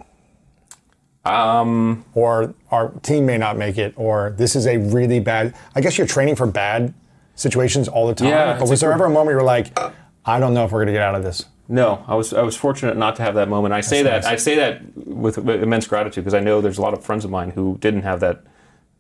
[1.24, 5.54] Um, or our team may not make it, or this is a really bad.
[5.76, 6.94] I guess you're training for bad
[7.36, 8.30] situations all the time.
[8.30, 9.78] Yeah, but was there ever a moment you were like,
[10.26, 11.46] I don't know if we're gonna get out of this?
[11.68, 13.74] No, I was I was fortunate not to have that moment.
[13.74, 14.26] I say that nice.
[14.26, 17.32] I say that with immense gratitude because I know there's a lot of friends of
[17.32, 18.44] mine who didn't have that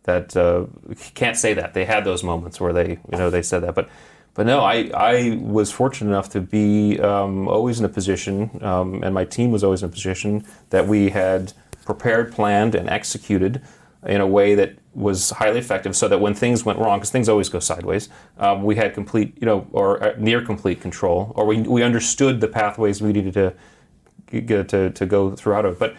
[0.03, 0.65] that uh,
[1.13, 3.89] can't say that they had those moments where they you know they said that, but
[4.34, 9.03] but no, I I was fortunate enough to be um, always in a position, um,
[9.03, 11.53] and my team was always in a position that we had
[11.86, 13.62] prepared, planned, and executed
[14.06, 17.30] in a way that was highly effective so that when things went wrong, because things
[17.30, 18.10] always go sideways,
[18.40, 22.42] um, we had complete, you know, or uh, near complete control, or we, we understood
[22.42, 25.80] the pathways we needed to, to, to go throughout of.
[25.80, 25.96] But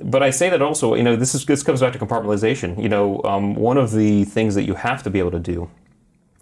[0.00, 2.80] but I say that also, you know, this is this comes back to compartmentalization.
[2.80, 5.70] You know, um, one of the things that you have to be able to do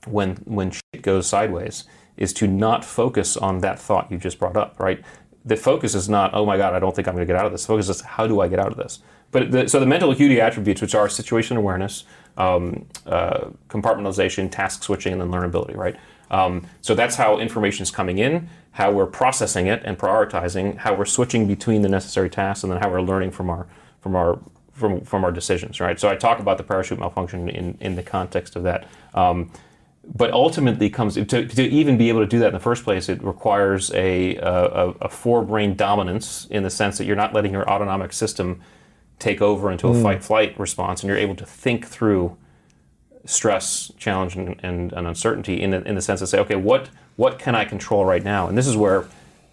[0.07, 1.85] when when shit goes sideways
[2.17, 5.03] is to not focus on that thought you just brought up, right?
[5.47, 7.47] The focus is not, oh my God, I don't think I'm going to get out
[7.47, 7.63] of this.
[7.63, 8.99] The focus is, how do I get out of this?
[9.31, 12.05] But the, so the mental acuity attributes, which are situation awareness,
[12.37, 15.97] um, uh, compartmentalization, task switching, and then learnability, right?
[16.31, 20.95] Um, so that's how information is coming in, how we're processing it and prioritizing, how
[20.95, 23.67] we're switching between the necessary tasks, and then how we're learning from our
[24.01, 24.39] from our
[24.73, 25.99] from, from our decisions, right?
[25.99, 28.87] So I talk about the parachute malfunction in, in the context of that.
[29.15, 29.51] Um,
[30.15, 33.09] but ultimately comes to, to even be able to do that in the first place
[33.09, 37.69] it requires a, a, a forebrain dominance in the sense that you're not letting your
[37.69, 38.61] autonomic system
[39.19, 42.37] take over into a fight flight response and you're able to think through
[43.25, 46.91] stress challenge and, and, and uncertainty in the, in the sense of say okay what
[47.17, 48.47] what can i control right now?
[48.47, 49.07] And this is where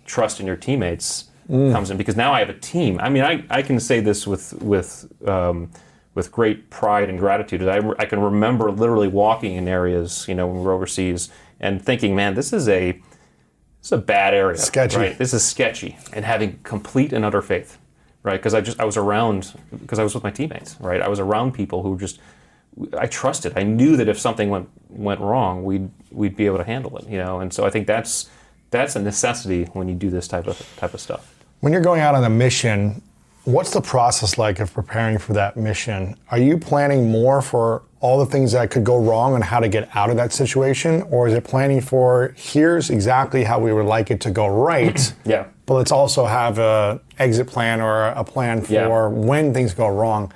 [0.05, 2.99] trust in your teammates comes in because now i have a team.
[2.99, 5.71] I mean i, I can say this with with um,
[6.15, 7.67] with great pride and gratitude.
[7.67, 11.83] I, I can remember literally walking in areas, you know, when we were overseas, and
[11.83, 13.01] thinking, "Man, this is a this
[13.87, 14.57] is a bad area.
[14.57, 14.97] Sketchy.
[14.97, 15.17] Right?
[15.17, 17.77] This is sketchy." And having complete and utter faith,
[18.21, 18.37] right?
[18.37, 21.01] Because I just I was around because I was with my teammates, right?
[21.01, 22.19] I was around people who just
[22.97, 23.53] I trusted.
[23.55, 27.07] I knew that if something went went wrong, we'd we'd be able to handle it,
[27.07, 27.39] you know.
[27.39, 28.29] And so I think that's
[28.71, 31.33] that's a necessity when you do this type of type of stuff.
[31.59, 33.01] When you're going out on a mission,
[33.45, 36.15] what's the process like of preparing for that mission?
[36.31, 39.67] Are you planning more for all the things that could go wrong and how to
[39.69, 41.01] get out of that situation?
[41.03, 45.13] Or is it planning for here's exactly how we would like it to go right?
[45.25, 45.45] Yeah.
[45.65, 49.07] But let's also have a exit plan or a plan for Yeah.
[49.07, 50.33] when things go wrong.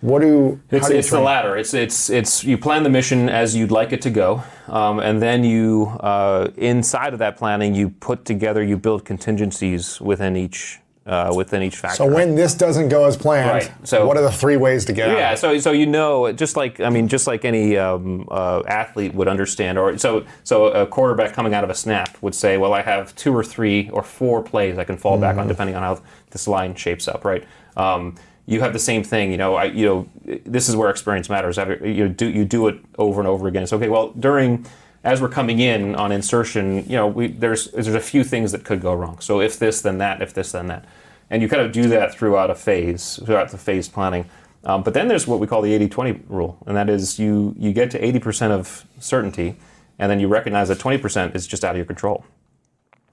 [0.00, 1.58] What do It's, do you it's the latter.
[1.58, 5.20] It's it's it's you plan the mission as you'd like it to go, um, and
[5.20, 10.78] then you uh, inside of that planning you put together you build contingencies within each
[11.06, 11.96] uh, within each factor.
[11.96, 13.72] So when this doesn't go as planned, Right.
[13.84, 15.38] So- what are the three ways to get yeah, out?
[15.38, 19.26] so so you know, just like I mean, just like any um, uh, athlete would
[19.28, 22.82] understand, or so so a quarterback coming out of a snap would say, well, I
[22.82, 26.02] have two or three or four plays I can fall back on depending on how
[26.30, 27.44] this line shapes up, right?
[27.76, 28.14] Um,
[28.46, 29.54] you have the same thing, you know.
[29.54, 31.56] I, you know, this is where experience matters.
[31.56, 33.62] You do you do it over and over again.
[33.62, 33.88] It's okay.
[33.88, 34.66] Well, during
[35.02, 38.64] as we're coming in on insertion, you know, we, there's there's a few things that
[38.64, 39.18] could go wrong.
[39.20, 40.20] So if this, then that.
[40.20, 40.84] If this, then that.
[41.30, 44.28] And you kind of do that throughout a phase, throughout the phase planning.
[44.64, 47.72] Um, but then there's what we call the 80-20 rule, and that is you you
[47.72, 49.56] get to 80% of certainty,
[49.98, 52.24] and then you recognize that 20% is just out of your control,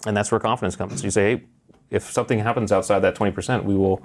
[0.06, 1.06] and that's where confidence comes.
[1.06, 1.44] You say, hey,
[1.90, 4.02] if something happens outside that 20%, we will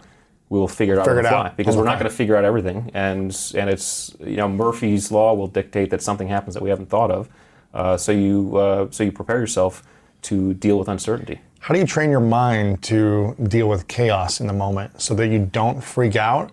[0.51, 2.11] we will figure it out Figure on the it fly out because we're not going
[2.11, 6.28] to figure out everything, and and it's you know Murphy's law will dictate that something
[6.28, 7.28] happens that we haven't thought of,
[7.75, 9.83] uh, so you uh, so you prepare yourself
[10.23, 11.41] to deal with uncertainty.
[11.61, 15.29] How do you train your mind to deal with chaos in the moment so that
[15.29, 16.51] you don't freak out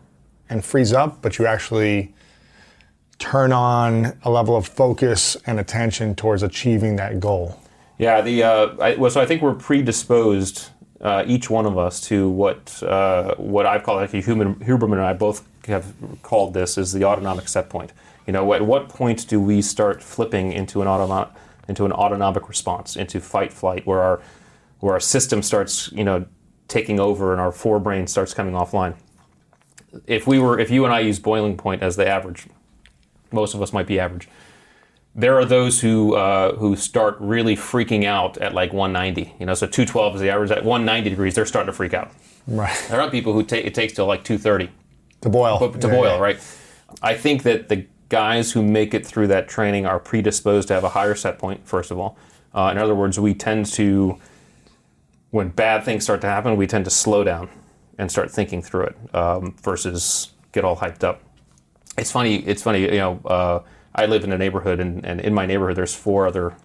[0.49, 2.13] and freeze up, but you actually
[3.17, 7.59] turn on a level of focus and attention towards achieving that goal?
[7.97, 10.69] Yeah, the uh, I, well, so I think we're predisposed
[11.01, 15.01] uh, each one of us to what uh, what I've called like human Huberman and
[15.01, 15.93] I both have
[16.23, 17.91] called this is the autonomic set point.
[18.29, 21.29] You know, at what point do we start flipping into an autonomic
[21.67, 24.21] into an autonomic response, into fight flight, where our
[24.81, 26.27] where our system starts, you know,
[26.67, 28.93] taking over and our forebrain starts coming offline.
[30.05, 32.45] If we were, if you and I use boiling point as the average,
[33.31, 34.29] most of us might be average.
[35.15, 39.33] There are those who uh, who start really freaking out at like 190.
[39.39, 40.51] You know, so 212 is the average.
[40.51, 42.11] At 190 degrees, they're starting to freak out.
[42.45, 42.77] Right.
[42.91, 44.69] There are people who take it takes till like 230
[45.21, 45.71] To boil.
[45.71, 46.19] to boil, yeah.
[46.19, 46.39] right?
[47.01, 50.83] I think that the guys who make it through that training are predisposed to have
[50.83, 52.17] a higher set point, first of all.
[52.53, 54.17] Uh, in other words, we tend to,
[55.29, 57.49] when bad things start to happen, we tend to slow down
[57.99, 61.21] and start thinking through it um, versus get all hyped up.
[61.97, 62.37] It's funny.
[62.37, 62.81] It's funny.
[62.81, 63.59] You know, uh,
[63.93, 66.55] I live in a neighborhood, and, and in my neighborhood, there's four other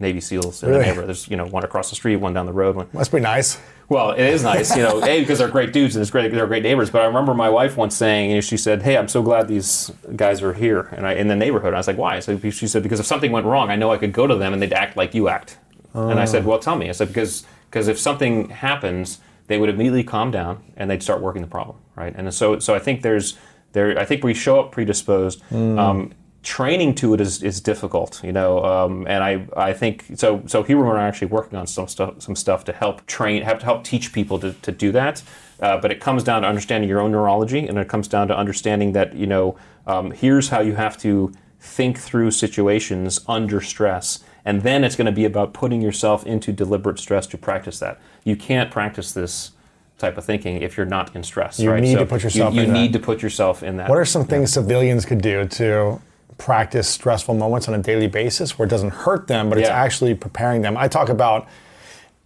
[0.00, 0.80] Navy SEAls in Really?
[0.80, 1.08] the neighborhood.
[1.08, 3.58] There's you know one across the street, one down the road, one Must be nice.
[3.88, 6.46] Well, it is nice, you know, a because they're great dudes and it's great they're
[6.46, 6.90] great neighbors.
[6.90, 9.48] But I remember my wife once saying, you know, she said, "Hey, I'm so glad
[9.48, 12.66] these guys are here and I, in the neighborhood." I was like, "Why?" So she
[12.66, 14.74] said, "Because if something went wrong, I know I could go to them and they'd
[14.74, 15.58] act like you act."
[15.94, 19.70] And I said, "Well, tell me." I said, "Because because if something happens, they would
[19.70, 23.00] immediately calm down and they'd start working the problem, right?" And so so I think
[23.02, 23.38] there's
[23.72, 25.42] there I think we show up predisposed.
[25.78, 26.12] Um,
[26.42, 30.42] training to it is, is difficult, you know, um, and I, I think so.
[30.46, 33.64] So here we're actually working on some stuff, some stuff to help train, have to
[33.64, 35.22] help teach people to, to do that.
[35.60, 38.36] Uh, but it comes down to understanding your own neurology, and it comes down to
[38.36, 44.22] understanding that you know, um, here's how you have to think through situations under stress,
[44.44, 48.00] and then it's going to be about putting yourself into deliberate stress to practice that.
[48.22, 49.50] You can't practice this
[49.98, 51.58] type of thinking if you're not in stress.
[51.58, 51.82] You right?
[51.82, 52.80] need to put yourself You, you in that.
[52.80, 53.88] need to put yourself in that.
[53.88, 56.00] What are some things civilians could do to
[56.38, 59.74] practice stressful moments on a daily basis where it doesn't hurt them, but it's Yeah.
[59.76, 60.76] actually preparing them?
[60.76, 61.46] I talk about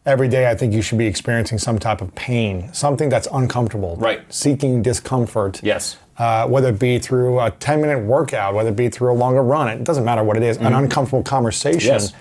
[0.04, 3.96] every day, I think you should be experiencing some type of pain, something that's uncomfortable.
[3.98, 4.20] Right.
[4.28, 5.60] Seeking discomfort.
[5.62, 5.96] Yes.
[6.18, 9.42] Uh, whether it be through a 10 minute workout, whether it be through a longer
[9.42, 11.80] run, it doesn't matter what it is, an uncomfortable conversation.
[11.94, 12.04] Mm-hmm.
[12.04, 12.12] Yes.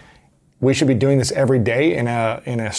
[0.62, 2.72] We should be doing this every day in a, in a,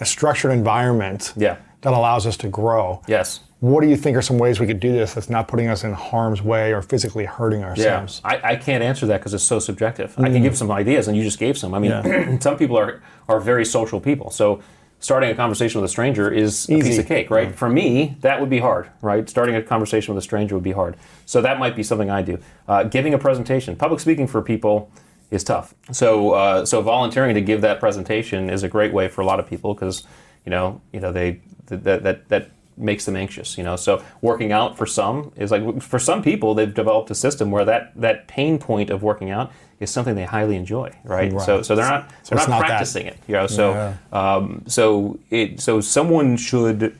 [0.00, 1.56] a structured environment Yeah.
[1.80, 3.00] that allows us to grow.
[3.08, 3.40] Yes.
[3.62, 5.84] What do you think are some ways we could do this that's not putting us
[5.84, 8.20] in harm's way or physically hurting Yeah, ourselves?
[8.24, 10.18] I, I can't answer that because it's so subjective.
[10.18, 11.72] I can give some ideas, and you just gave some.
[11.72, 14.60] I mean, some people are are very social people, so
[14.98, 17.54] starting a conversation with a stranger is a piece of cake, right?
[17.54, 19.30] For me, that would be hard, right?
[19.30, 20.96] Starting a conversation with a stranger would be hard.
[21.24, 22.40] So that might be something I do.
[22.66, 24.90] Uh, giving a presentation, public speaking for people
[25.30, 25.72] is tough.
[25.92, 29.38] So uh, so volunteering to give that presentation is a great way for a lot
[29.38, 30.04] of people because
[30.44, 34.50] you know you know they that that that makes them anxious you know so working
[34.52, 38.26] out for some is like for some people they've developed a system where that that
[38.28, 41.42] pain point of working out is something they highly enjoy right, Right.
[41.44, 42.66] so so they're not they're not, not that.
[42.68, 46.96] practicing it you know so um, so it so someone should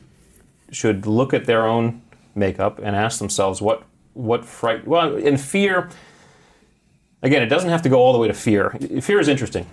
[0.71, 2.01] should look at their own
[2.35, 5.89] makeup and ask themselves what what fright well in fear
[7.21, 8.69] again it doesn't have to go all the way to fear
[9.01, 9.65] fear is interesting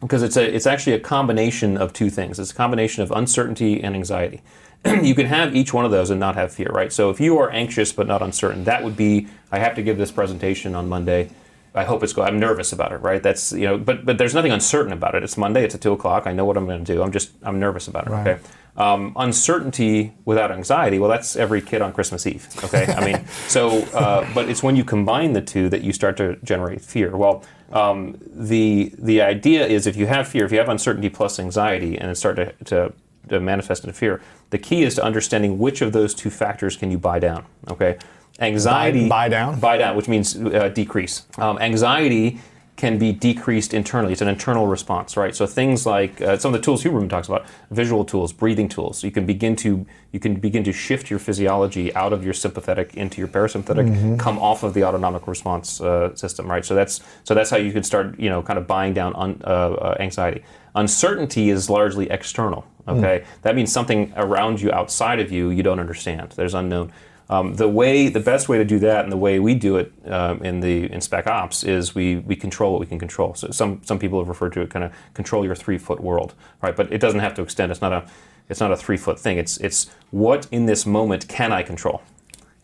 [0.00, 2.38] because it's a it's actually a combination of two things.
[2.38, 4.40] It's a combination of uncertainty and anxiety.
[5.02, 6.92] you can have each one of those and not have fear, right?
[6.92, 9.98] So if you are anxious but not uncertain, that would be I have to give
[9.98, 11.30] this presentation on Monday.
[11.74, 12.22] I hope it's go.
[12.22, 13.22] I'm nervous about it, right?
[13.22, 15.22] That's you know, but but there's nothing uncertain about it.
[15.22, 15.64] It's Monday.
[15.64, 16.26] It's at two o'clock.
[16.26, 17.02] I know what I'm going to do.
[17.02, 18.10] I'm just I'm nervous about it.
[18.12, 18.38] Okay.
[18.76, 20.98] Um, uncertainty without anxiety.
[20.98, 22.48] Well, that's every kid on Christmas Eve.
[22.64, 22.86] Okay.
[22.92, 26.36] I mean, so uh, but it's when you combine the two that you start to
[26.42, 27.16] generate fear.
[27.16, 31.38] Well, um, the the idea is if you have fear, if you have uncertainty plus
[31.38, 32.92] anxiety, and it start to, to
[33.28, 36.90] to manifest into fear, the key is to understanding which of those two factors can
[36.90, 37.44] you buy down.
[37.68, 37.98] Okay,
[38.40, 39.60] anxiety Buy- buy down?
[39.60, 41.26] buy down, which means uh, decrease.
[41.38, 42.40] Um, anxiety
[42.76, 44.10] can be decreased internally.
[44.12, 45.36] It's an internal response, right?
[45.36, 49.04] So things like uh, some of the tools Huberman talks about, visual tools, breathing tools.
[49.04, 52.94] You can begin to you can begin to shift your physiology out of your sympathetic
[52.94, 56.64] into your parasympathetic, come off of the autonomic response uh, system, right?
[56.64, 59.42] So that's so that's how you can start, you know, kind of buying down un,
[59.44, 60.42] uh, uh, anxiety.
[60.74, 62.64] Uncertainty is largely external.
[62.88, 66.32] Okay, that means something around you, outside of you, you don't understand.
[66.32, 66.92] There's unknown.
[67.28, 69.92] Um, the way, the best way to do that, and the way we do it
[70.06, 73.34] um, in the in Spec Ops is we we control what we can control.
[73.34, 76.34] So some some people have referred to it kind of control your three foot world,
[76.62, 76.74] right?
[76.74, 77.70] But it doesn't have to extend.
[77.70, 78.04] It's not a
[78.48, 79.38] it's not a three foot thing.
[79.38, 82.02] It's it's what in this moment can I control,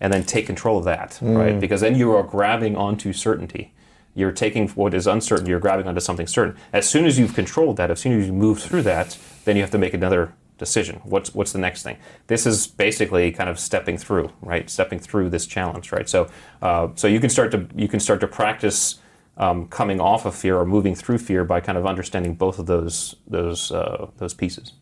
[0.00, 1.60] and then take control of that, right?
[1.60, 3.72] Because then you are grabbing onto certainty.
[4.16, 5.46] You're taking what is uncertain.
[5.46, 6.56] You're grabbing onto something certain.
[6.72, 9.62] As soon as you've controlled that, as soon as you move through that, then you
[9.62, 11.02] have to make another decision.
[11.04, 11.98] What's what's the next thing?
[12.26, 14.68] This is basically kind of stepping through, right?
[14.70, 16.08] Stepping through this challenge, right?
[16.08, 16.28] So,
[16.62, 19.00] uh, so you can start to you can start to practice
[19.36, 22.64] um, coming off of fear or moving through fear by kind of understanding both of
[22.64, 24.72] those those uh, those pieces.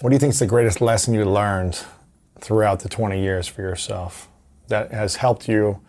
[0.00, 1.84] What do you think is the greatest lesson you learned
[2.40, 4.28] throughout the 20 years for yourself
[4.68, 5.80] that has helped you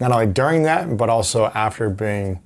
[0.00, 2.40] not only during that, but also after being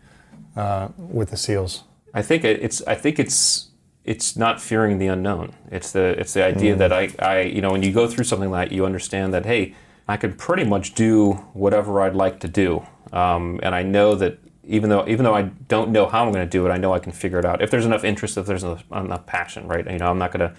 [0.56, 1.84] uh, with the SEALs?
[2.14, 3.68] I think it's I think it's
[4.04, 5.54] it's not fearing the unknown.
[5.70, 8.50] It's the it's the idea that I, I you know when you go through something
[8.50, 9.74] like that, you understand that hey
[10.08, 14.38] I can pretty much do whatever I'd like to do, um, and I know that
[14.64, 16.94] even though even though I don't know how I'm going to do it, I know
[16.94, 19.88] I can figure it out if there's enough interest, if there's enough, enough passion, right?
[19.90, 20.56] You know, I'm not going to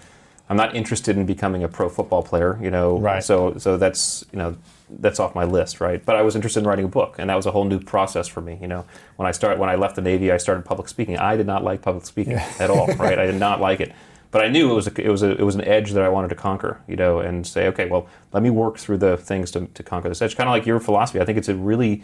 [0.48, 2.98] I'm not interested in becoming a pro football player, you know.
[2.98, 3.22] Right.
[3.22, 4.56] So so that's you know
[4.90, 6.04] that's off my list, right?
[6.04, 8.28] But I was interested in writing a book, and that was a whole new process
[8.28, 8.58] for me.
[8.60, 8.84] You know,
[9.16, 11.18] when I start when I left the Navy, I started public speaking.
[11.18, 13.18] I did not like public speaking at all, right?
[13.18, 13.92] I did not like it.
[14.30, 16.08] But I knew it was a, it was a, it was an edge that I
[16.08, 19.50] wanted to conquer, you know, and say, okay, well, let me work through the things
[19.52, 20.36] to, to conquer this edge.
[20.36, 21.20] Kind of like your philosophy.
[21.20, 22.02] I think it's a really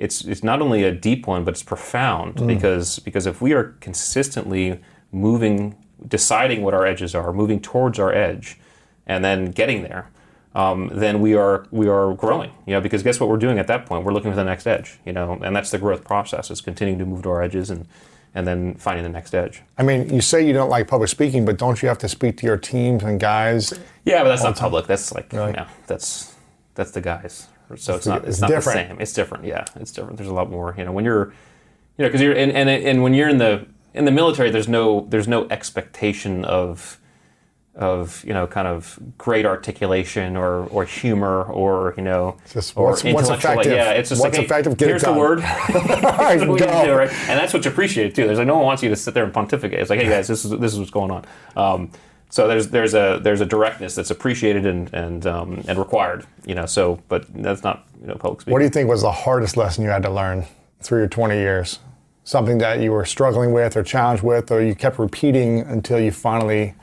[0.00, 2.46] it's it's not only a deep one, but it's profound mm.
[2.46, 4.80] because because if we are consistently
[5.12, 5.76] moving,
[6.08, 8.58] deciding what our edges are, moving towards our edge,
[9.06, 10.10] and then getting there,
[10.54, 12.50] um, then we are we are growing.
[12.66, 14.04] You know, because guess what we're doing at that point?
[14.04, 14.98] We're looking for the next edge.
[15.04, 17.86] You know, and that's the growth process: is continuing to move to our edges and
[18.34, 19.62] and then finding the next edge.
[19.76, 22.36] I mean, you say you don't like public speaking, but don't you have to speak
[22.38, 23.78] to your teams and guys?
[24.04, 24.86] Yeah, but that's not public.
[24.86, 25.52] That's like Really?
[25.52, 26.34] no, that's
[26.74, 27.48] that's the guys.
[27.76, 28.88] So it's not it's it's not different.
[28.88, 29.00] the same.
[29.00, 29.44] It's different.
[29.44, 30.16] Yeah, it's different.
[30.16, 30.74] There's a lot more.
[30.76, 31.26] You know, when you're,
[31.96, 34.68] you know, because you're and, and and when you're in the in the military, there's
[34.68, 36.99] no there's no expectation of
[37.76, 42.90] of you know kind of great articulation or or humor or you know Just or
[42.90, 43.72] what's- what's effective?
[43.72, 44.72] Yeah, it's just What's like, hey, effective?
[44.72, 45.38] It here's the word.
[45.38, 46.84] All right, That's what we need go.
[46.84, 47.10] do, right?
[47.28, 48.26] And that's what's appreciated too.
[48.26, 49.78] There's like no one wants you to sit there and pontificate.
[49.78, 51.24] It's like, hey guys, this is this is what's going on.
[51.56, 51.90] Um,
[52.28, 56.26] so there's there's a there's a directness that's appreciated and and um, and required.
[56.44, 56.66] You know.
[56.66, 58.52] So, but that's not you know public speaking.
[58.52, 60.44] What do you think was the hardest lesson you had to learn
[60.80, 61.78] through your 20 years?
[62.24, 66.12] Something that you were struggling with or challenged with, or you kept repeating until you
[66.12, 66.74] finally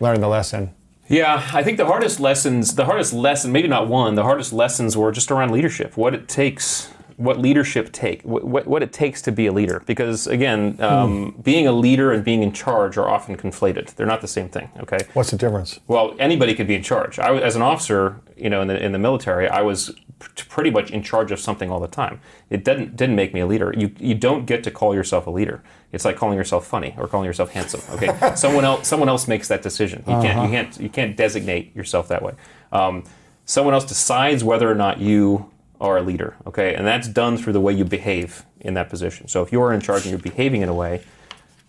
[0.00, 0.74] learned the lesson?
[1.08, 4.96] Yeah, I think the hardest lessons, the hardest lesson, maybe not one, the hardest lessons
[4.96, 5.96] were just around leadership.
[5.96, 9.82] What it takes, what leadership take, what, what, it takes to be a leader.
[9.86, 13.94] Because again, um, being a leader and being in charge are often conflated.
[13.94, 14.68] They're not the same thing.
[14.80, 14.98] Okay.
[15.14, 15.78] What's the difference?
[15.86, 17.20] Well, anybody could be in charge.
[17.20, 20.70] I, as an officer, you know, in the in the military, I was p- pretty
[20.70, 22.20] much in charge of something all the time.
[22.50, 23.72] It didn't didn't make me a leader.
[23.76, 25.62] You you don't get to call yourself a leader.
[25.96, 27.80] It's like calling yourself funny or calling yourself handsome.
[27.96, 30.04] Okay, someone else someone else makes that decision.
[30.06, 32.34] You can't you can't you can't designate yourself that way.
[32.70, 33.02] Um,
[33.44, 36.36] someone else decides whether or not you are a leader.
[36.46, 39.26] Okay, and that's done through the way you behave in that position.
[39.26, 41.02] So if you are in charge and you're behaving in a way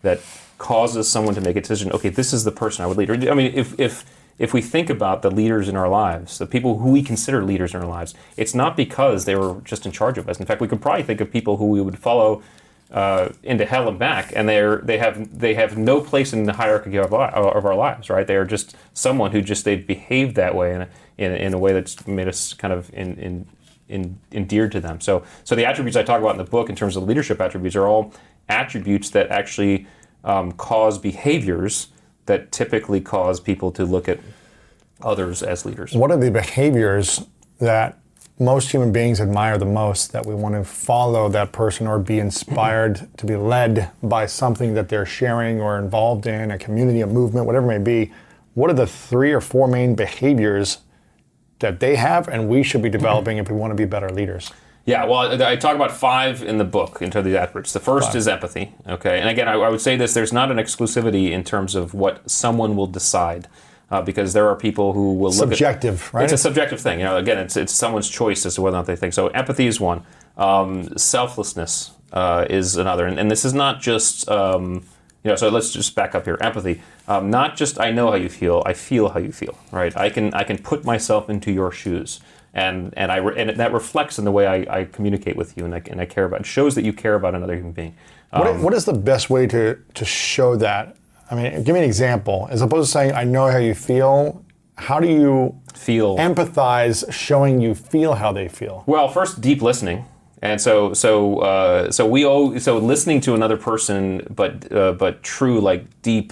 [0.03, 0.19] that
[0.57, 1.91] causes someone to make a decision.
[1.91, 3.09] Okay, this is the person I would lead.
[3.27, 4.05] I mean, if if
[4.37, 7.73] if we think about the leaders in our lives, the people who we consider leaders
[7.73, 10.39] in our lives, it's not because they were just in charge of us.
[10.39, 12.43] In fact, we could probably think of people who we would follow
[12.91, 16.53] uh, into hell and back, and they're they have they have no place in the
[16.53, 18.09] hierarchy of our, of our lives.
[18.09, 18.25] Right?
[18.25, 21.57] They are just someone who just they've behaved that way in a, in, in a
[21.57, 23.47] way that's made us kind of in, in
[23.89, 24.99] in, endeared to them.
[24.99, 27.75] So, so the attributes I talk about in the book in terms of leadership attributes
[27.75, 28.13] are all
[28.49, 29.87] attributes that actually
[30.23, 31.87] um, cause behaviors
[32.25, 34.19] that typically cause people to look at
[35.01, 35.95] others as leaders.
[35.95, 37.25] What are the behaviors
[37.59, 37.97] that
[38.39, 42.19] most human beings admire the most that we want to follow that person or be
[42.19, 47.07] inspired to be led by something that they're sharing or involved in, a community, a
[47.07, 48.13] movement, whatever it may be?
[48.53, 50.79] What are the three or four main behaviors
[51.59, 54.51] that they have and we should be developing if we want to be better leaders?
[54.85, 57.73] Yeah, well, I talk about five in the book in terms of these attributes.
[57.73, 58.73] The first is empathy.
[58.87, 61.93] Okay, and again, I, I would say this: there's not an exclusivity in terms of
[61.93, 63.49] what someone will decide,
[63.89, 66.23] uh, because there are people who will look at Subjective, right?
[66.23, 66.99] It's a subjective thing.
[66.99, 69.13] You know, again, it's it's someone's choice as to whether or not they think.
[69.13, 70.03] So empathy is one.
[70.37, 74.29] Um, selflessness uh, is another, and, and this is not just.
[74.29, 74.85] Um,
[75.23, 76.37] you know, so let's just back up here.
[76.39, 79.57] Empathy, um, not just I know how you feel, I feel how you feel.
[79.71, 79.95] Right?
[79.97, 82.21] I can I can put myself into your shoes,
[82.53, 85.65] and and I re- and that reflects in the way I, I communicate with you,
[85.65, 86.41] and I, and I care about.
[86.41, 87.95] It shows that you care about another human being.
[88.31, 90.95] Um, What, what is the best way to, to show that?
[91.29, 92.47] I mean, give me an example.
[92.51, 94.43] As opposed to saying, I know how you feel,
[94.77, 98.83] how do you feel empathize showing you feel how they feel?
[98.85, 100.05] Well, first, deep listening,
[100.41, 105.23] and so so uh, so we owe so listening to another person, but uh, but
[105.23, 106.31] true like deep,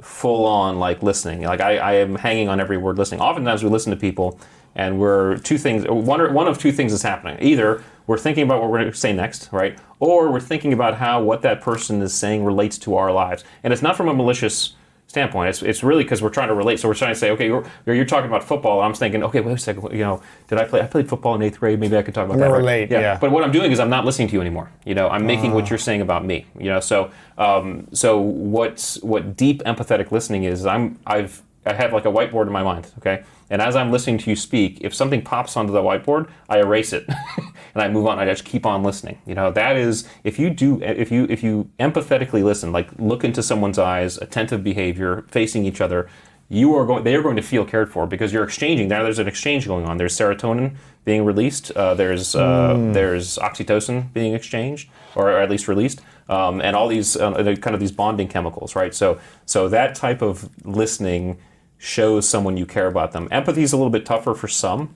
[0.00, 1.42] full on like listening.
[1.42, 3.20] Like I, I am hanging on every word listening.
[3.20, 4.38] Oftentimes we listen to people,
[4.74, 5.84] and we're two things.
[5.88, 7.38] One or, one of two things is happening.
[7.40, 10.96] Either we're thinking about what we're going to say next, right, or we're thinking about
[10.96, 14.14] how what that person is saying relates to our lives, and it's not from a
[14.14, 14.74] malicious
[15.06, 15.48] standpoint.
[15.48, 16.80] It's, it's really because we're trying to relate.
[16.80, 18.80] So we're trying to say, okay, you're, you're talking about football.
[18.80, 19.92] I'm thinking, okay, wait a second.
[19.92, 20.80] You know, did I play?
[20.80, 21.78] I played football in eighth grade.
[21.78, 22.44] Maybe I could talk about that.
[22.44, 22.58] gonna right?
[22.58, 23.16] relate, yeah.
[23.18, 24.70] But what I'm doing is I'm not listening to you anymore.
[24.84, 26.46] You know, I'm making what you're saying about me.
[26.58, 30.66] You know, so um, so what's what deep empathetic listening is?
[30.66, 33.24] I'm I've I have like a whiteboard in my mind, okay?
[33.50, 36.92] And as I'm listening to you speak, if something pops onto the whiteboard, I erase
[36.92, 37.08] it
[37.38, 38.18] and I move on.
[38.18, 39.18] I just keep on listening.
[39.26, 43.24] You know, that is if you do if you if you empathetically listen, like look
[43.24, 46.08] into someone's eyes, attentive behavior, facing each other,
[46.48, 49.18] you are going they are going to feel cared for because you're exchanging now there's
[49.18, 54.88] an exchange going on there's serotonin being released uh, there's uh, there's oxytocin being exchanged
[55.14, 58.94] or at least released um, and all these uh, kind of these bonding chemicals right
[58.94, 61.38] so so that type of listening
[61.84, 64.94] shows someone you care about them empathy is a little bit tougher for some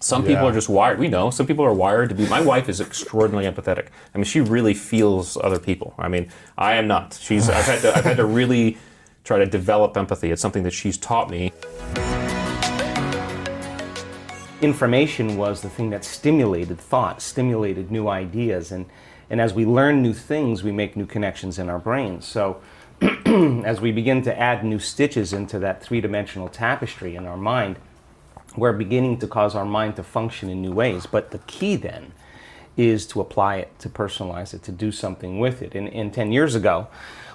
[0.00, 0.98] some people are just wired.
[0.98, 2.28] We know some people are wired to be.
[2.28, 3.88] My wife is extraordinarily empathetic.
[4.14, 5.94] I mean, she really feels other people.
[5.98, 7.18] I mean, I am not.
[7.20, 7.48] She's.
[7.48, 7.96] I've had to.
[7.96, 8.76] I've had to really
[9.24, 10.30] try to develop empathy.
[10.30, 11.52] It's something that she's taught me.
[14.62, 18.86] information was the thing that stimulated thought, stimulated new ideas, and
[19.30, 22.26] and as we learn new things, we make new connections in our brains.
[22.26, 22.60] So.
[23.64, 27.78] as we begin to add new stitches into that three-dimensional tapestry in our mind,
[28.56, 31.06] we're beginning to cause our mind to function in new ways.
[31.06, 32.12] But the key then
[32.76, 35.74] is to apply it, to personalize it, to do something with it.
[35.74, 36.88] And, and 10 years ago,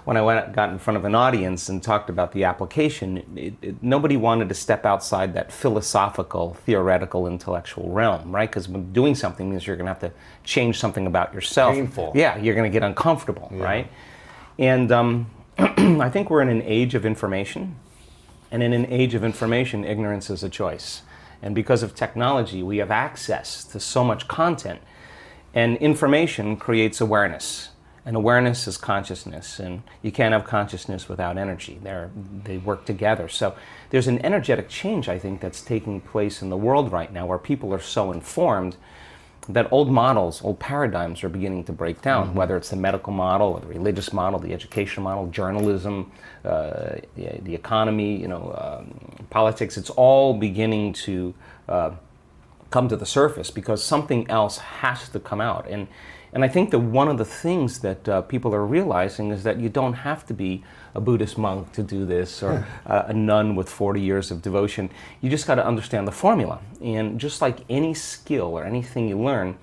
[0.03, 3.53] when I went, got in front of an audience and talked about the application, it,
[3.61, 8.49] it, nobody wanted to step outside that philosophical, theoretical, intellectual realm, right?
[8.49, 10.11] Because when doing something means you're going to have to
[10.43, 11.75] change something about yourself.
[11.75, 12.13] Painful.
[12.15, 13.91] Yeah, you're going to get uncomfortable, right?
[14.57, 15.27] And um,
[16.01, 17.75] I think we're in an age of information.
[18.49, 21.03] And in an age of information, ignorance is a choice.
[21.41, 24.81] And because of technology, we have access to so much content.
[25.53, 27.69] And information creates awareness.
[28.07, 29.59] And awareness is consciousness.
[29.59, 31.79] And you can't have consciousness without energy.
[31.83, 32.09] They're,
[32.43, 33.27] they work together.
[33.27, 33.55] So
[33.91, 37.37] there's an energetic change, I think, that's taking place in the world right now where
[37.37, 38.77] people are so informed
[39.49, 43.49] that old models, old paradigms are beginning to break down, whether it's the medical model
[43.49, 46.11] or the religious model, the education model, journalism,
[46.45, 49.77] uh, the, the economy, you know, um, politics.
[49.77, 51.33] It's all beginning to
[51.67, 51.91] uh,
[52.69, 55.67] come to the surface because something else has to come out.
[55.67, 55.87] And
[56.33, 59.59] and I think that one of the things that uh, people are realizing is that
[59.59, 60.63] you don't have to be
[60.95, 64.89] a Buddhist monk to do this or uh, a nun with 40 years of devotion.
[65.19, 66.61] You just got to understand the formula.
[66.81, 69.57] And just like any skill or anything you learn,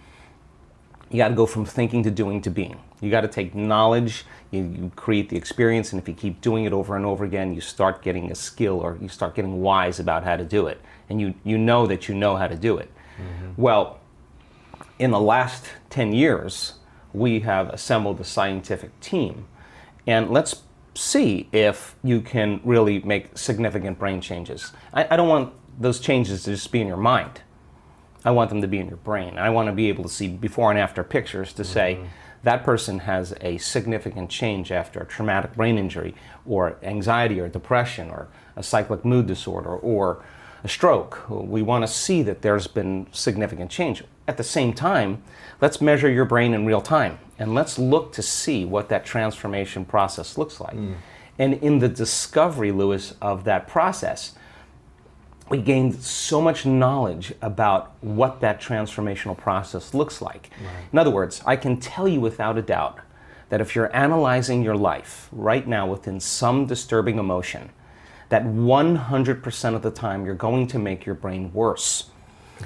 [1.11, 2.79] you got to go from thinking to doing to being.
[3.01, 6.64] You got to take knowledge, you, you create the experience, and if you keep doing
[6.64, 10.01] it over and over again, you start getting a skill or you start getting wise
[10.01, 10.81] about how to do it.
[11.09, 12.91] And you, you know that you know how to do it.
[13.57, 14.01] Well,
[14.99, 16.74] in the last 10 years,
[17.12, 19.46] we have assembled a scientific team.
[20.07, 20.62] And let's
[20.94, 24.72] see if you can really make significant brain changes.
[24.92, 27.42] I, I don't want those changes to just be in your mind.
[28.24, 29.38] I want them to be in your brain.
[29.38, 32.09] I want to be able to see before and after pictures to say mm-hmm.
[32.42, 38.11] that person has a significant change after a traumatic brain injury or anxiety or depression
[38.11, 40.24] or a cyclic mood disorder or
[40.65, 41.25] a stroke.
[41.29, 44.03] We want to see that there's been significant change.
[44.27, 45.23] At the same time,
[45.61, 49.85] let's measure your brain in real time and let's look to see what that transformation
[49.85, 50.75] process looks like.
[50.75, 50.95] Hmm.
[51.39, 54.35] And in the discovery, Lewis, of that process,
[55.49, 60.51] we gained so much knowledge about what that transformational process looks like.
[60.93, 62.99] In other words, I can tell you without a doubt
[63.49, 67.71] that if you're analyzing your life right now within some disturbing emotion,
[68.29, 72.11] that 100% of the time you're going to make your brain worse.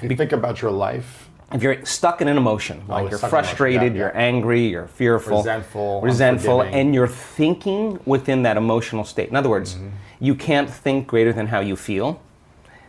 [0.02, 3.18] If you think about your life, If you're stuck in an emotion, like you're you're
[3.18, 4.28] stuck in emotion, frustrated, yeah, you're yeah.
[4.30, 9.28] angry, you're fearful, Resentful, resentful, and you're thinking within that emotional state.
[9.28, 9.88] In other words, Mm-hmm.
[10.20, 12.20] you can't think greater than how you feel.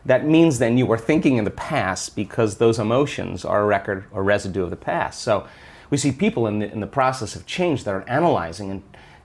[0.06, 4.06] That means then you were thinking in the past because those emotions are a record
[4.12, 5.22] or residue of the past.
[5.22, 5.46] So
[5.90, 8.82] we see people in the, in the process of change that are analyzing and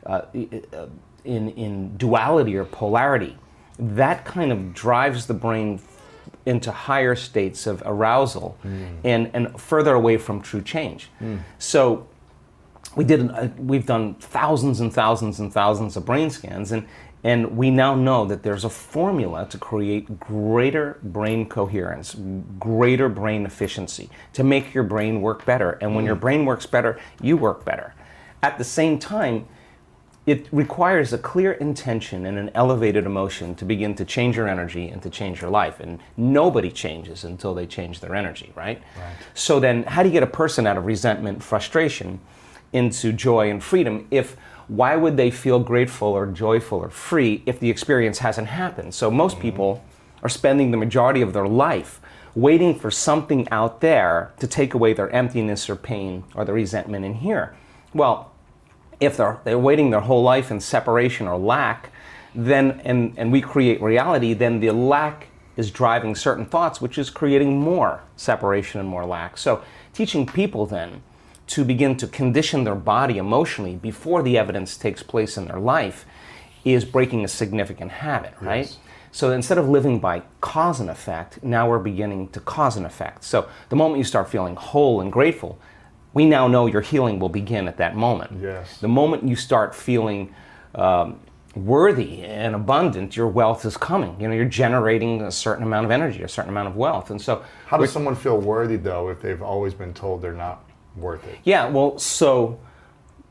[0.06, 0.22] uh,
[0.72, 0.86] uh,
[1.24, 3.36] in, in duality or polarity.
[3.78, 5.80] That kind of drives the brain
[6.46, 8.86] into higher states of arousal hmm.
[9.04, 11.10] and, and further away from true change.
[11.18, 11.38] Hmm.
[11.58, 12.08] So
[12.96, 16.86] we did uh, we've done thousands and thousands and thousands of brain scans and
[17.24, 22.16] and we now know that there's a formula to create greater brain coherence,
[22.60, 25.72] greater brain efficiency, to make your brain work better.
[25.80, 26.08] And when hmm.
[26.08, 27.92] your brain works better, you work better.
[28.40, 29.48] At the same time,
[30.28, 34.88] it requires a clear intention and an elevated emotion to begin to change your energy
[34.88, 35.80] and to change your life.
[35.80, 38.82] And nobody changes until they change their energy, right?
[38.98, 39.16] right?
[39.32, 42.20] So then, how do you get a person out of resentment, frustration,
[42.74, 44.36] into joy and freedom if
[44.66, 48.92] why would they feel grateful or joyful or free if the experience hasn't happened?
[48.92, 49.42] So most mm-hmm.
[49.42, 49.84] people
[50.22, 52.02] are spending the majority of their life
[52.34, 57.06] waiting for something out there to take away their emptiness or pain or the resentment
[57.06, 57.56] in here.
[57.94, 58.30] Well,
[59.00, 61.90] if they're, they're waiting their whole life in separation or lack,
[62.34, 67.10] then and, and we create reality, then the lack is driving certain thoughts, which is
[67.10, 69.36] creating more separation and more lack.
[69.36, 69.62] So
[69.92, 71.02] teaching people then
[71.48, 76.06] to begin to condition their body emotionally before the evidence takes place in their life
[76.64, 78.66] is breaking a significant habit, right?
[78.66, 78.78] Yes.
[79.10, 83.24] So instead of living by cause and effect, now we're beginning to cause and effect.
[83.24, 85.58] So the moment you start feeling whole and grateful,
[86.14, 88.40] we now know your healing will begin at that moment.
[88.40, 88.78] Yes.
[88.80, 90.34] The moment you start feeling
[90.74, 91.20] um,
[91.54, 94.18] worthy and abundant, your wealth is coming.
[94.20, 97.20] You know, you're generating a certain amount of energy, a certain amount of wealth, and
[97.20, 100.64] so How does someone feel worthy though if they've always been told they're not
[100.96, 101.38] worth it?
[101.44, 101.68] yeah.
[101.68, 102.58] Well, so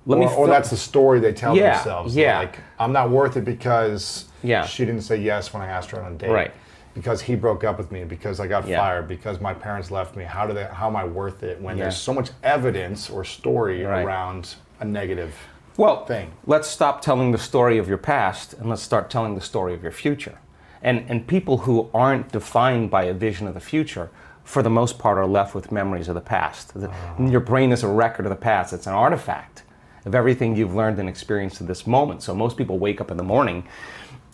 [0.06, 0.26] let me.
[0.26, 2.16] Or, or that's the story they tell Yeah, themselves.
[2.16, 2.40] yeah.
[2.40, 4.66] Like, I'm not worth it because Yeah.
[4.66, 6.30] she didn't say yes when I asked her on a date.
[6.30, 6.52] Right.
[6.98, 8.80] Because he broke up with me, because I got Yeah.
[8.80, 10.24] fired, because my parents left me.
[10.24, 11.84] How do they how am I worth it when Yeah.
[11.84, 14.04] there's so much evidence or story Right.
[14.04, 15.36] around a negative
[15.78, 16.32] well, thing?
[16.48, 19.84] let's stop telling the story of your past and let's start telling the story of
[19.84, 20.40] your future.
[20.82, 24.10] And, and people who aren't defined by a vision of the future,
[24.44, 26.74] for the most part, are left with memories of the past.
[26.80, 27.22] The- ah.
[27.24, 29.62] Your brain is a record of the past, it's an artifact
[30.04, 32.24] of everything you've learned and experienced to this moment.
[32.24, 33.66] So most people wake up in the morning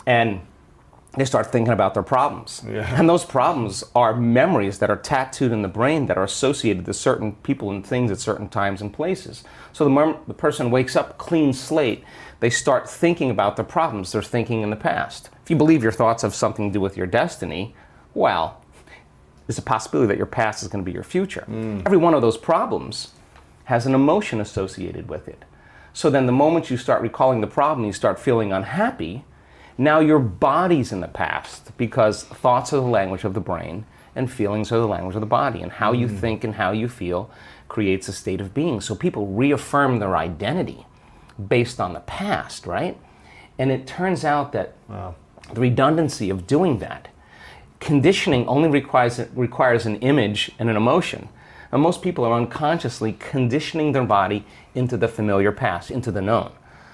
[0.06, 0.40] and
[1.16, 2.64] they start thinking about their problems.
[2.98, 6.94] And those problems are memories that are tattooed in the brain that are associated to
[6.94, 9.44] certain people and things at certain times and places.
[9.74, 12.04] So the moment the person wakes up clean slate,
[12.40, 15.30] they start thinking about the problems they're thinking in the past.
[15.44, 17.76] If you believe your thoughts have something to do with your destiny,
[18.16, 18.62] well,
[19.46, 21.46] there's a possibility that your past is going to be your future.
[21.48, 21.84] Mm.
[21.86, 23.12] Every one of those problems
[23.66, 25.44] has an emotion associated with it.
[25.94, 29.26] So then the moment you start recalling the problem, you start feeling unhappy,
[29.78, 33.86] now your body's in the past because thoughts are the language of the brain
[34.16, 35.62] and feelings are the language of the body.
[35.62, 36.18] And how you hmm.
[36.18, 37.32] think and how you feel
[37.68, 38.82] creates a state of being.
[38.82, 40.86] So people reaffirm their identity
[41.48, 42.98] based on the past, right?
[43.58, 47.10] And it turns out that the redundancy of doing that
[47.84, 51.30] conditioning only requires requires an image and an emotion.
[51.72, 56.52] And most people are unconsciously conditioning their body into the familiar past, into the known.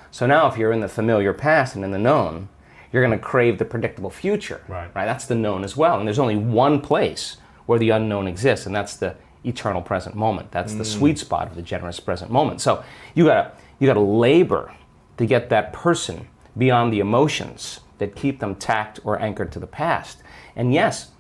[0.10, 2.50] So now, if you're in the familiar past and in the known,
[2.92, 4.62] you're going to crave the predictable future.
[4.68, 4.90] Right.
[4.96, 5.06] Right.
[5.06, 6.00] That's the known as well.
[6.00, 10.52] And there's only one place where the unknown exists, and that's the eternal present moment.
[10.52, 10.98] That's the mm.
[10.98, 12.62] sweet spot of the generous present moment.
[12.62, 12.84] So
[13.14, 14.74] you got to you got to labor
[15.18, 19.68] to get that person beyond the emotions that keep them tacked or anchored to the
[19.68, 20.22] past.
[20.56, 21.12] And yes,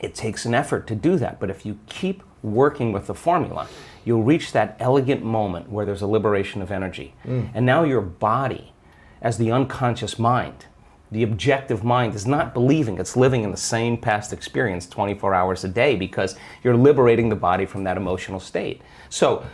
[0.00, 3.68] it takes an effort to do that, but if you keep working with the formula,
[4.04, 7.14] you'll reach that elegant moment where there's a liberation of energy.
[7.24, 7.50] Mm.
[7.54, 8.72] And now your body,
[9.20, 10.66] as the unconscious mind,
[11.12, 15.64] the objective mind is not believing it's living in the same past experience 24 hours
[15.64, 18.80] a day because you're liberating the body from that emotional state.
[19.08, 19.44] So,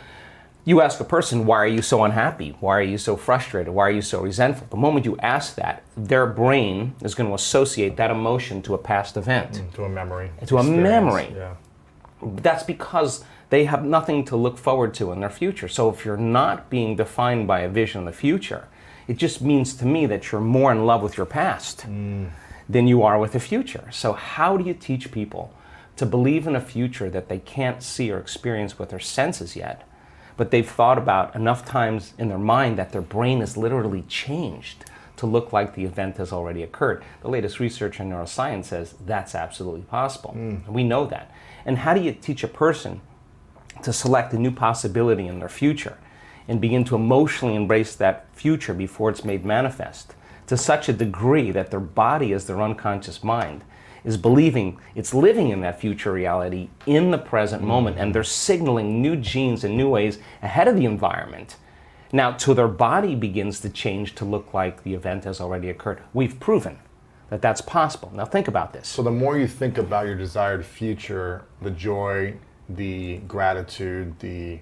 [0.65, 2.57] you ask a person, why are you so unhappy?
[2.59, 3.73] Why are you so frustrated?
[3.73, 4.67] Why are you so resentful?
[4.69, 8.77] The moment you ask that, their brain is going to associate that emotion to a
[8.77, 9.53] past event.
[9.53, 10.29] Mm, to a memory.
[10.45, 11.33] To a memory.
[11.33, 11.55] Yeah.
[12.21, 15.69] That's because they have nothing to look forward to in their future.
[15.69, 18.67] So if you're not being defined by a vision of the future,
[19.07, 21.85] it just means to me that you're more in love with your past
[22.69, 23.87] than you are with the future.
[23.91, 25.53] So how do you teach people
[25.95, 29.87] to believe in a future that they can't see or experience with their senses yet,
[30.35, 34.85] but they've thought about enough times in their mind that their brain is literally changed
[35.15, 37.03] to look like the event has already occurred.
[37.21, 40.31] The latest research in neuroscience says that's absolutely possible.
[40.67, 41.31] And we know that.
[41.65, 43.01] And how do you teach a person
[43.81, 45.97] to select a new possibility in their future
[46.47, 50.13] and begin to emotionally embrace that future before it's made manifest
[50.47, 53.63] to such a degree that their body, as their unconscious mind,
[54.03, 59.01] is believing it's living in that future reality in the present moment and they're signaling
[59.01, 61.57] new genes and new ways ahead of the environment.
[62.13, 66.01] Now, till their body begins to change to look like the event has already occurred,
[66.13, 66.79] we've proven
[67.29, 68.09] that that's possible.
[68.15, 68.87] Now, think about this.
[68.87, 72.35] So the more you think about your desired future, the joy,
[72.69, 74.59] the gratitude, the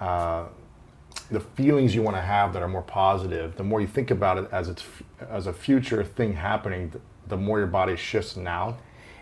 [0.00, 0.44] uh,
[1.30, 4.38] the feelings you want to have that are more positive, the more you think about
[4.38, 4.84] it as it's
[5.28, 6.92] as a future thing happening,
[7.28, 8.76] the, more your body shifts now.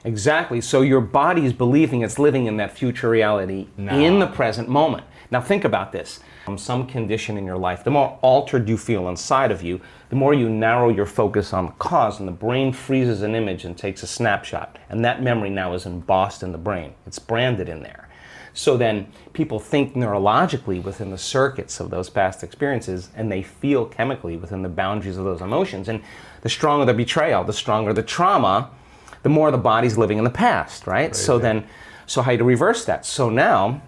[0.05, 0.60] Exactly.
[0.60, 5.05] So your body is believing it's living in that future reality in the present moment.
[5.31, 6.20] Now think about this.
[6.47, 10.16] From some condition in your life, the more altered you feel inside of you, the
[10.16, 13.77] more you narrow your focus on the cause, and the brain freezes an image and
[13.77, 14.78] takes a snapshot.
[14.89, 16.94] And that memory now is embossed in the brain.
[17.06, 18.07] It's branded in there.
[18.59, 23.86] So then people think neurologically within the circuits of those past experiences, and they feel
[23.86, 25.89] chemically within the boundaries of those emotions.
[25.89, 26.02] And
[26.40, 28.70] the stronger the betrayal, the stronger the trauma,
[29.22, 31.14] the more the body's living in the past, right?
[31.14, 31.68] So then,
[32.06, 33.06] so how do you reverse that?
[33.06, 33.80] So now,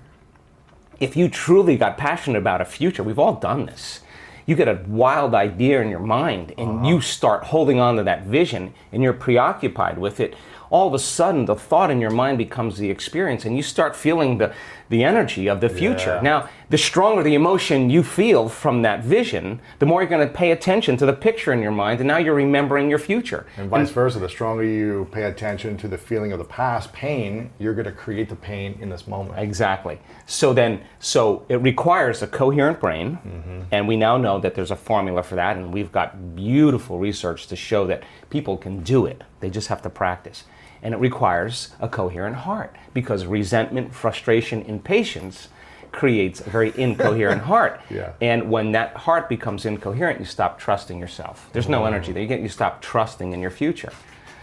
[1.01, 4.02] if you truly got passionate about a future, we've all done this.
[4.47, 6.88] you get a wild idea in your mind and uh-huh.
[6.88, 10.36] you start holding on to that vision and you're preoccupied with it,
[10.70, 13.94] all of a sudden the thought in your mind becomes the experience and you start
[13.94, 14.55] feeling the,
[14.88, 16.14] the energy of the future.
[16.16, 16.20] Yeah.
[16.22, 20.32] Now, the stronger the emotion you feel from that vision, the more you're going to
[20.32, 23.47] pay attention to the picture in your mind and now you're remembering your future.
[23.56, 27.51] And vice versa, the stronger you pay attention to the feeling of the past, pain,
[27.59, 29.38] you're going to create the pain in this moment.
[29.38, 30.01] Exactly.
[30.26, 33.62] So then, so it requires a coherent brain, mm-hmm.
[33.72, 37.48] and we now know that there's a formula for that, and we've got beautiful research
[37.48, 39.22] to show that people can do it.
[39.40, 40.44] They just have to practice.
[40.82, 45.48] And it requires a coherent heart because resentment, frustration, impatience
[45.93, 47.81] creates a very incoherent heart.
[47.90, 48.12] Yeah.
[48.20, 51.48] And when that heart becomes incoherent, you stop trusting yourself.
[51.52, 51.89] There's no mm.
[51.89, 52.23] energy there.
[52.23, 53.93] You, get, you stop trusting in your future.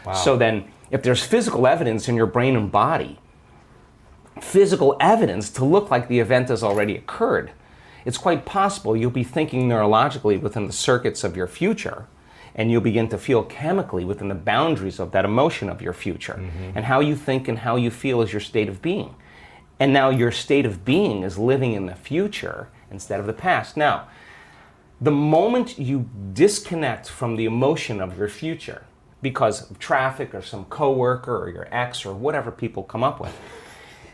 [0.05, 0.13] Wow.
[0.13, 3.19] So then, if there's physical evidence in your brain and body,
[4.41, 7.51] physical evidence to look like the event has already occurred,
[8.05, 12.07] it's quite possible you'll be thinking neurologically within the circuits of your future
[12.57, 16.33] and you'll begin to feel chemically within the boundaries of that emotion of your future.
[16.33, 16.71] Mm-hmm.
[16.75, 19.15] And how you think and how you feel is your state of being.
[19.79, 23.77] And now your state of being is living in the future instead of the past.
[23.77, 24.07] Now,
[24.99, 28.83] the moment you disconnect from the emotion of your future
[29.21, 33.35] because of traffic or some coworker or your ex or whatever people come up with,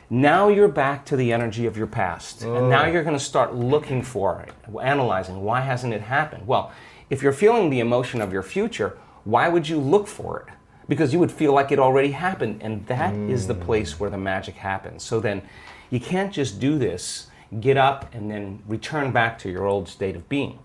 [0.10, 2.42] now you're back to the energy of your past.
[2.44, 2.92] And now oh.
[2.92, 6.46] you're going to start looking for it, analyzing why hasn't it happened?
[6.46, 6.74] Well,
[7.14, 10.54] if you're feeling the emotion of your future, why would you look for it?
[10.90, 13.62] Because you would feel like it already happened, and that is the mm.
[13.62, 15.04] place where the magic happens.
[15.04, 15.44] So then
[15.92, 17.28] you can't just do this,
[17.60, 20.58] get up, and then return back to your old state of being.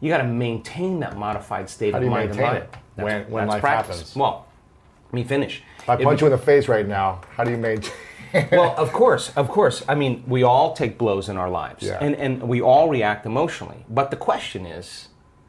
[0.00, 2.58] You got to maintain that modified state How of do you mind and body.
[2.60, 3.96] it when- when that's life practice.
[3.96, 4.16] happens?
[4.16, 4.46] Well,
[5.08, 5.62] let me finish.
[5.80, 7.92] If I It- punch you in the face right now, how do you maintain?
[8.52, 9.84] well, of course, of course.
[9.86, 11.98] I mean, we all take blows in our lives, Yeah.
[12.00, 13.84] and and we all react emotionally.
[13.88, 15.08] But the question is,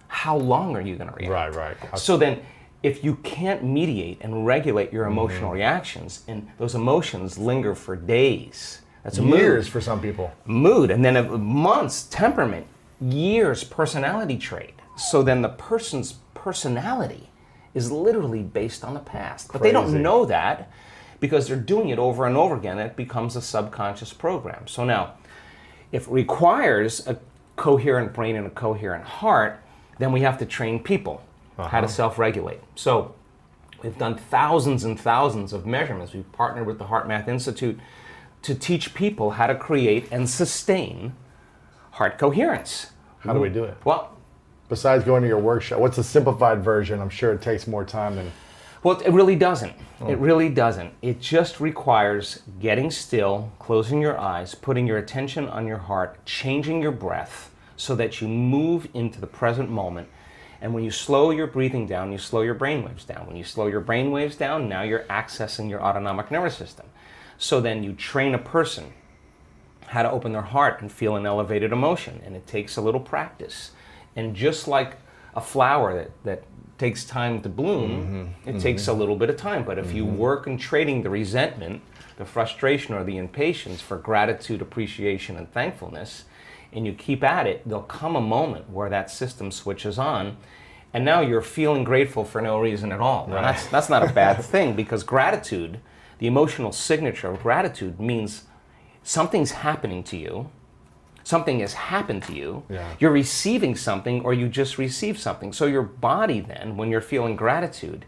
[0.09, 1.31] how long are you going to react?
[1.31, 1.77] Right, right.
[1.77, 2.41] How- So then,
[2.83, 5.59] if you can't mediate and regulate your emotional mm-hmm.
[5.59, 9.39] reactions, and those emotions linger for days, that's a mood.
[9.39, 10.31] Years for some people.
[10.45, 12.67] mood, and then a, months, temperament,
[12.99, 14.73] years, personality trait.
[14.97, 17.29] So then the person's personality
[17.73, 19.51] is literally based on the past.
[19.53, 20.71] But they don't know that
[21.19, 22.79] because they're doing it over and over again.
[22.79, 24.67] It becomes a subconscious program.
[24.67, 25.13] So now,
[25.91, 27.19] if it requires a
[27.55, 29.59] coherent brain and a coherent heart,
[29.99, 31.23] then we have to train people
[31.57, 31.87] how to uh-huh.
[31.87, 32.59] self regulate.
[32.75, 33.13] So
[33.83, 36.13] we've done thousands and thousands of measurements.
[36.13, 37.79] We've partnered with the HeartMath Institute
[38.41, 41.13] to teach people how to create and sustain
[41.91, 42.91] heart coherence.
[43.19, 43.77] How do we do it?
[43.83, 44.17] Well,
[44.69, 47.01] Besides going to your workshop, what's the simplified version?
[47.01, 48.31] I'm sure it takes more time than.
[48.83, 49.71] Well, it really doesn't.
[49.71, 50.13] It oh.
[50.13, 50.93] really doesn't.
[51.01, 56.81] It just requires getting still, closing your eyes, putting your attention on your heart, changing
[56.81, 57.48] your breath
[57.79, 60.09] so that you move into the present moment.
[60.59, 63.25] And when you slow your breathing down, you slow your brain waves down.
[63.25, 66.87] When you slow your brain waves down, now you're accessing your autonomic nervous system.
[67.37, 68.91] So then you train a person
[69.87, 72.21] how to open their heart and feel an elevated emotion.
[72.25, 73.71] And it takes a little practice.
[74.13, 74.97] And just like
[75.33, 76.43] a flower that, that
[76.77, 78.49] takes time to bloom, mm-hmm.
[78.49, 78.59] it mm-hmm.
[78.59, 79.63] takes a little bit of time.
[79.63, 80.17] But if you mm-hmm.
[80.17, 81.81] work in trading the resentment,
[82.17, 86.25] the frustration, or the impatience for gratitude, appreciation, and thankfulness,
[86.73, 90.37] and you keep at it, there'll come a moment where that system switches on.
[90.93, 93.27] And now you're feeling grateful for no reason at all.
[93.27, 95.79] Now, that's, that's not a bad thing because gratitude,
[96.17, 98.45] the emotional signature of gratitude, means
[99.03, 100.49] something's happening to you
[101.23, 102.87] something has happened to you Yeah.
[102.99, 107.35] you're receiving something or you just received something so your body then when you're feeling
[107.35, 108.05] gratitude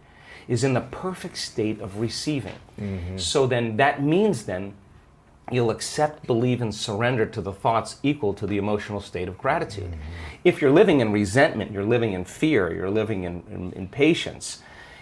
[0.48, 3.18] is in the perfect state of receiving mm-hmm.
[3.18, 4.74] so then that means then
[5.54, 9.94] you'll accept believe and surrender to the thoughts equal to the emotional state of gratitude.
[10.44, 14.62] If you're living in resentment you're living in fear you're living in, in impatience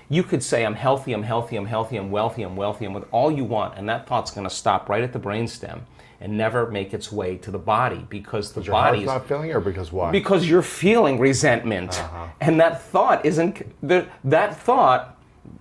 [0.10, 3.06] you could say i'm healthy i'm healthy i'm healthy i'm wealthy i'm wealthy i'm with
[3.12, 5.82] all you want and that thought's going to stop right at the brainstem
[6.22, 9.56] and never make its way to the body because the body is not feeling it,
[9.56, 10.12] or because why?
[10.12, 12.00] because you're feeling resentment.
[12.00, 12.28] Uh-huh.
[12.42, 15.18] And that thought isn't the, that thought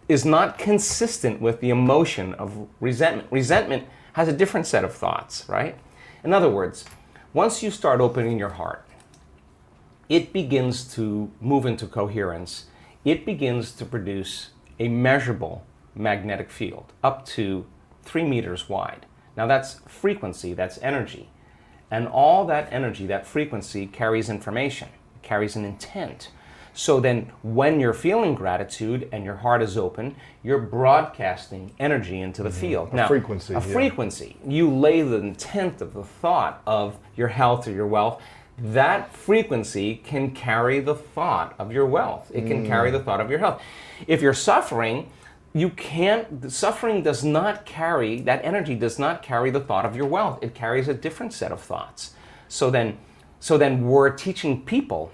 [0.08, 3.28] is not consistent with the emotion of resentment.
[3.30, 3.84] Resentment
[4.18, 5.78] has a different set of thoughts right?
[6.24, 6.84] In other words
[7.32, 8.84] once you start opening your heart
[10.08, 12.64] it begins to move into coherence.
[13.04, 14.50] It begins to produce
[14.80, 15.64] a measurable
[15.94, 17.66] magnetic field up to
[18.02, 19.06] three meters wide.
[19.36, 21.28] Now that's frequency that's energy.
[21.90, 24.88] And all that energy, that frequency, carries information,
[25.22, 26.30] carries an intent.
[26.78, 30.14] So then, when you're feeling gratitude and your heart is open,
[30.44, 32.60] you're broadcasting energy into the mm-hmm.
[32.60, 32.92] field.
[32.92, 33.60] now, frequency, A yeah.
[33.66, 34.36] frequency.
[34.46, 38.22] You lay the intent of the thought of your health or your wealth.
[38.58, 42.30] that frequency can carry the thought of your wealth.
[42.32, 42.68] It can mm.
[42.68, 43.60] carry the thought of your health.
[44.06, 45.10] If you're suffering,
[45.52, 50.06] you can't, suffering does not carry, that energy does not carry the thought of your
[50.06, 50.38] wealth.
[50.42, 52.14] It carries a different set of thoughts.
[52.46, 52.98] So then,
[53.40, 55.10] so then we're teaching people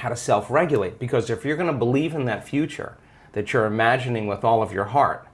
[0.00, 2.96] how to self regulate because if you're going to believe in that future
[3.32, 5.26] that you're imagining with all of your heart,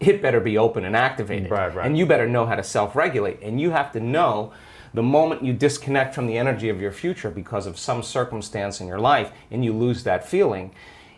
[0.00, 1.50] it better be open and activated.
[1.50, 1.86] Right, right.
[1.86, 3.40] And you better know how to self regulate.
[3.42, 4.52] And you have to know
[4.92, 8.86] the moment you disconnect from the energy of your future because of some circumstance in
[8.86, 10.72] your life and you lose that feeling,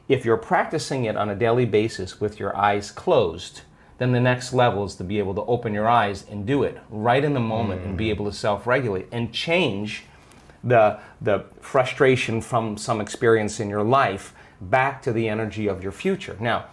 [0.08, 3.62] if you're practicing it on a daily basis with your eyes closed,
[3.98, 6.78] then the next level is to be able to open your eyes and do it
[6.90, 8.10] right in the moment and be mm.
[8.10, 10.04] able to self regulate and change
[10.66, 15.92] the, the frustration from some experience in your life back to the energy of your
[15.92, 16.36] future.
[16.40, 16.66] Now,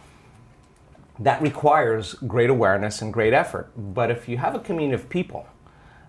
[1.20, 3.72] that requires great awareness and great effort.
[3.78, 5.48] But if you have a community of people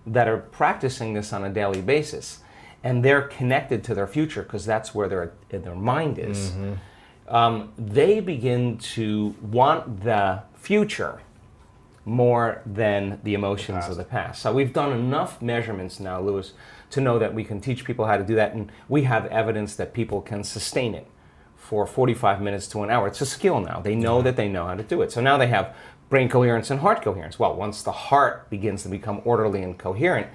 [0.07, 2.39] that are practicing this on a daily basis
[2.83, 6.53] and they're connected to their future because that's where their, their mind is,
[7.27, 11.21] um, they begin to want the future
[12.03, 14.41] more than the emotions of the past.
[14.41, 16.53] So we've done enough measurements now, Lewis,
[16.95, 19.75] to know that we can teach people how to do that, and we have evidence
[19.75, 21.07] that people can sustain it
[21.55, 23.07] for 45 minutes to an hour.
[23.07, 23.79] It's a skill now.
[23.81, 25.11] They know that they know how to do it.
[25.11, 25.75] So now they have
[26.09, 27.37] brain coherence and heart coherence.
[27.37, 30.27] Well, once the heart begins to become orderly and coherent,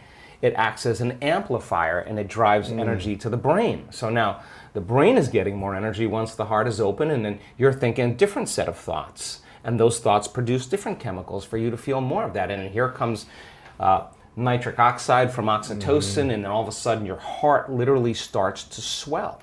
[0.42, 3.86] it acts as an amplifier and it drives energy to the brain.
[3.90, 4.42] So now
[4.72, 8.10] the brain is getting more energy once the heart is open, and then you're thinking
[8.10, 9.40] a different set of thoughts.
[9.64, 12.50] And those thoughts produce different chemicals for you to feel more of that.
[12.50, 13.26] And here comes
[13.78, 14.06] uh,
[14.40, 16.30] nitric oxide from oxytocin, mm-hmm.
[16.30, 19.42] and then all of a sudden your heart literally starts to swell.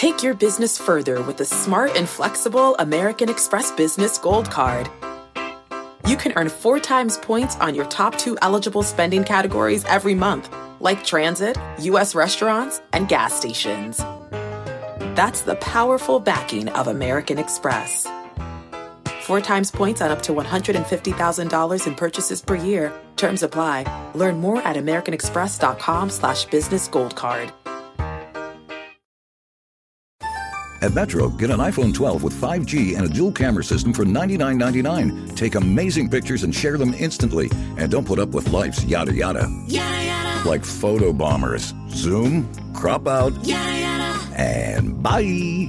[0.00, 4.88] Take your business further with the smart and flexible American Express Business Gold Card.
[6.06, 10.52] You can earn four times points on your top two eligible spending categories every month,
[10.80, 12.14] like transit, U.S.
[12.14, 13.98] restaurants, and gas stations.
[15.16, 18.06] That's the powerful backing of American Express.
[19.30, 22.92] Four times points on up to $150,000 in purchases per year.
[23.14, 23.84] Terms apply.
[24.16, 27.52] Learn more at americanexpress.com slash business gold card.
[30.82, 35.36] At Metro, get an iPhone 12 with 5G and a dual camera system for $99.99.
[35.36, 37.52] Take amazing pictures and share them instantly.
[37.78, 39.46] And don't put up with life's yada yada.
[39.68, 40.48] Yada yada.
[40.48, 41.72] Like photo bombers.
[41.90, 44.34] Zoom, crop out, Yada yada.
[44.34, 45.68] and bye.